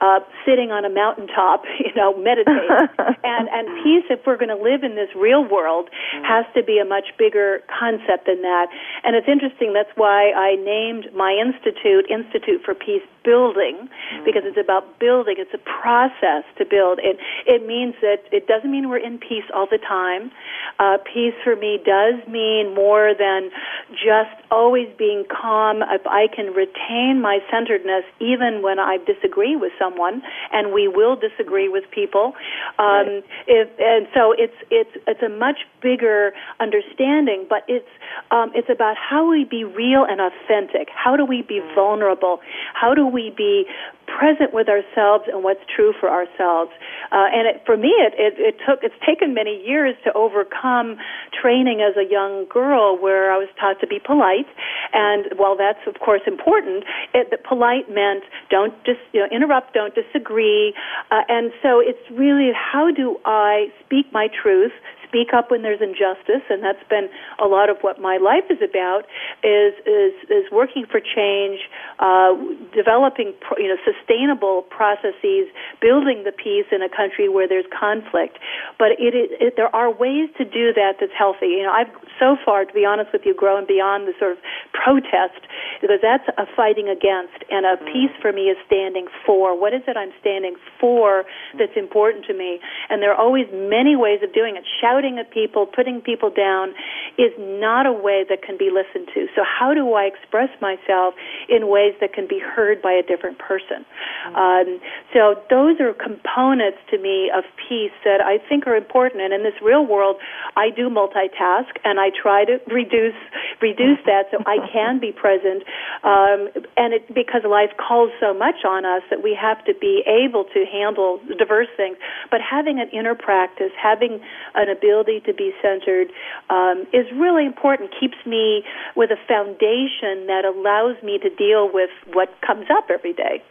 uh, 0.02 0.20
sitting 0.45 0.72
on 0.72 0.86
a 0.86 0.89
mountaintop, 0.89 1.64
you 1.80 1.93
know, 1.95 2.16
meditating. 2.18 2.88
and 3.24 3.50
and 3.50 3.68
peace, 3.84 4.06
if 4.10 4.26
we're 4.26 4.38
going 4.38 4.54
to 4.54 4.62
live 4.62 4.84
in 4.84 4.95
this 4.95 5.10
real 5.16 5.43
world, 5.43 5.89
mm. 5.89 6.24
has 6.26 6.45
to 6.56 6.64
be 6.64 6.80
a 6.80 6.86
much 6.86 7.12
bigger 7.18 7.62
concept 7.68 8.26
than 8.28 8.41
that. 8.41 8.68
And 9.04 9.16
it's 9.16 9.28
interesting. 9.28 9.74
That's 9.74 9.91
why 9.95 10.32
I 10.32 10.56
named 10.56 11.12
my 11.16 11.36
institute 11.36 12.10
Institute 12.10 12.62
for 12.64 12.74
Peace 12.74 13.04
Building 13.24 13.89
mm. 13.89 14.26
because 14.26 14.43
it's 14.45 14.57
about 14.57 14.99
building. 14.99 15.36
It's 15.38 15.53
a 15.53 15.63
process 15.82 16.43
to 16.57 16.65
build. 16.65 16.99
And 16.99 17.17
it 17.45 17.65
means 17.65 17.95
that 18.01 18.24
it 18.32 18.47
doesn't 18.47 18.72
mean 18.72 18.89
we're 18.89 19.03
in 19.03 19.17
peace 19.20 19.45
all 19.53 19.67
the 19.70 19.78
time. 19.78 20.32
Uh, 20.80 20.97
peace 21.03 21.36
for 21.43 21.55
me 21.55 21.80
does 21.84 22.15
mean 22.28 22.74
more 22.74 23.13
than 23.17 23.51
just 23.91 24.36
always 24.51 24.88
being 24.97 25.26
calm. 25.30 25.82
If 25.82 26.05
I 26.07 26.28
can 26.34 26.53
retain 26.53 27.22
my 27.22 27.39
centeredness 27.51 28.03
even 28.20 28.61
when 28.61 28.80
I 28.80 28.97
disagree 28.97 29.55
with 29.55 29.72
someone 29.78 30.22
and 30.51 30.74
we 30.74 30.88
will 30.88 31.15
disagree 31.15 31.70
with 31.70 31.84
people. 31.91 32.34
Um, 32.78 32.88
right. 32.88 33.24
if, 33.47 33.70
and 33.80 34.07
so 34.13 34.34
it's 34.38 34.55
it's 34.70 34.91
it's 35.07 35.22
a 35.22 35.30
much 35.30 35.67
bigger 35.82 36.32
understanding, 36.59 37.45
but 37.49 37.63
it's 37.67 37.88
um, 38.32 38.51
it's 38.55 38.70
about 38.70 38.95
how 38.97 39.30
we 39.30 39.43
be 39.43 39.63
real 39.63 40.05
and 40.07 40.22
authentic. 40.22 40.89
How 40.93 41.15
do 41.15 41.26
we 41.26 41.41
be 41.41 41.59
mm. 41.59 41.76
vulnerable? 41.76 42.39
How 42.74 42.93
do 42.93 43.05
we 43.10 43.34
be 43.36 43.66
present 44.07 44.53
with 44.53 44.68
ourselves 44.68 45.26
and 45.32 45.43
what's 45.43 45.62
true 45.74 45.93
for 45.99 46.10
ourselves. 46.10 46.72
Uh, 47.12 47.30
and 47.30 47.47
it, 47.47 47.62
for 47.66 47.78
me, 47.78 47.93
it, 47.99 48.14
it, 48.18 48.34
it 48.38 48.55
took 48.66 48.80
it's 48.84 48.97
taken 49.05 49.34
many 49.34 49.62
years 49.66 49.95
to 50.03 50.14
overcome 50.14 50.97
training 51.34 51.82
as 51.82 51.95
a 51.97 52.10
young 52.10 52.45
girl, 52.49 52.97
where 52.97 53.32
I 53.32 53.38
was 53.38 53.49
taught 53.60 53.80
to 53.82 53.88
be 53.88 53.99
polite. 53.99 54.47
And 54.93 55.26
while 55.38 55.55
that's 55.55 55.82
of 55.88 55.99
course 55.99 56.22
important, 56.26 56.84
it, 57.14 57.30
the 57.32 57.38
polite 57.38 57.89
meant 57.89 58.24
don't 58.49 58.74
just 58.86 59.01
you 59.14 59.22
know 59.22 59.28
interrupt, 59.32 59.74
don't 59.74 59.93
disagree. 59.93 60.74
Uh, 61.12 61.22
and 61.28 61.51
so 61.62 61.80
it's 61.80 62.01
really 62.12 62.51
how 62.53 62.91
do 62.91 63.18
I 63.26 63.68
speak 63.86 64.12
my 64.12 64.28
truth, 64.30 64.74
speak 65.10 65.34
up 65.34 65.49
when 65.49 65.66
there's 65.66 65.82
injustice, 65.82 66.45
and 66.49 66.62
that's 66.62 66.86
been 66.89 67.10
a 67.41 67.47
lot 67.49 67.70
of 67.70 67.82
what 67.82 67.99
my 67.99 68.18
life 68.22 68.45
is 68.49 68.62
about. 68.62 69.10
Is 69.43 69.74
is 69.89 70.14
is 70.30 70.45
working 70.53 70.86
for 70.86 71.01
change, 71.01 71.60
uh, 71.97 72.38
developing 72.72 73.34
you 73.57 73.68
know 73.68 73.80
sustainable 73.82 74.64
processes, 74.70 75.49
building 75.82 76.24
the 76.24 76.32
peace 76.32 76.70
in 76.72 76.86
a 76.86 76.89
country 76.89 77.28
where 77.28 77.47
there's 77.47 77.68
conflict. 77.74 78.38
But 78.78 78.93
it, 79.01 79.18
it, 79.18 79.30
it 79.41 79.53
there 79.57 79.74
are 79.76 79.91
ways 79.91 80.30
to 80.38 80.45
do 80.45 80.72
that 80.78 81.01
that's 81.01 81.16
healthy. 81.18 81.57
You 81.57 81.64
know, 81.66 81.74
I've 81.74 81.91
so 82.20 82.38
far, 82.45 82.66
to 82.66 82.74
be 82.74 82.86
honest 82.86 83.12
with 83.12 83.24
you, 83.26 83.34
grown 83.34 83.66
beyond 83.66 84.07
the 84.07 84.14
sort 84.20 84.34
of 84.34 84.38
protest 84.76 85.41
because 85.82 85.99
that's 86.03 86.28
a 86.38 86.45
fighting 86.55 86.89
against, 86.91 87.39
and 87.49 87.66
a 87.66 87.80
mm. 87.80 87.88
peace 87.88 88.12
for 88.22 88.32
me 88.32 88.51
is 88.51 88.57
standing 88.68 89.07
for. 89.26 89.57
What 89.57 89.74
is 89.74 89.82
it 89.88 89.95
I'm 89.95 90.12
standing 90.20 90.55
for 90.80 91.24
that's 91.57 91.76
important 91.76 92.26
to 92.26 92.34
me? 92.34 92.60
And 92.89 93.01
there 93.01 93.12
are 93.12 93.20
always 93.20 93.47
many 93.51 93.95
ways 93.95 94.20
of 94.22 94.34
doing 94.34 94.57
it. 94.57 94.64
Shouting 95.00 95.18
at 95.18 95.32
people, 95.32 95.66
putting 95.66 96.02
people 96.02 96.30
down, 96.30 96.74
is 97.18 97.32
not 97.39 97.86
a 97.86 97.93
way 97.93 98.26
that 98.28 98.43
can 98.43 98.58
be 98.58 98.70
listened 98.70 99.08
to. 99.14 99.28
So 99.36 99.43
how 99.47 99.74
do 99.74 99.93
I 99.93 100.04
express 100.04 100.50
myself 100.60 101.14
in 101.47 101.70
ways 101.70 101.95
that 102.02 102.12
can 102.12 102.28
be 102.28 102.39
heard 102.39 102.82
by 102.82 102.91
a 102.91 103.04
different 103.04 103.39
person? 103.39 103.86
Mm. 104.28 104.36
Um, 104.36 104.80
so 105.14 105.39
those 105.50 105.80
are 105.80 105.93
components 105.93 106.80
to 106.91 106.97
me 107.00 107.32
of 107.32 107.43
peace 107.56 107.95
that 108.04 108.20
I 108.20 108.39
think 108.50 108.68
are 108.68 108.76
important. 108.76 109.22
And 109.22 109.34
in 109.34 109.43
this 109.43 109.56
real 109.64 109.86
world, 109.86 110.18
I 110.58 110.70
do 110.70 110.89
multitask, 110.89 111.72
and 111.86 112.00
I 112.00 112.12
try 112.12 112.43
to 112.43 112.60
reduce 112.68 113.16
reduce 113.62 114.00
that 114.06 114.28
so 114.32 114.43
I 114.45 114.60
can 114.74 115.00
be 115.00 115.12
present. 115.12 115.64
Um, 116.04 116.52
and 116.76 116.93
it, 116.93 117.08
because 117.14 117.47
life 117.47 117.72
calls 117.80 118.12
so 118.20 118.34
much 118.34 118.68
on 118.68 118.84
us 118.84 119.04
that 119.10 119.24
we 119.24 119.32
have 119.39 119.64
to 119.64 119.74
be 119.80 120.04
able 120.08 120.43
to 120.56 120.66
handle 120.68 121.20
diverse 121.38 121.72
things. 121.78 121.95
But 122.32 122.39
having 122.43 122.80
an 122.80 122.89
inner 122.91 123.16
practice, 123.16 123.72
having 123.80 124.20
an 124.56 124.68
ability 124.68 124.89
to 125.26 125.34
be 125.34 125.52
centered, 125.62 126.08
um, 126.50 126.86
is 126.94 127.06
really 127.14 127.46
important. 127.46 127.92
Keeps 128.00 128.18
me 128.26 128.64
with 128.96 129.12
a 129.12 129.18
foundation 129.28 130.28
that 130.28 130.46
allows 130.46 131.02
me 131.04 131.18
to 131.20 131.30
deal 131.30 131.70
with 131.72 131.90
what 132.14 132.30
comes 132.46 132.68
up 132.70 132.90
every 132.90 133.14
day. 133.14 133.44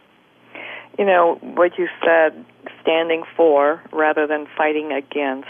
You 0.97 1.05
know 1.05 1.39
what 1.41 1.77
you 1.77 1.87
said, 2.03 2.45
standing 2.81 3.23
for 3.37 3.81
rather 3.93 4.27
than 4.27 4.47
fighting 4.57 4.91
against 4.91 5.47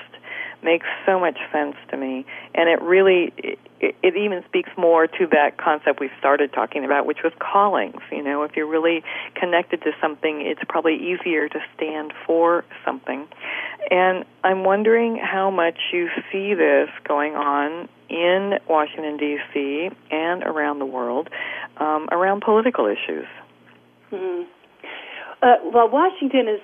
makes 0.64 0.86
so 1.06 1.20
much 1.20 1.38
sense 1.52 1.76
to 1.90 1.98
me 1.98 2.26
and 2.54 2.70
it 2.70 2.82
really 2.82 3.32
it, 3.38 3.58
it 3.80 4.18
even 4.18 4.44
speaks 4.46 4.70
more 4.78 5.08
to 5.08 5.26
that 5.32 5.58
concept 5.58 6.00
we 6.00 6.10
started 6.20 6.52
talking 6.52 6.84
about 6.84 7.06
which 7.06 7.20
was 7.24 7.32
callings 7.40 8.02
you 8.12 8.22
know 8.22 8.44
if 8.44 8.56
you're 8.56 8.68
really 8.68 9.02
connected 9.36 9.82
to 9.82 9.92
something 10.02 10.42
it's 10.42 10.62
probably 10.68 10.96
easier 10.96 11.48
to 11.48 11.60
stand 11.76 12.12
for 12.26 12.66
something 12.84 13.26
and 13.90 14.26
i'm 14.44 14.64
wondering 14.64 15.18
how 15.18 15.50
much 15.50 15.78
you 15.94 16.08
see 16.32 16.54
this 16.54 16.90
going 17.08 17.34
on 17.36 17.88
in 18.10 18.60
washington 18.68 19.18
d.c 19.18 19.90
and 20.12 20.44
around 20.44 20.80
the 20.80 20.86
world 20.86 21.30
um, 21.78 22.08
around 22.12 22.42
political 22.42 22.86
issues 22.86 23.26
mm-hmm. 24.12 24.44
uh, 25.42 25.56
well 25.72 25.90
washington 25.90 26.48
is 26.48 26.62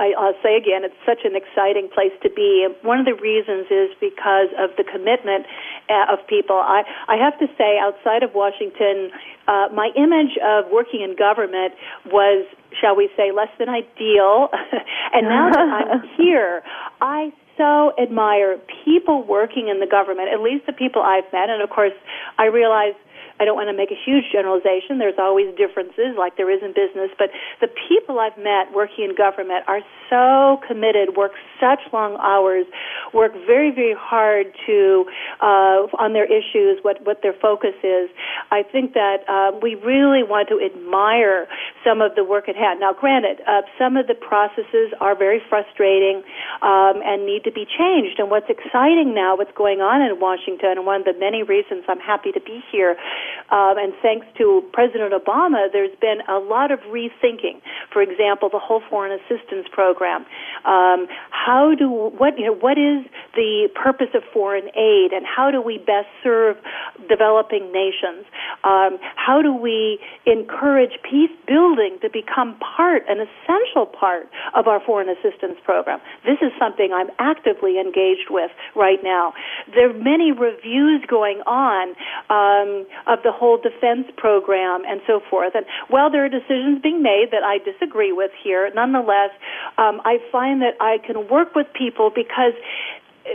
I, 0.00 0.10
will 0.18 0.34
say 0.42 0.56
again, 0.56 0.82
it's 0.82 0.98
such 1.06 1.22
an 1.24 1.36
exciting 1.38 1.88
place 1.92 2.12
to 2.22 2.30
be. 2.30 2.66
One 2.82 2.98
of 2.98 3.06
the 3.06 3.14
reasons 3.14 3.70
is 3.70 3.94
because 4.00 4.50
of 4.58 4.74
the 4.76 4.82
commitment 4.82 5.46
uh, 5.88 6.12
of 6.12 6.26
people. 6.26 6.56
I, 6.56 6.82
I 7.06 7.16
have 7.16 7.38
to 7.38 7.46
say, 7.56 7.78
outside 7.78 8.22
of 8.22 8.34
Washington, 8.34 9.14
uh, 9.46 9.68
my 9.70 9.90
image 9.94 10.34
of 10.42 10.66
working 10.72 11.02
in 11.02 11.14
government 11.14 11.74
was, 12.06 12.46
shall 12.80 12.96
we 12.96 13.08
say, 13.16 13.32
less 13.32 13.48
than 13.58 13.68
ideal. 13.68 14.48
and 15.12 15.28
now 15.28 15.50
that 15.50 15.58
I'm 15.58 16.02
here, 16.16 16.62
I 17.00 17.32
so 17.56 17.92
admire 18.02 18.58
people 18.84 19.22
working 19.22 19.68
in 19.68 19.78
the 19.78 19.86
government, 19.86 20.28
at 20.32 20.40
least 20.40 20.66
the 20.66 20.72
people 20.72 21.02
I've 21.02 21.30
met. 21.32 21.50
And 21.50 21.62
of 21.62 21.70
course, 21.70 21.94
I 22.38 22.46
realize 22.46 22.94
I 23.40 23.44
don't 23.44 23.56
want 23.56 23.68
to 23.68 23.76
make 23.76 23.90
a 23.90 23.98
huge 23.98 24.30
generalization. 24.30 24.98
There's 24.98 25.18
always 25.18 25.50
differences, 25.56 26.14
like 26.16 26.36
there 26.36 26.50
is 26.50 26.62
in 26.62 26.70
business. 26.70 27.10
But 27.18 27.30
the 27.60 27.68
people 27.88 28.20
I've 28.20 28.38
met 28.38 28.70
working 28.72 29.10
in 29.10 29.14
government 29.14 29.66
are 29.66 29.82
so 30.10 30.62
committed, 30.66 31.16
work 31.16 31.32
such 31.58 31.80
long 31.92 32.16
hours, 32.22 32.66
work 33.12 33.32
very, 33.46 33.74
very 33.74 33.94
hard 33.98 34.54
to 34.66 35.04
uh, 35.42 35.90
on 35.98 36.12
their 36.12 36.26
issues, 36.26 36.78
what 36.82 37.02
what 37.02 37.22
their 37.22 37.34
focus 37.34 37.74
is. 37.82 38.10
I 38.50 38.62
think 38.62 38.94
that 38.94 39.26
uh, 39.26 39.58
we 39.58 39.74
really 39.74 40.22
want 40.22 40.48
to 40.48 40.62
admire 40.62 41.46
some 41.82 42.00
of 42.00 42.14
the 42.14 42.22
work 42.22 42.48
at 42.48 42.56
hand. 42.56 42.80
Now, 42.80 42.92
granted, 42.92 43.42
uh, 43.46 43.62
some 43.78 43.96
of 43.96 44.06
the 44.06 44.14
processes 44.14 44.94
are 45.00 45.18
very 45.18 45.42
frustrating 45.48 46.22
um, 46.62 47.02
and 47.02 47.26
need 47.26 47.42
to 47.44 47.52
be 47.52 47.66
changed. 47.66 48.18
And 48.18 48.30
what's 48.30 48.48
exciting 48.48 49.14
now, 49.14 49.36
what's 49.36 49.54
going 49.58 49.80
on 49.80 50.02
in 50.02 50.20
Washington, 50.20 50.78
and 50.78 50.86
one 50.86 51.02
of 51.02 51.06
the 51.06 51.18
many 51.18 51.42
reasons 51.42 51.84
I'm 51.88 52.00
happy 52.00 52.30
to 52.32 52.40
be 52.40 52.62
here, 52.70 52.96
um, 53.50 53.76
and 53.78 53.92
thanks 54.02 54.26
to 54.38 54.62
President 54.72 55.12
Obama, 55.12 55.68
there's 55.72 55.94
been 56.00 56.20
a 56.28 56.38
lot 56.38 56.70
of 56.70 56.80
rethinking. 56.90 57.60
For 57.92 58.02
example, 58.02 58.48
the 58.50 58.58
whole 58.58 58.82
foreign 58.88 59.12
assistance 59.12 59.66
program. 59.72 60.26
Um, 60.64 61.06
how 61.30 61.74
do 61.76 61.88
what 61.90 62.38
you 62.38 62.46
know 62.46 62.56
what 62.56 62.78
is 62.78 63.04
the 63.34 63.68
purpose 63.74 64.08
of 64.14 64.22
foreign 64.32 64.68
aid, 64.76 65.12
and 65.12 65.26
how 65.26 65.50
do 65.50 65.60
we 65.60 65.78
best 65.78 66.08
serve 66.22 66.56
developing 67.08 67.72
nations? 67.72 68.24
Um, 68.64 68.98
how 69.16 69.42
do 69.42 69.52
we 69.54 69.98
encourage 70.26 70.92
peace 71.02 71.32
building 71.46 71.98
to 72.02 72.08
become 72.08 72.56
part, 72.58 73.02
an 73.08 73.18
essential 73.20 73.86
part 73.86 74.28
of 74.54 74.66
our 74.66 74.80
foreign 74.80 75.08
assistance 75.08 75.58
program? 75.64 76.00
This 76.24 76.38
is 76.40 76.52
something 76.58 76.92
I'm 76.94 77.10
actively 77.18 77.78
engaged 77.78 78.30
with 78.30 78.50
right 78.74 78.98
now. 79.02 79.34
There 79.74 79.90
are 79.90 79.92
many 79.92 80.32
reviews 80.32 81.04
going 81.08 81.40
on 81.46 81.94
um, 82.30 82.86
of 83.14 83.22
the 83.22 83.30
whole 83.30 83.56
defense 83.56 84.10
program 84.16 84.82
and 84.86 85.00
so 85.06 85.20
forth. 85.30 85.54
And 85.54 85.64
while 85.88 86.10
there 86.10 86.24
are 86.26 86.28
decisions 86.28 86.82
being 86.82 87.02
made 87.02 87.30
that 87.30 87.46
I 87.46 87.62
disagree 87.62 88.12
with 88.12 88.32
here, 88.42 88.70
nonetheless, 88.74 89.30
um, 89.78 90.02
I 90.04 90.18
find 90.34 90.60
that 90.62 90.74
I 90.80 90.98
can 91.06 91.28
work 91.30 91.54
with 91.54 91.66
people 91.72 92.10
because 92.10 92.58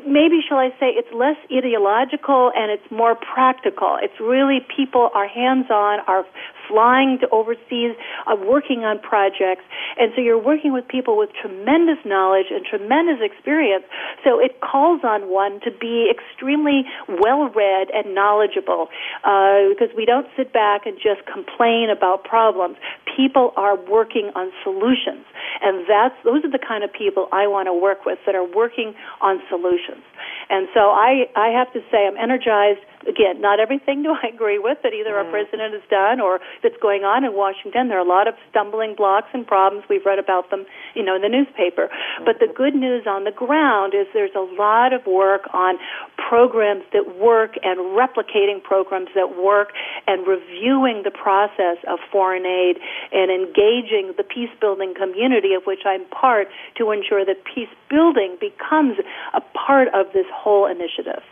maybe 0.06 0.44
shall 0.48 0.60
I 0.60 0.70
say 0.80 0.92
it's 0.94 1.12
less 1.16 1.38
ideological 1.52 2.52
and 2.56 2.70
it's 2.70 2.92
more 2.92 3.16
practical. 3.16 3.98
It's 4.02 4.20
really 4.20 4.60
people 4.76 5.10
are 5.16 5.28
hands 5.28 5.72
on, 5.72 6.00
are 6.08 6.26
flying 6.70 7.18
to 7.20 7.28
overseas, 7.34 7.98
uh, 8.30 8.38
working 8.38 8.86
on 8.86 9.02
projects, 9.02 9.66
and 9.98 10.14
so 10.16 10.22
you're 10.22 10.42
working 10.42 10.72
with 10.72 10.88
people 10.88 11.18
with 11.18 11.34
tremendous 11.34 11.98
knowledge 12.06 12.54
and 12.54 12.64
tremendous 12.64 13.18
experience. 13.20 13.84
So 14.24 14.38
it 14.40 14.62
calls 14.62 15.02
on 15.04 15.34
one 15.34 15.60
to 15.66 15.72
be 15.74 16.14
extremely 16.14 16.86
well 17.10 17.50
read 17.50 17.90
and 17.90 18.14
knowledgeable 18.14 18.88
uh, 19.26 19.74
because 19.74 19.90
we 19.98 20.06
don't 20.06 20.28
sit 20.38 20.54
back 20.54 20.86
and 20.86 20.96
just 21.02 21.26
complain 21.26 21.90
about 21.90 22.24
problems. 22.24 22.78
People 23.18 23.52
are 23.58 23.76
working 23.76 24.30
on 24.38 24.54
solutions, 24.64 25.26
and 25.66 25.84
that's 25.90 26.16
those 26.24 26.46
are 26.46 26.54
the 26.54 26.62
kind 26.62 26.84
of 26.86 26.94
people 26.94 27.28
I 27.34 27.48
want 27.50 27.66
to 27.66 27.74
work 27.74 28.06
with 28.06 28.20
that 28.26 28.36
are 28.36 28.46
working 28.46 28.94
on 29.22 29.42
solutions. 29.50 30.06
And 30.50 30.68
so 30.74 30.90
I, 30.92 31.30
I 31.36 31.50
have 31.50 31.72
to 31.74 31.82
say 31.92 32.08
I'm 32.08 32.18
energized 32.18 32.82
again, 33.08 33.40
not 33.40 33.60
everything 33.60 34.04
do 34.04 34.12
I 34.12 34.28
agree 34.28 34.60
with 34.60 34.80
that 34.84 34.94
either 34.94 35.12
mm. 35.12 35.24
our 35.24 35.30
president 35.30 35.74
has 35.74 35.86
done 35.90 36.20
or 36.20 36.40
that's 36.64 36.78
going 36.82 37.04
on 37.04 37.24
in 37.24 37.34
Washington. 37.34 37.88
There 37.88 37.98
are 37.98 38.06
a 38.06 38.08
lot 38.08 38.28
of 38.28 38.36
stumbling 38.50 38.96
blocks 38.96 39.30
and 39.34 39.46
problems. 39.46 39.86
We've 39.90 40.06
read 40.06 40.20
about 40.20 40.50
them, 40.50 40.66
you 40.96 41.04
know, 41.04 41.16
in 41.16 41.22
the 41.22 41.30
newspaper. 41.30 41.90
But 42.26 42.40
the 42.40 42.52
good 42.52 42.76
news 42.76 43.08
on 43.08 43.24
the 43.24 43.32
ground 43.32 43.94
is 43.94 44.08
there's 44.14 44.36
a 44.36 44.46
lot 44.58 44.94
of 44.94 45.06
work 45.06 45.48
on 45.54 45.76
programs 46.18 46.84
that 46.94 47.18
work 47.18 47.56
and 47.64 47.80
replicating 47.96 48.62
programs 48.62 49.10
that 49.16 49.38
work 49.38 49.72
and 50.08 50.28
reviewing 50.28 51.04
the 51.04 51.12
process 51.12 51.78
of 51.88 52.00
foreign 52.12 52.46
aid 52.46 52.78
and 53.12 53.32
engaging 53.32 54.14
the 54.18 54.24
peace 54.24 54.52
building 54.60 54.94
community 54.94 55.54
of 55.54 55.64
which 55.64 55.86
I'm 55.86 56.06
part 56.10 56.48
to 56.78 56.92
ensure 56.92 57.26
that 57.26 57.44
peace 57.46 57.72
building 57.90 58.38
becomes 58.40 58.98
a 59.34 59.42
part 59.56 59.88
of 59.94 60.12
this 60.14 60.28
whole 60.34 60.66
initiative 60.68 61.24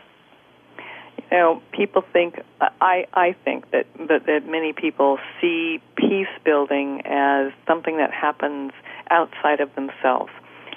you 1.30 1.36
know, 1.36 1.62
people 1.72 2.02
think 2.12 2.40
I 2.80 3.06
I 3.12 3.34
think 3.44 3.70
that, 3.70 3.86
that 4.08 4.26
that 4.26 4.46
many 4.46 4.72
people 4.72 5.18
see 5.40 5.80
peace 5.96 6.28
building 6.44 7.02
as 7.04 7.52
something 7.66 7.98
that 7.98 8.12
happens 8.12 8.72
outside 9.10 9.60
of 9.60 9.74
themselves. 9.74 10.30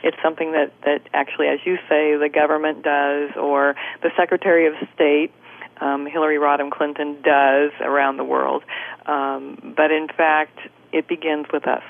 It's 0.03 0.17
something 0.23 0.51
that 0.51 0.73
that 0.83 1.01
actually, 1.13 1.47
as 1.47 1.59
you 1.65 1.77
say, 1.87 2.15
the 2.17 2.29
government 2.33 2.83
does, 2.83 3.31
or 3.37 3.75
the 4.01 4.09
Secretary 4.17 4.67
of 4.67 4.73
State, 4.93 5.31
um, 5.79 6.05
Hillary 6.05 6.37
Rodham 6.37 6.71
Clinton, 6.71 7.21
does 7.21 7.71
around 7.79 8.17
the 8.17 8.23
world. 8.23 8.63
Um, 9.05 9.73
but 9.77 9.91
in 9.91 10.07
fact, 10.07 10.59
it 10.91 11.07
begins 11.07 11.45
with 11.53 11.67
us. 11.67 11.83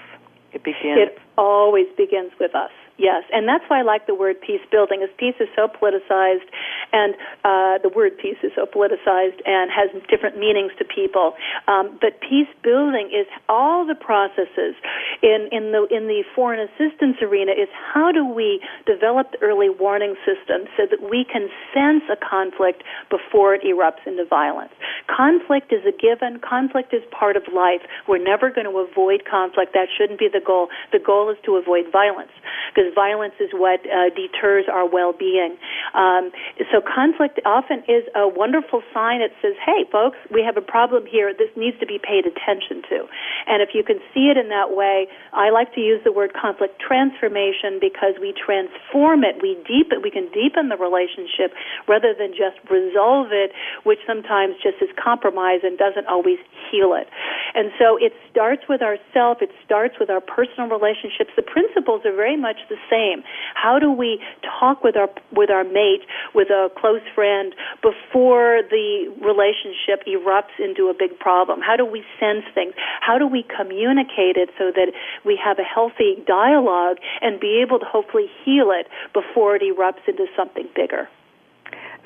It 0.53 0.63
begins. 0.63 0.99
It 0.99 1.19
always 1.37 1.87
begins 1.97 2.31
with 2.39 2.53
us. 2.53 2.71
Yes, 3.01 3.25
and 3.33 3.49
that's 3.49 3.65
why 3.65 3.79
I 3.79 3.81
like 3.81 4.05
the 4.05 4.13
word 4.13 4.37
peace 4.45 4.61
building, 4.69 5.01
as 5.01 5.09
peace 5.17 5.33
is 5.41 5.49
so 5.57 5.65
politicized, 5.65 6.45
and 6.93 7.17
uh, 7.41 7.81
the 7.81 7.89
word 7.89 8.13
peace 8.21 8.37
is 8.45 8.51
so 8.53 8.69
politicized 8.69 9.41
and 9.41 9.73
has 9.73 9.89
different 10.05 10.37
meanings 10.37 10.69
to 10.77 10.85
people. 10.85 11.33
Um, 11.67 11.97
but 11.97 12.21
peace 12.21 12.51
building 12.61 13.09
is 13.09 13.25
all 13.49 13.89
the 13.89 13.97
processes 13.97 14.77
in 15.25 15.49
in 15.49 15.73
the 15.73 15.89
in 15.89 16.05
the 16.05 16.21
foreign 16.37 16.61
assistance 16.61 17.17
arena. 17.25 17.57
Is 17.57 17.73
how 17.73 18.11
do 18.11 18.21
we 18.21 18.61
develop 18.85 19.33
the 19.33 19.41
early 19.41 19.73
warning 19.73 20.13
system 20.21 20.69
so 20.77 20.85
that 20.85 21.01
we 21.01 21.25
can 21.25 21.49
sense 21.73 22.05
a 22.05 22.17
conflict 22.21 22.85
before 23.09 23.55
it 23.55 23.65
erupts 23.65 24.05
into 24.05 24.25
violence. 24.29 24.73
Conflict 25.09 25.73
is 25.73 25.81
a 25.89 25.95
given. 25.95 26.37
Conflict 26.37 26.93
is 26.93 27.01
part 27.09 27.35
of 27.35 27.43
life. 27.49 27.81
We're 28.07 28.21
never 28.21 28.51
going 28.53 28.69
to 28.69 28.77
avoid 28.77 29.25
conflict. 29.25 29.73
That 29.73 29.89
shouldn't 29.89 30.19
be 30.19 30.29
the 30.29 30.43
goal. 30.45 30.69
The 30.91 30.99
goal 30.99 31.31
is 31.31 31.37
to 31.49 31.57
avoid 31.57 31.89
violence 31.91 32.31
because 32.69 32.90
violence 32.93 33.33
is 33.39 33.49
what 33.53 33.81
uh, 33.87 34.09
deters 34.15 34.65
our 34.71 34.87
well-being. 34.87 35.57
Um, 35.93 36.31
so 36.71 36.81
conflict 36.81 37.39
often 37.45 37.83
is 37.87 38.03
a 38.15 38.27
wonderful 38.27 38.83
sign. 38.93 39.19
that 39.19 39.31
says, 39.41 39.55
"Hey, 39.65 39.85
folks, 39.91 40.17
we 40.29 40.43
have 40.43 40.57
a 40.57 40.61
problem 40.61 41.05
here. 41.05 41.33
This 41.33 41.51
needs 41.55 41.77
to 41.79 41.85
be 41.85 41.99
paid 41.99 42.25
attention 42.25 42.81
to." 42.89 43.07
And 43.47 43.61
if 43.61 43.73
you 43.73 43.83
can 43.83 43.99
see 44.13 44.29
it 44.29 44.37
in 44.37 44.49
that 44.49 44.71
way, 44.71 45.07
I 45.33 45.49
like 45.49 45.73
to 45.75 45.81
use 45.81 46.01
the 46.03 46.11
word 46.11 46.33
conflict 46.33 46.79
transformation 46.79 47.79
because 47.79 48.15
we 48.19 48.33
transform 48.33 49.23
it. 49.23 49.41
We 49.41 49.57
deepen. 49.67 50.01
We 50.01 50.11
can 50.11 50.29
deepen 50.31 50.69
the 50.69 50.77
relationship 50.77 51.53
rather 51.87 52.13
than 52.13 52.31
just 52.31 52.57
resolve 52.69 53.31
it, 53.31 53.51
which 53.83 53.99
sometimes 54.05 54.55
just 54.61 54.81
is 54.81 54.89
compromise 54.97 55.61
and 55.63 55.77
doesn't 55.77 56.07
always 56.07 56.39
heal 56.69 56.93
it. 56.93 57.07
And 57.53 57.71
so 57.77 57.97
it 57.97 58.13
starts 58.31 58.63
with 58.69 58.81
ourself. 58.81 59.41
It 59.41 59.51
starts 59.65 59.95
with 59.99 60.09
our 60.09 60.21
personal 60.21 60.69
relationships. 60.69 61.31
The 61.35 61.43
principles 61.45 62.05
are 62.05 62.15
very 62.15 62.37
much 62.37 62.57
the 62.71 62.79
same. 62.89 63.23
How 63.53 63.77
do 63.77 63.91
we 63.91 64.23
talk 64.41 64.83
with 64.83 64.95
our 64.95 65.09
with 65.35 65.51
our 65.51 65.63
mate, 65.63 66.07
with 66.33 66.49
a 66.49 66.71
close 66.79 67.03
friend, 67.13 67.53
before 67.83 68.63
the 68.71 69.11
relationship 69.19 70.07
erupts 70.07 70.55
into 70.57 70.87
a 70.87 70.95
big 70.95 71.19
problem? 71.19 71.59
How 71.59 71.75
do 71.75 71.85
we 71.85 72.03
sense 72.19 72.47
things? 72.55 72.73
How 73.01 73.19
do 73.19 73.27
we 73.27 73.43
communicate 73.43 74.39
it 74.39 74.49
so 74.57 74.71
that 74.71 74.95
we 75.25 75.35
have 75.43 75.59
a 75.59 75.67
healthy 75.67 76.23
dialogue 76.25 76.97
and 77.19 77.39
be 77.39 77.61
able 77.61 77.79
to 77.79 77.85
hopefully 77.85 78.27
heal 78.43 78.71
it 78.71 78.87
before 79.13 79.55
it 79.55 79.61
erupts 79.61 80.07
into 80.07 80.25
something 80.35 80.67
bigger? 80.75 81.09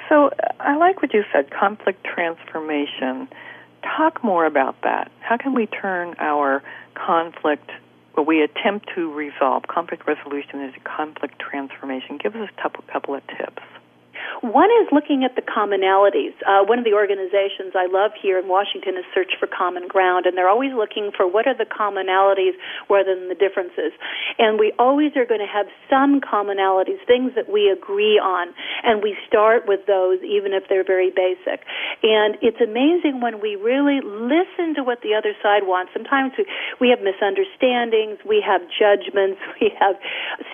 So 0.09 0.27
uh, 0.27 0.53
I 0.59 0.75
like 0.77 1.01
what 1.01 1.13
you 1.13 1.23
said, 1.31 1.51
conflict 1.51 2.03
transformation. 2.03 3.27
Talk 3.97 4.23
more 4.23 4.45
about 4.45 4.75
that. 4.81 5.11
How 5.19 5.37
can 5.37 5.53
we 5.53 5.67
turn 5.67 6.15
our 6.19 6.63
conflict 6.95 7.69
what 8.15 8.25
we 8.25 8.41
attempt 8.41 8.89
to 8.95 9.13
resolve. 9.13 9.63
Conflict 9.67 10.07
resolution 10.07 10.61
is 10.61 10.73
a 10.75 10.79
conflict 10.79 11.39
transformation. 11.39 12.17
Give 12.17 12.35
us 12.35 12.49
a 12.57 12.61
couple 12.91 13.15
of 13.15 13.27
tips. 13.27 13.61
One 14.41 14.69
is 14.83 14.87
looking 14.91 15.23
at 15.23 15.35
the 15.35 15.41
commonalities. 15.41 16.35
Uh, 16.45 16.65
one 16.65 16.79
of 16.79 16.85
the 16.85 16.93
organizations 16.93 17.73
I 17.75 17.87
love 17.87 18.11
here 18.19 18.39
in 18.39 18.47
Washington 18.47 18.97
is 18.97 19.05
Search 19.13 19.33
for 19.39 19.47
Common 19.47 19.87
Ground, 19.87 20.25
and 20.25 20.37
they're 20.37 20.49
always 20.49 20.73
looking 20.73 21.11
for 21.15 21.27
what 21.27 21.47
are 21.47 21.57
the 21.57 21.65
commonalities 21.65 22.53
rather 22.89 23.15
than 23.15 23.29
the 23.29 23.35
differences. 23.35 23.93
And 24.37 24.59
we 24.59 24.73
always 24.77 25.15
are 25.15 25.25
going 25.25 25.41
to 25.41 25.49
have 25.49 25.67
some 25.89 26.21
commonalities, 26.21 26.99
things 27.07 27.33
that 27.35 27.49
we 27.49 27.69
agree 27.69 28.19
on, 28.19 28.53
and 28.83 29.01
we 29.01 29.15
start 29.27 29.67
with 29.67 29.85
those 29.87 30.19
even 30.23 30.53
if 30.53 30.67
they're 30.69 30.85
very 30.85 31.09
basic. 31.09 31.63
And 32.03 32.37
it's 32.41 32.59
amazing 32.61 33.21
when 33.21 33.39
we 33.39 33.55
really 33.55 34.01
listen 34.03 34.75
to 34.75 34.83
what 34.83 35.01
the 35.01 35.15
other 35.15 35.33
side 35.41 35.63
wants. 35.65 35.91
Sometimes 35.93 36.33
we, 36.37 36.45
we 36.79 36.87
have 36.89 36.99
misunderstandings, 37.01 38.19
we 38.25 38.43
have 38.45 38.61
judgments, 38.67 39.39
we 39.61 39.71
have 39.79 39.95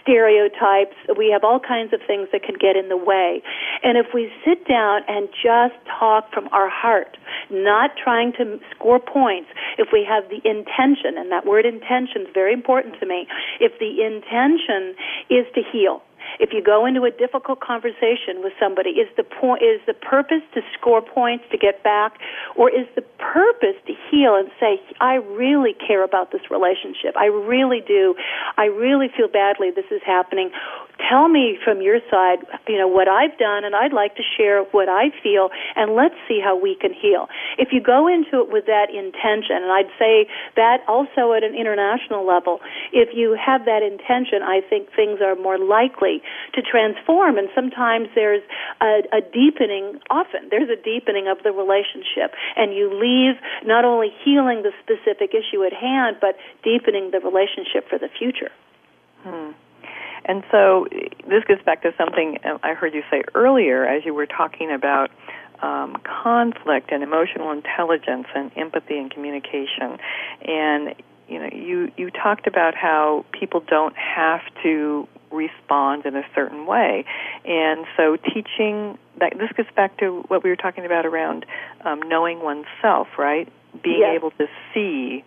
stereotypes, 0.02 0.96
we 1.18 1.32
have 1.32 1.44
all 1.44 1.60
kinds 1.60 1.94
of 1.94 2.02
things 2.06 2.30
that 2.32 2.44
can 2.44 2.56
get 2.56 2.76
in 2.76 2.90
the 2.90 2.98
way. 2.98 3.42
And 3.84 3.98
if 3.98 4.08
we 4.14 4.32
sit 4.46 4.68
down 4.68 5.02
and 5.08 5.30
just 5.30 5.76
talk 6.00 6.32
from 6.34 6.48
our 6.52 6.70
heart, 6.70 7.18
not 7.50 7.92
trying 8.02 8.34
to 8.34 8.60
score 8.76 9.00
points, 9.00 9.50
if 9.78 9.90
we 9.92 10.06
have 10.08 10.30
the 10.30 10.42
intention, 10.48 11.18
and 11.18 11.32
that 11.32 11.46
word 11.46 11.66
intention 11.66 12.24
is 12.24 12.28
very 12.34 12.54
important 12.54 12.96
to 13.00 13.06
me, 13.06 13.28
if 13.60 13.74
the 13.80 14.04
intention 14.06 14.96
is 15.30 15.46
to 15.56 15.62
heal, 15.72 16.02
if 16.42 16.50
you 16.52 16.62
go 16.64 16.86
into 16.86 17.04
a 17.06 17.12
difficult 17.12 17.62
conversation 17.62 18.42
with 18.42 18.54
somebody, 18.60 18.98
is 18.98 19.08
the 19.16 19.24
point 19.24 19.62
is 19.62 19.80
the 19.86 19.94
purpose 19.94 20.42
to 20.56 20.62
score 20.74 21.02
points 21.02 21.46
to 21.52 21.58
get 21.58 21.84
back, 21.84 22.18
or 22.58 22.70
is 22.70 22.88
the 22.96 23.06
purpose 23.22 23.78
to 23.86 23.94
heal 24.10 24.36
and 24.36 24.50
say, 24.60 24.82
I 25.00 25.22
really 25.38 25.74
care 25.78 26.04
about 26.04 26.32
this 26.32 26.42
relationship. 26.50 27.16
I 27.16 27.26
really 27.28 27.82
do. 27.86 28.16
I 28.58 28.66
really 28.66 29.08
feel 29.16 29.28
badly 29.28 29.70
this 29.70 29.86
is 29.92 30.02
happening. 30.04 30.50
Tell 31.10 31.30
me 31.30 31.58
from 31.64 31.82
your 31.82 32.00
side, 32.10 32.40
you 32.68 32.78
know, 32.78 32.88
what 32.88 33.08
I've 33.08 33.38
done, 33.38 33.64
and 33.64 33.76
I'd 33.76 33.94
like 33.94 34.16
to 34.16 34.24
share 34.38 34.64
what 34.74 34.90
I 34.90 35.14
feel, 35.22 35.50
and 35.76 35.96
let's 35.96 36.16
see 36.28 36.42
how 36.44 36.58
we 36.58 36.76
can 36.76 36.94
heal. 36.94 37.30
If 37.58 37.70
you 37.72 37.82
go 37.82 38.08
into 38.08 38.42
it 38.42 38.52
with 38.52 38.66
that 38.66 38.90
intention, 38.90 39.62
and 39.62 39.72
I'd 39.72 39.94
say 39.98 40.26
that 40.56 40.82
also 40.88 41.34
at 41.34 41.44
an 41.44 41.54
international 41.54 42.26
level, 42.26 42.60
if 42.94 43.10
you 43.14 43.38
have 43.38 43.66
that 43.66 43.82
intention, 43.84 44.42
I 44.42 44.62
think 44.68 44.90
things 44.96 45.22
are 45.22 45.36
more 45.36 45.58
likely 45.58 46.22
to 46.54 46.62
transform. 46.62 47.38
And 47.38 47.50
sometimes 47.56 48.10
there's 48.16 48.44
a, 48.82 49.04
a 49.14 49.22
deepening, 49.22 50.00
often 50.10 50.50
there's 50.50 50.70
a 50.70 50.82
deepening 50.82 51.28
of 51.28 51.44
the 51.44 51.52
relationship. 51.52 52.34
And 52.56 52.74
you 52.74 52.92
leave 52.92 53.36
not 53.66 53.86
only 53.86 54.10
healing 54.24 54.64
the 54.64 54.72
specific 54.84 55.34
issue 55.34 55.64
at 55.64 55.74
hand, 55.74 56.18
but 56.20 56.36
deepening 56.64 57.12
the 57.12 57.20
relationship 57.20 57.90
for 57.90 57.98
the 57.98 58.10
future. 58.10 58.52
Hmm. 59.24 59.52
And 60.26 60.44
so 60.52 60.88
this 61.28 61.44
gets 61.48 61.64
back 61.64 61.82
to 61.82 61.94
something 61.98 62.38
I 62.64 62.74
heard 62.74 62.94
you 62.94 63.04
say 63.10 63.24
earlier 63.34 63.86
as 63.86 64.06
you 64.06 64.14
were 64.14 64.28
talking 64.28 64.72
about 64.72 65.10
um, 65.62 65.96
conflict 66.04 66.92
and 66.92 67.04
emotional 67.04 67.52
intelligence 67.52 68.28
and 68.36 68.52
empathy 68.56 68.98
and 68.98 69.12
communication. 69.12 69.98
And 70.42 70.96
you 71.28 71.40
know, 71.40 71.50
you 71.54 71.92
you 71.98 72.12
talked 72.12 72.46
about 72.46 72.76
how 72.76 73.26
people 73.32 73.62
don't 73.62 73.96
have 73.96 74.42
to 74.64 75.08
respond 75.32 76.06
in 76.06 76.16
a 76.16 76.24
certain 76.36 76.66
way. 76.66 77.06
And 77.46 77.86
so 77.98 78.18
teaching 78.18 78.98
that 79.20 79.38
this 79.38 79.50
gets 79.56 79.70
back 79.76 79.98
to 80.00 80.24
what 80.28 80.44
we 80.44 80.50
were 80.50 80.56
talking 80.56 80.86
about 80.86 81.06
around 81.06 81.46
um, 81.86 82.02
knowing 82.02 82.42
oneself, 82.42 83.08
right? 83.18 83.52
Being 83.84 84.02
yes. 84.02 84.16
able 84.16 84.32
to 84.32 84.48
see 84.74 85.24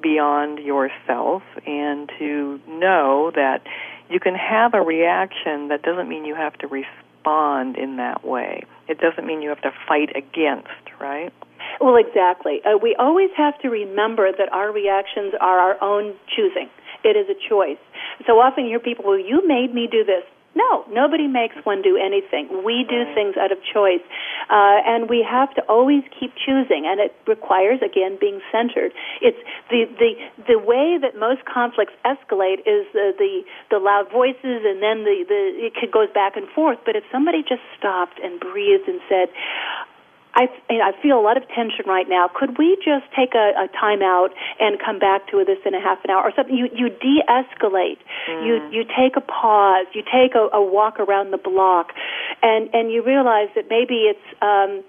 beyond 0.00 0.60
yourself 0.60 1.42
and 1.66 2.10
to 2.18 2.60
know 2.68 3.32
that 3.34 3.62
you 4.08 4.20
can 4.20 4.34
have 4.34 4.74
a 4.74 4.80
reaction 4.80 5.68
that 5.68 5.82
doesn't 5.82 6.08
mean 6.08 6.24
you 6.24 6.34
have 6.34 6.54
to 6.58 6.68
respond 6.68 7.04
respond 7.28 7.76
in 7.76 7.96
that 7.96 8.24
way. 8.24 8.62
It 8.88 8.98
doesn't 8.98 9.26
mean 9.26 9.42
you 9.42 9.48
have 9.50 9.60
to 9.62 9.72
fight 9.86 10.10
against, 10.16 10.68
right? 11.00 11.32
Well, 11.80 11.96
exactly. 11.96 12.60
Uh, 12.64 12.78
we 12.80 12.94
always 12.98 13.30
have 13.36 13.58
to 13.60 13.68
remember 13.68 14.30
that 14.32 14.52
our 14.52 14.72
reactions 14.72 15.34
are 15.40 15.58
our 15.58 15.82
own 15.82 16.14
choosing. 16.34 16.68
It 17.04 17.16
is 17.16 17.28
a 17.28 17.38
choice. 17.48 17.80
So 18.26 18.40
often 18.40 18.64
you 18.64 18.70
hear 18.70 18.80
people, 18.80 19.04
well, 19.04 19.18
you 19.18 19.46
made 19.46 19.74
me 19.74 19.88
do 19.90 20.04
this. 20.04 20.24
No, 20.56 20.84
nobody 20.90 21.28
makes 21.28 21.54
one 21.62 21.82
do 21.82 21.96
anything. 21.96 22.64
We 22.64 22.82
do 22.88 23.04
things 23.14 23.36
out 23.36 23.52
of 23.52 23.58
choice. 23.62 24.02
Uh, 24.50 24.82
and 24.82 25.08
we 25.08 25.22
have 25.22 25.54
to 25.54 25.62
always 25.68 26.02
keep 26.18 26.32
choosing, 26.34 26.82
and 26.88 26.98
it 26.98 27.14
requires, 27.28 27.78
again, 27.78 28.18
being 28.18 28.40
centered. 28.50 28.90
It's 29.22 29.38
the, 29.70 29.86
the, 30.00 30.16
the 30.48 30.58
way 30.58 30.98
that 30.98 31.14
most 31.14 31.44
conflicts 31.44 31.92
escalate 32.02 32.66
is 32.66 32.90
the, 32.90 33.14
the, 33.16 33.44
the 33.70 33.78
loud 33.78 34.10
voices, 34.10 34.66
and 34.66 34.82
then 34.82 35.04
the, 35.04 35.22
the, 35.28 35.70
it 35.70 35.92
goes 35.92 36.08
back 36.12 36.34
and 36.34 36.48
forth. 36.48 36.78
But 36.84 36.96
if 36.96 37.04
somebody 37.12 37.44
just 37.46 37.62
stopped 37.78 38.18
and 38.18 38.40
breathed 38.40 38.88
and 38.88 39.00
said, 39.08 39.28
I, 40.38 40.46
I 40.70 40.92
feel 41.02 41.18
a 41.18 41.24
lot 41.24 41.36
of 41.36 41.42
tension 41.48 41.82
right 41.86 42.08
now. 42.08 42.30
Could 42.32 42.58
we 42.58 42.76
just 42.78 43.10
take 43.10 43.34
a, 43.34 43.52
a 43.58 43.66
time 43.74 44.02
out 44.02 44.30
and 44.60 44.78
come 44.78 44.98
back 44.98 45.26
to 45.30 45.42
this 45.44 45.58
in 45.66 45.74
a 45.74 45.80
half 45.82 45.98
an 46.04 46.10
hour 46.10 46.22
or 46.22 46.32
something? 46.36 46.54
You, 46.54 46.68
you 46.72 46.88
de-escalate. 46.90 47.98
Mm. 48.30 48.46
You, 48.46 48.54
you 48.70 48.82
take 48.84 49.16
a 49.16 49.20
pause. 49.20 49.86
You 49.94 50.02
take 50.06 50.38
a, 50.38 50.46
a 50.54 50.62
walk 50.62 51.00
around 51.00 51.32
the 51.32 51.42
block 51.42 51.90
and, 52.42 52.70
and 52.72 52.92
you 52.92 53.02
realize 53.02 53.48
that 53.56 53.66
maybe 53.68 54.06
it's, 54.06 54.28
um, 54.40 54.84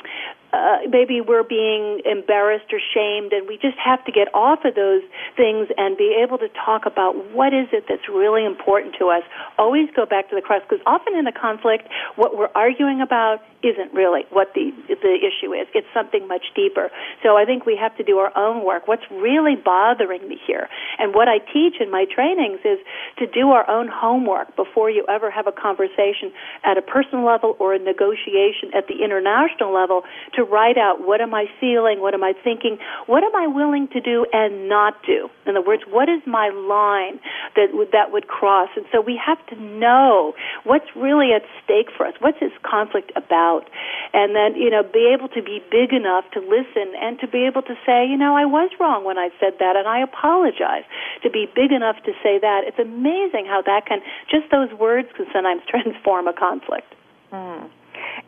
uh, 0.53 0.77
maybe 0.89 1.21
we're 1.21 1.43
being 1.43 2.01
embarrassed 2.05 2.73
or 2.73 2.79
shamed, 2.93 3.33
and 3.33 3.47
we 3.47 3.57
just 3.57 3.77
have 3.77 4.03
to 4.05 4.11
get 4.11 4.33
off 4.33 4.65
of 4.65 4.75
those 4.75 5.01
things 5.35 5.67
and 5.77 5.97
be 5.97 6.17
able 6.21 6.37
to 6.37 6.49
talk 6.65 6.85
about 6.85 7.13
what 7.31 7.53
is 7.53 7.67
it 7.71 7.85
that's 7.87 8.09
really 8.09 8.45
important 8.45 8.95
to 8.99 9.09
us. 9.09 9.23
Always 9.57 9.89
go 9.95 10.05
back 10.05 10.29
to 10.29 10.35
the 10.35 10.41
crux, 10.41 10.65
because 10.67 10.83
often 10.85 11.15
in 11.15 11.27
a 11.27 11.31
conflict, 11.31 11.87
what 12.15 12.37
we're 12.37 12.51
arguing 12.55 13.01
about 13.01 13.39
isn't 13.61 13.93
really 13.93 14.23
what 14.29 14.53
the 14.55 14.71
the 14.87 15.15
issue 15.19 15.53
is. 15.53 15.67
It's 15.75 15.87
something 15.93 16.27
much 16.27 16.45
deeper. 16.55 16.89
So 17.21 17.35
I 17.35 17.43
think 17.43 17.65
we 17.65 17.75
have 17.75 17.95
to 17.97 18.03
do 18.03 18.17
our 18.17 18.35
own 18.37 18.63
work. 18.63 18.87
What's 18.87 19.03
really 19.11 19.55
bothering 19.55 20.27
me 20.27 20.39
here, 20.47 20.69
and 20.97 21.13
what 21.13 21.27
I 21.27 21.39
teach 21.39 21.75
in 21.79 21.91
my 21.91 22.05
trainings 22.05 22.59
is 22.63 22.79
to 23.17 23.27
do 23.27 23.51
our 23.51 23.69
own 23.69 23.87
homework 23.87 24.55
before 24.55 24.89
you 24.89 25.05
ever 25.09 25.29
have 25.29 25.45
a 25.45 25.51
conversation 25.51 26.31
at 26.63 26.77
a 26.77 26.81
personal 26.81 27.25
level 27.25 27.55
or 27.59 27.73
a 27.73 27.79
negotiation 27.79 28.71
at 28.73 28.87
the 28.87 29.03
international 29.03 29.73
level 29.73 30.03
to 30.35 30.38
write 30.43 30.77
out 30.77 31.05
what 31.05 31.21
am 31.21 31.33
I 31.33 31.45
feeling, 31.59 31.99
what 31.99 32.13
am 32.13 32.23
I 32.23 32.33
thinking, 32.43 32.77
what 33.07 33.23
am 33.23 33.35
I 33.35 33.47
willing 33.47 33.87
to 33.89 34.01
do 34.01 34.25
and 34.33 34.69
not 34.69 34.95
do. 35.05 35.29
In 35.45 35.57
other 35.57 35.65
words, 35.65 35.83
what 35.89 36.09
is 36.09 36.21
my 36.25 36.49
line 36.49 37.19
that 37.55 37.73
would, 37.73 37.91
that 37.91 38.11
would 38.11 38.27
cross? 38.27 38.69
And 38.75 38.85
so 38.91 39.01
we 39.01 39.19
have 39.19 39.39
to 39.47 39.55
know 39.55 40.33
what's 40.63 40.85
really 40.95 41.33
at 41.33 41.43
stake 41.63 41.87
for 41.95 42.05
us. 42.05 42.13
What's 42.19 42.39
this 42.39 42.53
conflict 42.63 43.11
about? 43.15 43.65
And 44.13 44.35
then, 44.35 44.55
you 44.55 44.69
know, 44.69 44.83
be 44.83 45.11
able 45.13 45.29
to 45.29 45.41
be 45.41 45.61
big 45.71 45.93
enough 45.93 46.25
to 46.33 46.39
listen 46.39 46.93
and 47.01 47.19
to 47.19 47.27
be 47.27 47.45
able 47.45 47.61
to 47.63 47.75
say, 47.85 48.05
you 48.07 48.17
know, 48.17 48.35
I 48.35 48.45
was 48.45 48.69
wrong 48.79 49.03
when 49.03 49.17
I 49.17 49.29
said 49.39 49.59
that 49.59 49.75
and 49.75 49.87
I 49.87 50.01
apologize. 50.01 50.85
To 51.23 51.29
be 51.29 51.47
big 51.53 51.71
enough 51.71 51.97
to 52.05 52.13
say 52.23 52.39
that. 52.39 52.63
It's 52.65 52.79
amazing 52.79 53.45
how 53.45 53.61
that 53.65 53.85
can, 53.85 53.99
just 54.29 54.51
those 54.51 54.71
words 54.79 55.09
can 55.15 55.25
sometimes 55.33 55.61
transform 55.69 56.27
a 56.27 56.33
conflict. 56.33 56.93
Hmm. 57.31 57.67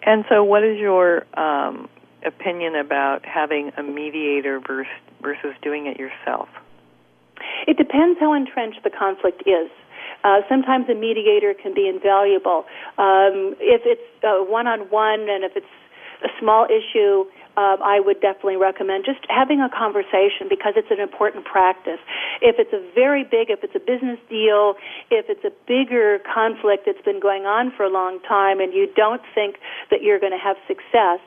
And 0.04 0.26
so, 0.30 0.44
what 0.44 0.64
is 0.64 0.78
your 0.78 1.26
um, 1.38 1.90
opinion 2.26 2.76
about 2.76 3.26
having 3.26 3.72
a 3.78 3.84
mediator 3.84 4.60
versus, 4.60 4.92
versus 5.22 5.54
doing 5.62 5.88
it 5.88 5.98
yourself? 6.00 6.50
It 7.68 7.78
depends 7.78 8.20
how 8.20 8.34
entrenched 8.34 8.84
the 8.84 8.90
conflict 8.90 9.44
is. 9.46 9.70
Uh, 10.24 10.42
sometimes 10.48 10.88
a 10.90 10.94
mediator 10.94 11.54
can 11.54 11.74
be 11.74 11.88
invaluable. 11.88 12.66
Um, 12.98 13.58
if 13.60 13.82
it's 13.86 14.02
one 14.22 14.68
on 14.68 14.82
one 14.92 15.28
and 15.30 15.44
if 15.44 15.54
it's 15.56 15.66
a 16.24 16.30
small 16.40 16.68
issue, 16.70 17.26
uh, 17.58 17.76
I 17.84 18.00
would 18.00 18.22
definitely 18.22 18.56
recommend 18.56 19.04
just 19.04 19.20
having 19.28 19.60
a 19.60 19.68
conversation 19.68 20.48
because 20.48 20.74
it's 20.78 20.92
an 20.92 21.00
important 21.02 21.44
practice. 21.44 22.00
If 22.42 22.56
it's 22.60 22.72
a 22.72 22.80
very 22.96 23.24
big, 23.24 23.50
if 23.50 23.64
it's 23.64 23.76
a 23.76 23.84
business 23.84 24.20
deal, 24.30 24.76
if 25.10 25.28
it's 25.28 25.44
a 25.44 25.52
bigger 25.68 26.20
conflict 26.24 26.86
that's 26.86 27.02
been 27.04 27.20
going 27.20 27.44
on 27.44 27.74
for 27.76 27.84
a 27.84 27.90
long 27.90 28.22
time 28.24 28.62
and 28.62 28.74
you 28.74 28.88
don't 28.96 29.22
think 29.36 29.58
that 29.90 30.02
you're 30.02 30.20
going 30.20 30.32
to 30.32 30.40
have 30.40 30.56
success, 30.68 31.20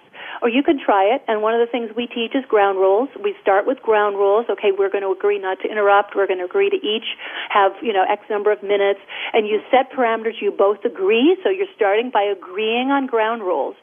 or 0.42 0.48
you 0.48 0.62
could 0.62 0.78
try 0.80 1.04
it, 1.04 1.22
and 1.28 1.42
one 1.42 1.54
of 1.54 1.60
the 1.60 1.70
things 1.70 1.90
we 1.96 2.06
teach 2.06 2.34
is 2.34 2.44
ground 2.48 2.78
rules. 2.78 3.08
We 3.22 3.34
start 3.40 3.66
with 3.66 3.80
ground 3.82 4.16
rules. 4.16 4.46
Okay, 4.50 4.72
we're 4.76 4.90
going 4.90 5.04
to 5.04 5.10
agree 5.10 5.38
not 5.38 5.60
to 5.60 5.70
interrupt. 5.70 6.14
We're 6.14 6.26
going 6.26 6.40
to 6.40 6.44
agree 6.44 6.70
to 6.70 6.76
each 6.76 7.16
have, 7.50 7.72
you 7.82 7.92
know, 7.92 8.04
X 8.08 8.22
number 8.28 8.52
of 8.52 8.62
minutes. 8.62 9.00
And 9.32 9.46
you 9.46 9.60
set 9.70 9.90
parameters 9.92 10.40
you 10.40 10.50
both 10.50 10.84
agree, 10.84 11.36
so 11.42 11.50
you're 11.50 11.70
starting 11.74 12.10
by 12.10 12.22
agreeing 12.22 12.90
on 12.90 13.06
ground 13.06 13.42
rules. 13.42 13.76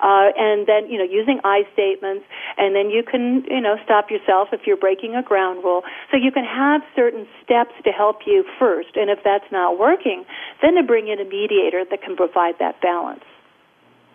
Uh, 0.00 0.30
and 0.36 0.66
then, 0.66 0.90
you 0.90 0.98
know, 0.98 1.04
using 1.04 1.40
I 1.44 1.62
statements, 1.72 2.24
and 2.56 2.74
then 2.74 2.90
you 2.90 3.02
can, 3.02 3.44
you 3.48 3.60
know, 3.60 3.76
stop 3.84 4.10
yourself 4.10 4.48
if 4.52 4.66
you're 4.66 4.76
breaking 4.76 5.14
a 5.14 5.22
ground 5.22 5.64
rule. 5.64 5.82
So 6.10 6.16
you 6.16 6.30
can 6.30 6.44
have 6.44 6.82
certain 6.94 7.26
steps 7.42 7.74
to 7.84 7.90
help 7.90 8.26
you 8.26 8.44
first, 8.58 8.96
and 8.96 9.10
if 9.10 9.20
that's 9.24 9.50
not 9.50 9.78
working, 9.78 10.24
then 10.62 10.74
to 10.76 10.82
bring 10.82 11.08
in 11.08 11.20
a 11.20 11.24
mediator 11.24 11.84
that 11.90 12.02
can 12.02 12.16
provide 12.16 12.54
that 12.58 12.80
balance. 12.80 13.24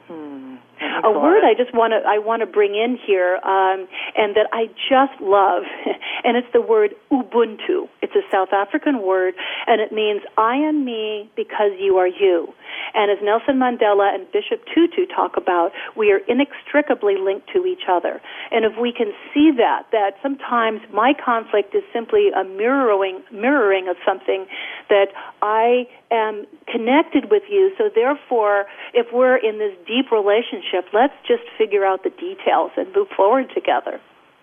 Hmm. 0.08 0.56
A 1.04 1.12
word 1.12 1.44
I 1.44 1.54
just 1.56 1.74
want 1.74 1.94
to 1.94 2.02
I 2.08 2.20
want 2.20 2.42
to 2.42 2.48
bring 2.48 2.76
in 2.76 2.98
here, 2.98 3.36
um, 3.44 3.88
and 4.16 4.36
that 4.36 4.48
I 4.52 4.68
just 4.90 5.20
love, 5.22 5.64
and 6.24 6.38
it's 6.38 6.48
the 6.54 6.62
word 6.62 6.96
Ubuntu. 7.12 7.88
It's 8.02 8.16
a 8.16 8.24
South 8.32 8.54
African 8.54 9.02
word, 9.02 9.34
and 9.68 9.82
it 9.82 9.92
means 9.92 10.22
I 10.38 10.56
am 10.56 10.86
me 10.86 11.30
because 11.36 11.72
you 11.80 11.98
are 11.98 12.08
you. 12.08 12.54
And 12.94 13.12
as 13.12 13.18
Nelson 13.24 13.58
Mandela 13.58 14.14
and 14.14 14.30
Bishop 14.32 14.66
Tutu 14.74 15.06
talk 15.06 15.38
about, 15.38 15.72
we 15.96 16.12
are 16.12 16.20
inextricably 16.28 17.16
linked 17.18 17.50
to 17.54 17.66
each 17.66 17.86
other. 17.90 18.22
And 18.52 18.66
if 18.66 18.74
we 18.80 18.92
can 18.92 19.14
see 19.34 19.52
that, 19.58 19.88
that 19.92 20.18
sometimes 20.22 20.82
my 20.94 21.14
conflict 21.14 21.76
is 21.76 21.84
simply 21.94 22.30
a 22.30 22.44
mirroring 22.44 23.24
mirroring 23.32 23.88
of 23.88 23.96
something 24.06 24.46
that 24.90 25.08
I 25.42 25.88
am 26.12 26.46
connected 26.68 27.30
with 27.30 27.44
you. 27.50 27.72
So 27.78 27.90
therefore, 27.94 28.66
if 28.94 29.08
we're 29.14 29.38
in 29.38 29.60
this 29.60 29.74
deep 29.86 30.12
relationship, 30.12 30.73
let's 30.94 31.14
just 31.28 31.44
figure 31.58 31.86
out 31.86 32.04
the 32.04 32.10
details 32.10 32.72
and 32.78 32.94
move 32.96 33.08
forward 33.16 33.52
together. 33.54 34.00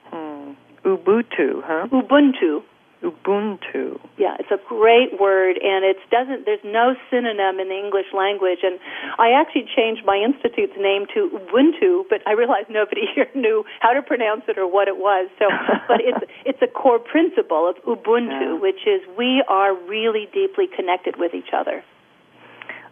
Hmm. 0.07 0.53
Ubuntu, 0.85 1.63
huh? 1.65 1.89
Ubuntu. 1.93 2.63
Ubuntu. 3.03 3.99
Yeah, 4.19 4.37
it's 4.39 4.51
a 4.51 4.61
great 4.69 5.19
word, 5.19 5.57
and 5.57 5.85
it 5.85 5.97
doesn't. 6.11 6.45
There's 6.45 6.63
no 6.65 6.95
synonym 7.11 7.59
in 7.59 7.69
the 7.69 7.79
English 7.79 8.13
language, 8.13 8.61
and 8.63 8.79
I 9.19 9.33
actually 9.33 9.65
changed 9.75 10.05
my 10.05 10.17
institute's 10.17 10.77
name 10.77 11.07
to 11.15 11.31
Ubuntu, 11.33 12.05
but 12.11 12.21
I 12.27 12.33
realized 12.33 12.69
nobody 12.69 13.09
here 13.15 13.29
knew 13.35 13.65
how 13.81 13.95
to 13.95 14.03
pronounce 14.03 14.43
it 14.49 14.59
or 14.59 14.67
what 14.67 14.87
it 14.87 14.99
was. 14.99 15.31
So, 15.39 15.49
but 15.89 16.01
it's 16.05 16.25
it's 16.45 16.61
a 16.61 16.67
core 16.69 16.99
principle 16.99 17.69
of 17.69 17.77
Ubuntu, 17.89 18.29
yeah. 18.29 18.61
which 18.61 18.87
is 18.87 19.01
we 19.17 19.43
are 19.49 19.75
really 19.89 20.29
deeply 20.33 20.67
connected 20.69 21.17
with 21.17 21.33
each 21.33 21.55
other. 21.57 21.83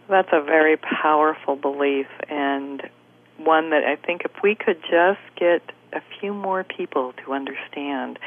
That's 0.09 0.32
a 0.32 0.41
very 0.41 0.78
powerful 0.78 1.55
belief, 1.55 2.07
and 2.30 2.80
one 3.39 3.70
that 3.70 3.84
I 3.84 3.97
think 3.97 4.22
if 4.24 4.43
we 4.43 4.55
could 4.55 4.80
just 4.82 5.20
get 5.36 5.62
a 5.93 6.01
few 6.20 6.34
more 6.34 6.64
people 6.64 7.14
to 7.24 7.32
understand 7.32 8.18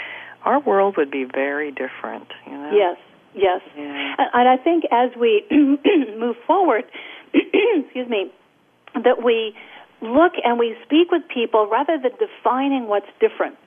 our 0.43 0.59
world 0.59 0.95
would 0.97 1.11
be 1.11 1.23
very 1.23 1.71
different. 1.71 2.27
You 2.47 2.53
know? 2.53 2.71
Yes, 2.73 2.97
yes. 3.35 3.61
Yeah. 3.77 4.15
And 4.33 4.49
I 4.49 4.57
think 4.57 4.85
as 4.91 5.11
we 5.19 5.45
move 6.17 6.35
forward, 6.47 6.85
excuse 7.33 8.09
me, 8.09 8.31
that 8.95 9.23
we 9.23 9.55
look 10.01 10.33
and 10.43 10.57
we 10.57 10.75
speak 10.83 11.11
with 11.11 11.21
people 11.27 11.67
rather 11.67 11.97
than 11.97 12.11
defining 12.17 12.87
what's 12.87 13.09
different. 13.19 13.57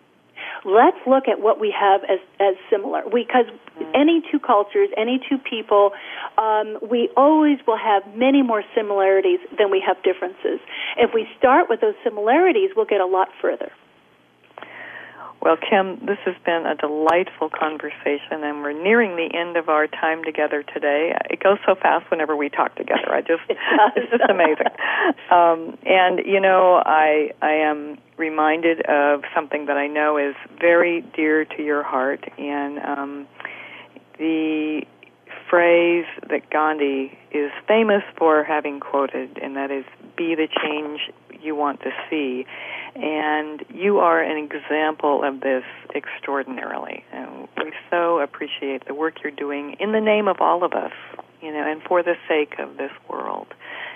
Let's 0.65 0.97
look 1.07 1.29
at 1.29 1.41
what 1.41 1.61
we 1.61 1.75
have 1.79 2.03
as 2.05 2.21
as 2.41 2.55
similar. 2.71 3.03
Because 3.05 3.47
any 3.95 4.23
two 4.31 4.39
cultures, 4.41 4.89
any 4.97 5.21
two 5.29 5.39
people, 5.39 5.93
um, 6.39 6.79
we 6.81 7.11
always 7.17 7.59
will 7.67 7.79
have 7.79 8.03
many 8.17 8.43
more 8.43 8.63
similarities 8.75 9.41
than 9.59 9.71
we 9.71 9.83
have 9.87 10.03
differences. 10.03 10.61
If 10.97 11.11
we 11.13 11.27
start 11.39 11.69
with 11.69 11.81
those 11.81 11.95
similarities, 12.03 12.71
we'll 12.75 12.87
get 12.87 13.01
a 13.01 13.07
lot 13.07 13.29
further. 13.41 13.71
Well, 15.45 15.59
Kim, 15.59 15.99
this 16.07 16.17
has 16.25 16.37
been 16.47 16.65
a 16.65 16.75
delightful 16.75 17.51
conversation, 17.51 18.43
and 18.43 18.63
we're 18.63 18.73
nearing 18.73 19.15
the 19.17 19.29
end 19.37 19.59
of 19.59 19.69
our 19.69 19.87
time 19.87 20.25
together 20.25 20.63
today. 20.63 21.13
It 21.29 21.43
goes 21.43 21.59
so 21.67 21.75
fast 21.75 22.11
whenever 22.11 22.35
we 22.35 22.49
talk 22.49 22.75
together. 22.77 23.13
I 23.13 23.21
just, 23.21 23.43
it's 23.51 24.11
just 24.11 24.23
amazing. 24.31 24.73
Um, 25.31 25.77
and 25.85 26.25
you 26.25 26.41
know, 26.41 26.83
I 26.87 27.33
I 27.43 27.53
am 27.53 27.99
reminded 28.17 28.87
of 28.87 29.21
something 29.35 29.67
that 29.67 29.77
I 29.77 29.87
know 29.87 30.17
is 30.17 30.35
very 30.59 31.03
dear 31.15 31.45
to 31.45 31.63
your 31.63 31.83
heart, 31.83 32.25
and 32.39 32.79
um, 32.79 33.27
the 34.17 34.87
phrase 35.49 36.07
that 36.29 36.51
Gandhi 36.51 37.19
is 37.31 37.51
famous 37.67 38.03
for 38.17 38.45
having 38.45 38.81
quoted, 38.81 39.39
and 39.41 39.57
that 39.57 39.71
is, 39.71 39.85
"Be 40.17 40.35
the 40.35 40.49
change 40.49 41.11
you 41.41 41.55
want 41.55 41.81
to 41.83 41.93
see." 42.09 42.47
And 42.95 43.65
you 43.71 43.99
are 43.99 44.21
an 44.21 44.37
example 44.37 45.25
of 45.25 45.41
this 45.41 45.65
extraordinarily. 45.95 47.05
And 47.13 47.49
we 47.59 47.73
so 47.91 48.21
appreciate 48.21 48.85
the 48.87 48.95
work 48.95 49.23
you're 49.23 49.33
doing 49.33 49.77
in 49.81 49.93
the 49.93 50.01
name 50.01 50.29
of 50.29 50.41
all 50.41 50.63
of 50.63 50.73
us, 50.73 50.93
you 51.41 51.53
know, 51.53 51.63
and 51.63 51.83
for 51.83 52.03
the 52.03 52.17
sake 52.29 52.59
of 52.59 52.77
this 52.77 52.93
world. 53.09 53.49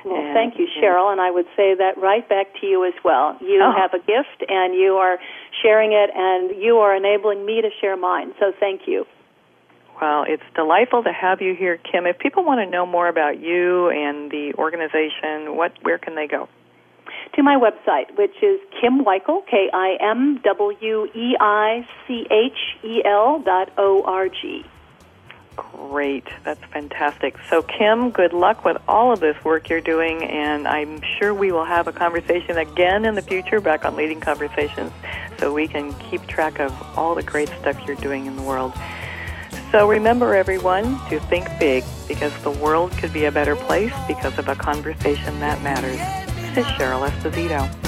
Well, 0.05 0.17
and, 0.17 0.35
thank 0.35 0.59
you, 0.59 0.67
Cheryl, 0.81 1.11
and 1.11 1.21
I 1.21 1.31
would 1.31 1.47
say 1.57 1.75
that 1.75 1.99
right 1.99 2.29
back 2.29 2.47
to 2.61 2.67
you 2.67 2.85
as 2.85 2.95
well. 3.05 3.37
You 3.41 3.63
oh. 3.63 3.73
have 3.73 3.95
a 3.95 3.99
gift, 3.99 4.45
and 4.49 4.75
you 4.75 4.95
are 4.95 5.19
sharing 5.63 5.93
it, 5.93 6.11
and 6.15 6.63
you 6.63 6.79
are 6.79 6.95
enabling 6.95 7.45
me 7.45 7.63
to 7.63 7.71
share 7.81 7.97
mine. 7.97 8.33
So 8.39 8.53
thank 8.59 8.83
you. 8.87 9.07
Well, 10.01 10.25
it's 10.29 10.43
delightful 10.55 11.03
to 11.03 11.13
have 11.13 11.43
you 11.43 11.55
here, 11.55 11.77
Kim. 11.77 12.07
If 12.07 12.19
people 12.19 12.45
want 12.45 12.61
to 12.61 12.71
know 12.71 12.87
more 12.87 13.09
about 13.09 13.41
you 13.41 13.91
and 13.91 14.31
the 14.31 14.55
organization, 14.57 15.57
what 15.57 15.73
where 15.83 15.99
can 15.99 16.15
they 16.15 16.29
go? 16.29 16.49
To 17.35 17.43
my 17.43 17.57
website, 17.57 18.17
which 18.17 18.35
is 18.43 18.61
Kim 18.81 19.05
Weichel, 19.05 19.45
K 19.47 19.69
I 19.73 19.97
M 20.01 20.41
W 20.45 21.07
E 21.15 21.37
I 21.41 21.87
C 22.07 22.27
H 22.31 22.85
E 22.85 23.03
L 23.05 23.41
dot 23.41 23.73
O 23.77 24.03
R 24.05 24.29
G. 24.29 24.65
Great. 25.57 26.25
That's 26.45 26.63
fantastic. 26.73 27.35
So, 27.51 27.63
Kim, 27.63 28.11
good 28.11 28.33
luck 28.33 28.65
with 28.65 28.77
all 28.87 29.13
of 29.13 29.19
this 29.19 29.37
work 29.45 29.69
you're 29.69 29.81
doing, 29.81 30.23
and 30.23 30.69
I'm 30.69 31.01
sure 31.19 31.35
we 31.35 31.51
will 31.51 31.65
have 31.65 31.89
a 31.89 31.93
conversation 31.93 32.59
again 32.59 33.05
in 33.05 33.17
the 33.17 33.23
future 33.23 33.61
back 33.61 33.85
on 33.85 33.97
Leading 33.97 34.21
Conversations 34.21 34.93
so 35.39 35.53
we 35.53 35.67
can 35.67 35.93
keep 35.95 36.25
track 36.29 36.61
of 36.61 36.73
all 36.97 37.17
the 37.17 37.25
great 37.25 37.49
stuff 37.61 37.77
you're 37.89 37.97
doing 37.97 38.27
in 38.27 38.37
the 38.37 38.43
world. 38.43 38.73
So, 39.71 39.87
remember, 39.87 40.35
everyone, 40.35 40.99
to 41.11 41.21
think 41.21 41.47
big 41.59 41.85
because 42.07 42.33
the 42.43 42.51
world 42.51 42.91
could 42.93 43.13
be 43.13 43.27
a 43.27 43.33
better 43.33 43.55
place 43.55 43.93
because 44.07 44.39
of 44.39 44.49
a 44.49 44.55
conversation 44.55 45.39
that 45.41 45.63
matters. 45.63 45.99
This 46.55 46.65
is 46.65 46.73
Cheryl 46.73 47.07
Esposito. 47.07 47.88